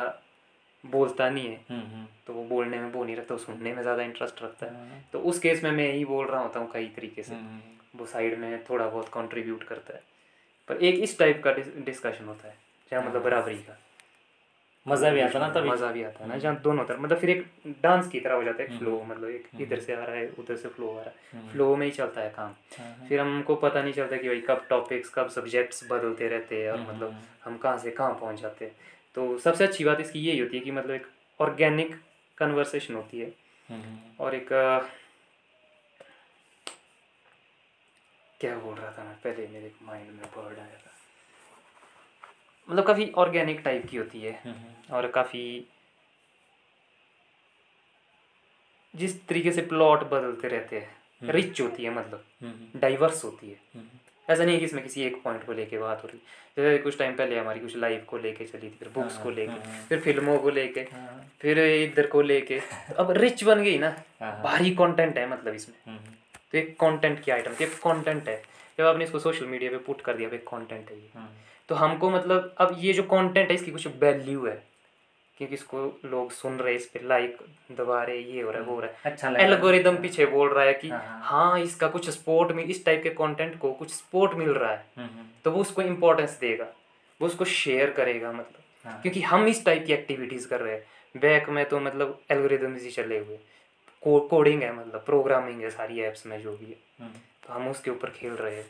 बोलता 0.83 1.29
नहीं 1.29 1.47
है। 1.47 1.59
हम्म, 1.69 1.81
हम्म, 1.81 2.05
तो 2.27 2.33
वो 2.33 2.43
बोलने 2.45 2.79
में 2.79 2.91
वो 2.91 3.03
नहीं 3.03 3.15
रखता 3.15 3.33
वो 3.35 3.39
सुनने 3.39 3.73
में 3.73 3.81
ज़्यादा 3.81 4.03
इंटरेस्ट 4.03 4.43
रखता 4.43 4.65
है। 4.65 4.73
हाँ, 4.73 5.03
तो 5.13 5.19
उस 5.19 5.39
केस 5.39 5.63
में 5.63 5.71
मैं 5.71 5.91
ही 5.93 6.03
बोल 6.05 6.25
रहा 6.27 6.41
होता 6.41 6.59
हूँ 6.59 6.69
कई 6.71 6.87
तरीके 6.95 7.23
से। 7.23 7.35
हम्म, 7.35 7.59
वो 7.95 8.05
साइड 8.05 8.37
में 8.39 8.63
थोड़ा 8.63 8.87
बहुत 8.87 9.09
कंट्रीब्यूट 9.09 9.63
करता 9.63 9.93
है। 9.93 10.01
पर 10.67 10.83
एक 10.83 10.99
इस 10.99 11.17
टाइप 11.19 11.41
का 11.43 11.51
डिस्कशन 11.85 12.25
होता 12.25 12.47
है 12.47 12.55
जहाँ 12.91 13.03
मतलब 13.03 13.23
बराबरी 13.23 13.55
का। 13.55 13.77
मज़ा 14.85 15.09
भी 15.09 15.19
आता 15.19 15.39
ना 15.39 15.47
तभी। 15.49 15.69
मज़ा 15.69 15.91
भी 15.91 16.03
आता 16.03 16.23
है 16.23 16.29
ना 16.29 16.37
जहाँ 16.37 16.55
दोनों 16.63 16.83
तरफ़ 16.85 16.99
मतलब 16.99 17.17
फिर 17.17 17.29
एक 17.29 17.45
डांस 17.83 18.07
की 18.07 18.19
तरह 18.19 18.35
हो 18.35 18.43
जाता 18.43 18.63
है। 18.63 18.77
फ्लो 18.79 19.01
मतलब 19.03 19.29
एक 19.29 19.47
इधर 19.61 19.79
से 19.79 19.93
आ 19.93 20.03
रहा 20.03 20.15
है 20.15 20.27
उधर 20.39 20.55
से 20.55 20.69
फ्लो 20.69 20.89
आ 20.89 21.01
रहा 21.01 21.39
है। 21.39 21.51
फ्लो 21.51 21.75
में 21.75 21.85
ही 21.85 21.91
चलता 21.91 22.21
है 22.21 22.29
काम। 22.29 22.51
हाँ, 22.79 23.05
फिर 23.09 23.19
हमको 23.19 23.55
पता 23.55 23.81
नहीं 23.81 23.93
चलता 23.93 24.17
कि 24.17 24.27
भाई 24.27 24.41
कब 24.41 24.65
टॉपिक्स 24.69 25.09
कब 25.09 25.29
सब्जेक्ट्स 25.29 25.83
बदलते 25.91 26.27
रहते 26.27 26.63
हैं 26.63 26.71
और 26.71 26.79
मतलब। 26.81 27.15
हम 27.43 27.57
कहाँ 27.57 27.77
से 27.77 27.91
कहाँ 27.91 28.13
पहुँच 28.13 28.41
जाते 28.41 28.65
हैं। 28.65 28.75
तो 29.15 29.37
सबसे 29.39 29.63
अच्छी 29.63 29.83
बात 29.83 29.99
इसकी 29.99 30.19
यही 30.19 30.39
होती 30.39 30.57
है 30.57 30.63
कि 30.63 30.71
मतलब 30.71 30.91
एक 30.91 31.07
ऑर्गेनिक 31.39 32.01
कन्वर्सेशन 32.37 32.93
होती 32.93 33.19
है। 33.19 33.31
हम्म, 33.69 33.97
और 34.19 34.35
एक 34.35 34.49
क्या 38.39 38.57
बोल 38.59 38.75
रहा 38.75 38.91
था 38.91 39.03
मैं? 39.03 39.15
पहले 39.15 39.47
मेरे 39.47 39.71
माइंड 39.81 40.11
में 40.11 40.23
वर्ड 40.37 40.59
आया 40.59 40.77
था। 40.77 40.91
मतलब 42.69 42.85
काफ़ी 42.85 43.11
ऑर्गेनिक 43.11 43.59
टाइप 43.59 43.85
की 43.89 43.97
होती 43.97 44.21
है। 44.21 44.41
हम्म, 44.45 44.95
और 44.95 45.07
काफ़ी 45.07 45.65
जिस 48.95 49.27
तरीके 49.27 49.51
से 49.51 49.61
प्लॉट 49.61 49.99
बदलते 49.99 50.47
रहते 50.47 50.79
हैं 50.79 50.89
हम्म। 51.21 51.31
रिच 51.31 51.61
होती 51.61 51.83
है 51.83 51.89
मतलब 51.89 52.25
हम्म, 52.41 52.79
डाइवर्स 52.79 53.23
होती 53.23 53.49
है। 53.49 53.59
हम्म, 53.75 53.87
ऐसा 54.29 54.43
नहीं 54.43 54.53
है 54.53 54.59
कि 54.59 54.65
इसमें 54.65 54.83
किसी 54.83 55.03
एक 55.03 55.21
पॉइंट 55.23 55.45
को 55.45 55.53
लेके 55.53 55.77
बात 55.77 56.03
हो 56.03 56.07
रही। 56.07 56.19
जैसे 56.57 56.77
कुछ 56.77 56.97
टाइम 56.97 57.15
पहले 57.15 57.39
हमारी 57.39 57.59
कुछ 57.59 57.75
लाइफ 57.77 58.05
को 58.05 58.17
लेके 58.17 58.45
चली 58.45 58.69
थी 58.69 58.75
फिर 58.79 58.89
बुक्स 58.95 59.15
हाँ, 59.15 59.23
को 59.23 59.29
लेके 59.29 59.51
हाँ, 59.51 59.85
फिर 59.89 59.99
फ़िल्मों 59.99 60.37
को 60.39 60.49
लेके 60.49 60.81
हाँ, 60.81 61.31
फिर 61.41 61.59
इधर 61.59 62.07
को 62.07 62.21
लेके। 62.21 62.59
तो 62.59 62.95
अब 62.95 63.11
रिच 63.11 63.43
बन 63.43 63.63
गई 63.63 63.77
ना। 63.77 63.95
हाँ, 64.21 64.41
भारी 64.43 64.71
कंटेंट 64.71 65.17
है 65.17 65.29
मतलब 65.29 65.53
इसमें। 65.53 65.75
हम्म, 65.87 66.13
तो 66.51 66.57
एक 66.57 66.75
कंटेंट 66.79 67.23
की 67.23 67.31
आइटम 67.31 67.53
थी 67.53 67.63
एक 67.63 67.73
कंटेंट 67.73 68.29
है। 68.29 68.41
जब 68.77 68.85
आपने 68.85 69.03
इसको 69.03 69.19
सोशल 69.19 69.45
मीडिया 69.45 69.71
पे 69.71 69.77
पुट 69.77 70.01
कर 70.01 70.13
दिया 70.13 70.29
एक 70.29 70.47
कंटेंट 70.47 70.89
है 70.89 70.97
ये। 70.97 71.09
हम्म, 71.15 71.27
तो 71.69 71.75
हमको 71.75 72.09
मतलब 72.09 72.55
अब 72.57 72.75
ये 72.79 72.93
जो 72.93 73.03
कंटेंट 73.03 73.49
है 73.49 73.55
इसकी 73.55 73.71
कुछ 73.71 73.87
वैल्यू 73.87 74.45
है। 74.45 74.63
क्योंकि 75.37 75.55
इसको 75.55 75.99
लोग 76.05 76.31
सुन 76.31 76.57
रहे 76.59 76.73
हैं 76.73 76.79
इस 76.79 76.85
पे 76.85 76.99
लाइक 77.03 77.37
दबा 77.71 78.03
रहे 78.03 78.17
ये 78.17 78.41
हो 78.41 78.51
रहा 78.51 78.61
है 78.61 78.65
वो 78.65 78.73
हो 78.75 78.81
रहा 78.81 78.89
है। 78.89 78.97
अच्छा। 79.05 79.29
एल्गोरिदम 79.37 79.97
पीछे 79.97 80.25
बोल 80.25 80.49
रहा 80.49 80.65
है 80.65 80.73
कि 80.73 80.89
हाँ, 80.89 80.99
हाँ। 80.99 81.19
हाँ 81.23 81.59
इसका 81.59 81.87
कुछ 81.87 82.09
स्पोर्ट 82.09 82.51
में 82.51 82.63
इस 82.63 82.83
टाइप 82.85 83.03
के 83.03 83.09
कंटेंट 83.09 83.57
को 83.59 83.71
कुछ 83.73 83.93
स्पोर्ट 83.93 84.33
मिल 84.33 84.49
रहा 84.49 84.71
है। 84.71 84.85
हम्म, 84.97 85.07
हम्म, 85.07 85.25
तो 85.43 85.51
वो 85.51 85.61
उसको 85.61 85.81
इम्पोर्टेंस 85.81 86.37
देगा 86.39 86.67
वो 87.21 87.27
उसको 87.27 87.45
शेयर 87.45 87.91
करेगा 87.91 88.31
मतलब। 88.31 88.61
हाँ, 88.85 89.01
क्योंकि 89.01 89.21
हम 89.21 89.47
इस 89.47 89.65
टाइप 89.65 89.85
की 89.87 89.93
एक्टिविटीज़ 89.93 90.47
कर 90.47 90.61
रहे 90.61 90.73
हैं। 90.73 90.85
बैक 91.15 91.49
में 91.49 91.65
तो 91.65 91.79
मतलब 91.79 92.19
एल्गोरिदम 92.31 92.75
ही 92.75 92.91
चले 92.91 93.17
हुए। 93.19 93.37
को, 94.01 94.19
कोडिंग 94.19 94.63
है 94.63 94.73
मतलब 94.75 95.03
प्रोग्रामिंग 95.05 95.61
है 95.61 95.69
सारी 95.69 95.99
एप्स 96.01 96.25
में 96.25 96.41
जो 96.41 96.55
भी 96.57 96.65
है। 96.65 96.77
हम्म, 97.01 97.19
तो 97.43 97.53
हम 97.53 97.67
उसके 97.69 97.91
ऊपर 97.91 98.09
खेल 98.09 98.33
रहे 98.33 98.55
हैं। 98.55 98.65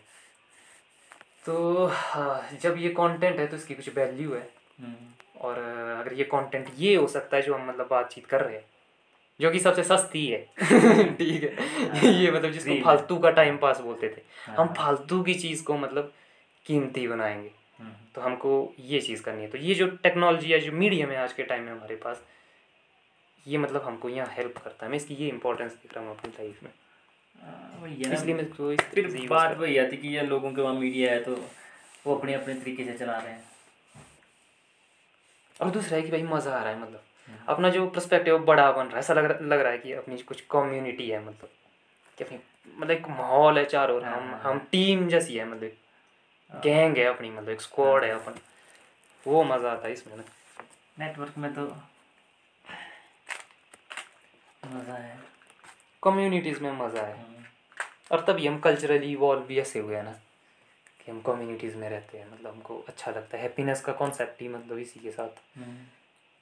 तो 1.45 1.89
जब 2.62 2.76
ये 2.78 2.89
कंटेंट 2.89 3.39
है 3.39 3.47
तो 3.47 3.56
इसकी 3.56 3.76
कुछ 3.76 3.95
वैल्यू 3.95 4.34
है। 4.34 4.47
और 5.43 5.58
अगर 5.99 6.13
ये 6.13 6.23
कंटेंट 6.23 6.67
ये 6.77 6.95
हो 6.95 7.08
सकता 7.08 7.38
है 7.38 7.43
जो 7.43 7.53
हम 7.53 7.67
मतलब 7.69 7.88
बातचीत 7.88 8.25
कर 8.25 8.41
रहे 8.41 8.56
हैं 8.56 8.65
जो 9.39 9.51
कि 9.51 9.60
सबसे 9.60 9.84
सस्ती 9.84 10.27
है। 10.27 10.39
ठीक 11.17 11.43
है। 11.43 12.13
ये 12.13 12.32
मतलब 12.32 12.51
जिसको 12.51 12.75
फालतू 12.84 13.17
का 13.17 13.29
टाइम 13.32 13.58
पास 13.58 13.79
बोलते 13.79 14.10
थे। 14.10 14.21
हाँ, 14.47 14.56
हम 14.56 14.73
फालतू 14.73 15.21
की 15.23 15.34
चीज़ 15.34 15.63
को 15.63 15.77
मतलब 15.77 16.12
कीमती 16.65 17.08
बनाएँगे। 17.08 17.51
हम्म, 17.79 17.91
तो 18.15 18.21
हमको 18.21 18.73
ये 18.79 18.99
चीज़ 19.01 19.23
करनी 19.23 19.41
है। 19.41 19.47
तो 19.49 19.58
ये 19.58 19.73
जो 19.73 19.88
टेक्नोलॉजी 20.03 20.51
है 20.51 20.60
जो 20.60 20.71
मीडियम 20.71 21.10
है 21.10 21.17
आज 21.17 21.34
के 21.34 21.43
टाइम 21.43 21.63
में 21.63 21.71
हमारे 21.71 21.95
पास 21.95 22.23
ये 23.47 23.58
मतलब 23.58 23.82
हमको 23.82 24.10
यहाँ 24.10 24.27
हेल्प 24.32 24.58
करता 24.58 24.86
है। 24.86 24.91
मैं 24.91 24.97
इसकी 24.97 25.13
ये 25.13 25.29
इम्पोर्टेंस 25.29 25.71
देख 25.71 25.95
रहा 25.95 26.06
हूँ 26.06 26.17
अपनी 26.17 26.32
लाइफ 26.39 26.63
में। 26.63 26.71
हाँ, 27.36 27.88
है 27.88 28.13
इसलिए 28.13 28.36
मैं 28.36 28.43
इसको 28.43 28.71
इस 28.71 29.29
बात 29.29 29.58
वही 29.58 29.77
आती 29.77 29.97
कि 29.97 30.08
ये 30.08 30.21
लोगों 30.21 30.51
के 30.51 30.62
वहाँ 30.62 30.75
मीडिया 30.75 31.12
है 31.12 31.23
तो 31.23 31.36
वो 32.08 32.15
अपने 32.15 32.34
अपने 32.34 32.53
तरीके 32.53 32.86
से 32.86 32.93
चला 32.93 33.17
रहे 33.17 33.32
हैं 33.32 33.39
हूँ। 33.39 33.53
और 35.62 35.70
दूसरा 35.70 35.98
है 35.98 36.04
कि 36.04 36.12
भाई 36.12 36.24
मज़ा 36.24 36.56
आ 36.56 36.63
रहा 36.63 36.74
है 36.74 36.80
मतलब। 36.80 37.04
हम्म। 37.28 37.38
अपना 37.48 37.70
जो 37.70 37.88
पर्सपेक्टिव 37.88 38.38
बड़ा 38.38 38.72
बन 38.72 38.84
रहा 38.84 38.94
है। 38.94 39.00
ऐसा 39.00 39.13
लग 39.13 39.26
रहा 39.26 39.39
लग 39.39 39.60
रहा 39.60 39.72
है 39.72 39.78
कि 39.78 39.94
अपनी 39.94 40.18
कुछ 40.18 40.42
कम्युनिटी 40.42 41.10
है 41.10 41.26
मतलब। 41.26 41.50
कि 42.18 42.24
अपनी 42.24 42.39
मतलब 42.78 42.92
एक 42.92 43.08
माहौल 43.08 43.58
है 43.58 43.66
चारों 43.66 43.98
ओर। 43.98 44.04
हम 44.04 44.13
हाँ। 44.13 44.42
हम 44.44 44.60
टीम 44.60 45.08
जैसी 45.08 45.38
है 45.38 45.46
मतलब। 45.46 45.72
गैंग 46.63 46.98
है 46.98 47.06
अपनी 47.06 47.30
मतलब। 47.30 47.50
एक 47.50 47.62
स्क्वाड 47.62 48.04
है 48.04 48.12
अपन। 48.12 48.36
वो 49.28 49.44
मज़ा 49.44 49.72
आता 49.72 49.88
है 49.88 49.94
इसमें 49.94 50.18
ना। 50.18 50.24
नेटवर्क 51.00 51.38
में 51.38 51.54
तो 51.54 51.62
मज़ा 54.68 54.94
है। 54.94 55.20
कम्युनिटीज़ 56.04 56.60
में 56.60 56.72
मज़ा 56.72 57.02
है। 57.02 57.26
और 58.12 58.22
तभी 58.22 58.48
हम 58.48 58.60
कल्चरली 58.60 59.12
इवॉल्व 59.12 59.42
भी 59.42 59.60
ऐसे 59.60 59.80
हुए 59.80 59.96
हैं 59.96 60.04
ना। 60.04 60.20
कि 61.06 61.12
हम 61.12 61.22
कम्युनिटीज़ 61.22 61.76
में 61.78 61.89
रहते 61.89 62.18
हैं 62.18 62.28
मतलब 62.34 62.52
हमको 62.52 62.84
अच्छा 62.88 63.12
लगता 63.12 63.38
है। 63.38 63.44
हैप्पीनेस 63.44 63.82
का 63.82 63.94
कॉन्सेप्ट 63.94 64.42
ही 64.42 64.48
मतलब 64.48 64.78
इसी 64.78 65.00
के 65.00 65.12
साथ 65.12 65.42
हम्म, 65.58 65.76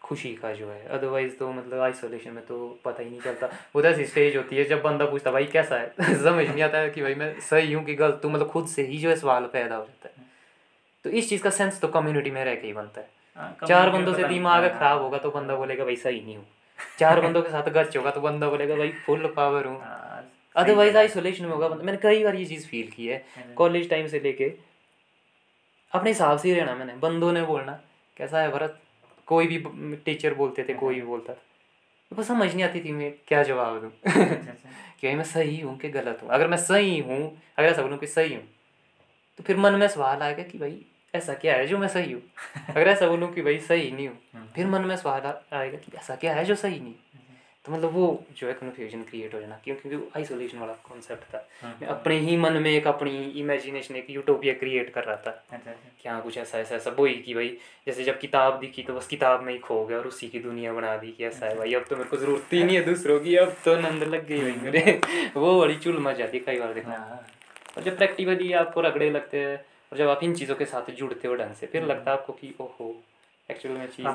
खुशी 0.02 0.34
का 0.36 0.52
जो 0.54 0.69
है। 0.69 0.88
अदरवाइज़ 0.88 1.36
तो 1.36 1.52
मतलब 1.52 1.80
आइसोलेशन 1.80 2.32
में 2.32 2.45
तो 2.45 2.80
पता 2.86 3.04
ही 3.04 3.10
नहीं 3.10 3.21
चलता। 3.21 3.50
वो 3.76 3.82
तो 3.82 3.88
ऐसी 3.88 4.06
स्टेज 4.06 4.38
होती 4.38 4.56
है 4.56 4.63
जब 4.65 4.82
बंदा 4.82 5.06
पूछता 5.06 5.32
भाई 5.32 5.45
कैसा 5.45 5.76
है? 5.76 5.93
समझ 6.24 6.47
नहीं 6.50 6.63
आता 6.63 6.78
है 6.78 6.89
कि 6.89 7.02
भाई 7.02 7.15
मैं 7.15 7.39
सही 7.39 7.74
हूँ 7.74 7.84
कि 7.86 7.95
गलत 7.95 8.19
तो 8.24 8.30
मतलब 8.30 8.47
खुद 8.47 8.67
से 8.67 8.84
ही 8.84 8.97
जो 8.97 9.10
है 9.10 9.15
सवाल 9.15 9.45
पैदा 9.54 9.76
हो 9.76 9.86
जाता 9.86 10.10
है। 10.10 10.30
तो 11.06 11.10
इस 11.10 11.30
चीज़ 11.30 11.43
का 11.43 11.50
सेंस 11.50 11.80
तो 11.82 11.88
कम्युनिटी 11.88 12.32
में 12.32 12.43
रह 12.45 12.56
के 12.56 12.67
ही 12.67 12.74
बनता 12.74 13.02
है। 13.02 13.10
हाँ, 13.38 13.56
चार 13.67 13.89
बंदों 13.89 14.13
से 14.13 14.24
दिमाग 14.24 14.63
हाँ, 14.63 14.78
खराब 14.80 15.02
होगा 15.02 15.17
तो 15.17 15.32
बंदा 15.32 15.56
बोलेगा 15.56 15.86
भाई 15.86 15.95
सही 15.95 16.21
नहीं 16.21 16.36
हूँ। 16.38 16.45
चार 17.00 17.21
बंदों 17.21 17.41
के 17.41 17.50
साथ 17.50 17.69
गच 17.69 17.97
होगा 17.97 18.12
तो 18.12 18.21
बंदा 18.21 18.50
बोलेगा 18.50 18.76
भाई 18.76 18.91
फुल 19.06 19.26
पावर 19.36 19.65
हूँ। 19.65 19.80
हाँ, 19.82 20.11
अदरवाइज़ 20.55 20.97
आइसोलेशन 20.97 21.45
में 21.45 21.51
होगा 21.51 21.67
बंदा- 21.67 21.85
मैंने 21.85 21.97
कई 22.03 22.23
बार 22.23 22.35
ये 22.35 22.45
चीज़ 22.45 22.67
फील 22.67 22.89
की 22.91 23.07
है 23.07 23.23
कॉलेज 23.55 23.89
टाइम 23.89 24.07
से 24.07 24.19
लेके 24.19 24.49
अपने 25.93 26.09
हिसाब 26.09 26.37
से 26.37 26.49
ही 26.49 26.55
रहना 26.55 26.75
मैंने 26.75 26.93
बंदों 26.95 27.31
ने 27.33 27.41
बोलना 27.43 27.79
कैसा 28.17 28.41
है 28.41 28.51
भरत? 28.51 28.79
कोई 29.27 29.47
भी 29.47 29.57
टीचर 30.05 30.33
बोलते 30.33 30.63
थे 30.63 30.73
कोई 30.73 30.95
भी 30.95 31.01
बोलता 31.01 31.33
था। 31.33 31.41
वो 32.11 32.23
समझ 32.23 32.53
नहीं 32.53 32.63
आती 32.63 32.79
थी 32.85 32.91
मैं 32.91 33.11
क्या 33.27 33.41
जवाब 33.43 33.79
दूँ? 33.81 33.91
अच्छा, 34.05 34.21
अच्छा, 34.23 34.69
कि 35.01 35.07
भाई 35.07 35.15
मैं 35.15 35.23
सही 35.23 35.59
हूँ 35.59 35.77
कि 35.77 35.89
गलत 35.89 36.19
हूँ? 36.23 36.29
अगर 36.29 36.47
मैं 36.47 36.57
सही 36.57 36.97
हूँ 36.99 37.19
अगर 37.57 37.67
ऐसा 37.67 37.81
बोलूँ 37.81 37.97
कि 37.97 38.07
सही 38.07 38.33
हूँ 38.33 38.43
तो 39.39 39.43
फिर 39.43 39.57
मन 39.57 39.75
में 39.75 39.87
सवाल 39.87 40.21
आएगा 40.21 40.43
कि 40.43 40.57
भाई 40.57 40.81
ऐसा 41.13 41.33
क्या 41.33 41.55
है 41.55 41.67
जो 41.67 41.77
मैं 41.77 41.87
सही 41.87 42.11
हूँ? 42.11 42.21
अगर 42.69 42.87
ऐसा 42.87 43.07
बोलूँ 43.07 43.31
कि 43.33 43.41
भाई 43.41 43.59
सही 43.59 43.91
नहीं 43.91 44.07
हूँ 44.07 44.17
हम्म, 44.33 44.45
फिर 44.55 44.67
मन 44.67 44.81
में 44.81 44.95
सवाल 44.97 45.33
आएगा 45.53 45.77
कि 45.77 45.97
ऐसा 45.97 46.15
क्या 46.15 46.33
है 46.33 46.45
जो 46.45 46.55
सही 46.55 46.79
नहीं? 46.79 46.93
तो 47.65 47.71
मतलब 47.71 47.91
वो 47.93 48.24
जो 48.38 48.47
है 48.47 48.54
कन्फ्यूज़न 48.54 49.02
क्रिएट 49.04 49.34
हो 49.34 49.39
जाना 49.39 49.60
क्योंकि 49.63 49.95
वो 49.95 50.10
आइसोलेशन 50.17 50.58
वाला 50.58 50.74
कॉन्सेप्ट 50.74 51.24
था। 51.34 51.47
हम्म, 51.62 51.74
मैं 51.82 51.88
अपने 51.88 52.17
ही 52.19 52.38
मन 52.38 52.54
में 52.54 52.71
एक 52.71 52.88
अपनी 52.88 53.32
इमेजिनेशन 53.32 53.95
एक 53.95 54.10
यूटोपिया 54.10 54.54
क्रिएट 54.54 54.93
कर 54.93 55.04
रहा 55.04 55.15
था। 55.15 55.32
अच्छा, 55.32 55.71
अच्छा, 55.71 55.89
कि 56.04 56.10
हाँ 56.10 56.21
कुछ 56.21 56.38
ऐसा 56.38 56.58
ऐसा 56.58 56.76
ऐसा 56.76 56.91
वही 56.91 57.13
कि 57.13 57.34
भाई 57.34 57.58
जैसे 57.86 58.04
जब 58.04 58.19
किताब 58.19 58.60
दिखी 58.60 58.84
तो 58.84 58.93
बस 58.93 59.08
किताब 59.08 59.43
में 59.43 59.54
ही 59.54 59.60
खो 59.60 59.86
गया 59.86 59.97
और 59.97 60.08
उसी 60.08 60.28
की 60.28 60.39
दुनिया 60.39 60.74
बना 60.74 60.97
दी 60.97 61.12
कि 61.12 61.26
ऐसा 61.26 61.45
है 61.45 61.56
भाई 61.58 61.74
अब 61.74 61.86
तो 61.89 61.95
मेरे 61.95 62.10
को 62.10 62.17
ज़रूरत 62.17 62.54
ही 62.54 62.63
नहीं 62.63 62.76
है 62.76 62.84
दूसरों 62.84 63.19
की 63.19 63.36
अब 63.36 63.56
तो 63.65 63.76
नंद 63.76 64.04
लग 64.04 64.28
गई 64.28 64.41
भाई 64.41 64.52
मेरे। 64.52 65.02
वो 65.36 65.62
बड़ी 65.62 65.76
चुल 65.76 66.00
मच 66.00 66.15
जाती 66.15 66.38
है 66.38 66.43
कई 66.43 66.60
बार 66.60 66.74
देखना 66.74 66.95
हाँ, 66.95 67.28
और 67.78 67.84
जब 67.84 67.97
प्रैक्टिकली 67.97 68.54
आपको 68.54 68.82
रगड़े 68.82 69.10
लगते 69.10 69.38
हैं 69.45 69.65
और 69.91 69.97
जब 69.97 70.10
आप 70.10 70.24
इन 70.24 70.36
चीज़ों 70.36 70.56
के 70.56 70.65
साथ 70.65 70.91
जुड़ते 70.91 71.28
हो 71.28 71.36
ढंग 71.36 71.54
से 71.56 71.67
फिर 71.67 71.84
लगता 71.84 72.12
है 72.12 72.17
आपको 72.17 72.34
कि 72.34 72.54
ओहो 72.62 73.04
एक्चुअल 73.52 73.78
में 73.78 73.88
चीज़ 73.88 74.08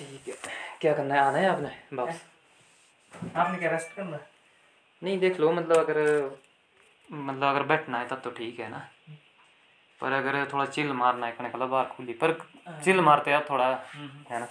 हाँ, 0.00 0.06
है। 0.06 0.12
हो 0.12 0.16
है 0.16 0.18
ठीक 0.18 0.44
है। 0.44 0.52
क्या 0.80 0.94
करना 0.94 1.14
है? 1.14 1.20
आना 1.20 1.38
है 1.38 1.46
आपने? 1.46 1.70
वापस? 1.92 2.22
आपने 3.36 3.58
क्या 3.58 3.70
रेस्ट 3.70 3.96
करना 3.96 4.16
है? 4.16 4.30
नहीं 5.02 5.18
देख 5.18 5.40
लो 5.40 5.52
मतलब 5.52 5.76
अगर 5.76 6.30
मतलब 7.12 7.48
अगर 7.48 7.62
बैठना 7.62 7.98
है 7.98 8.08
तब 8.08 8.20
तो 8.24 8.30
ठीक 8.30 8.60
है 8.60 8.70
ना। 8.70 8.88
पर 10.00 10.12
अगर 10.12 10.52
थोड़ा 10.52 10.66
चिल 10.66 10.92
मारना 10.92 11.26
है 11.26 11.32
कने 11.32 11.50
कला 11.50 11.66
बाहर 11.66 11.86
खुली। 11.86 12.12
पर 12.12 12.32
चिल 12.84 13.00
मारते 13.00 13.32
आप 13.32 13.46
थोड़ा 13.50 13.84
हम्म, 13.94 14.24
है 14.30 14.40
ना? 14.40 14.48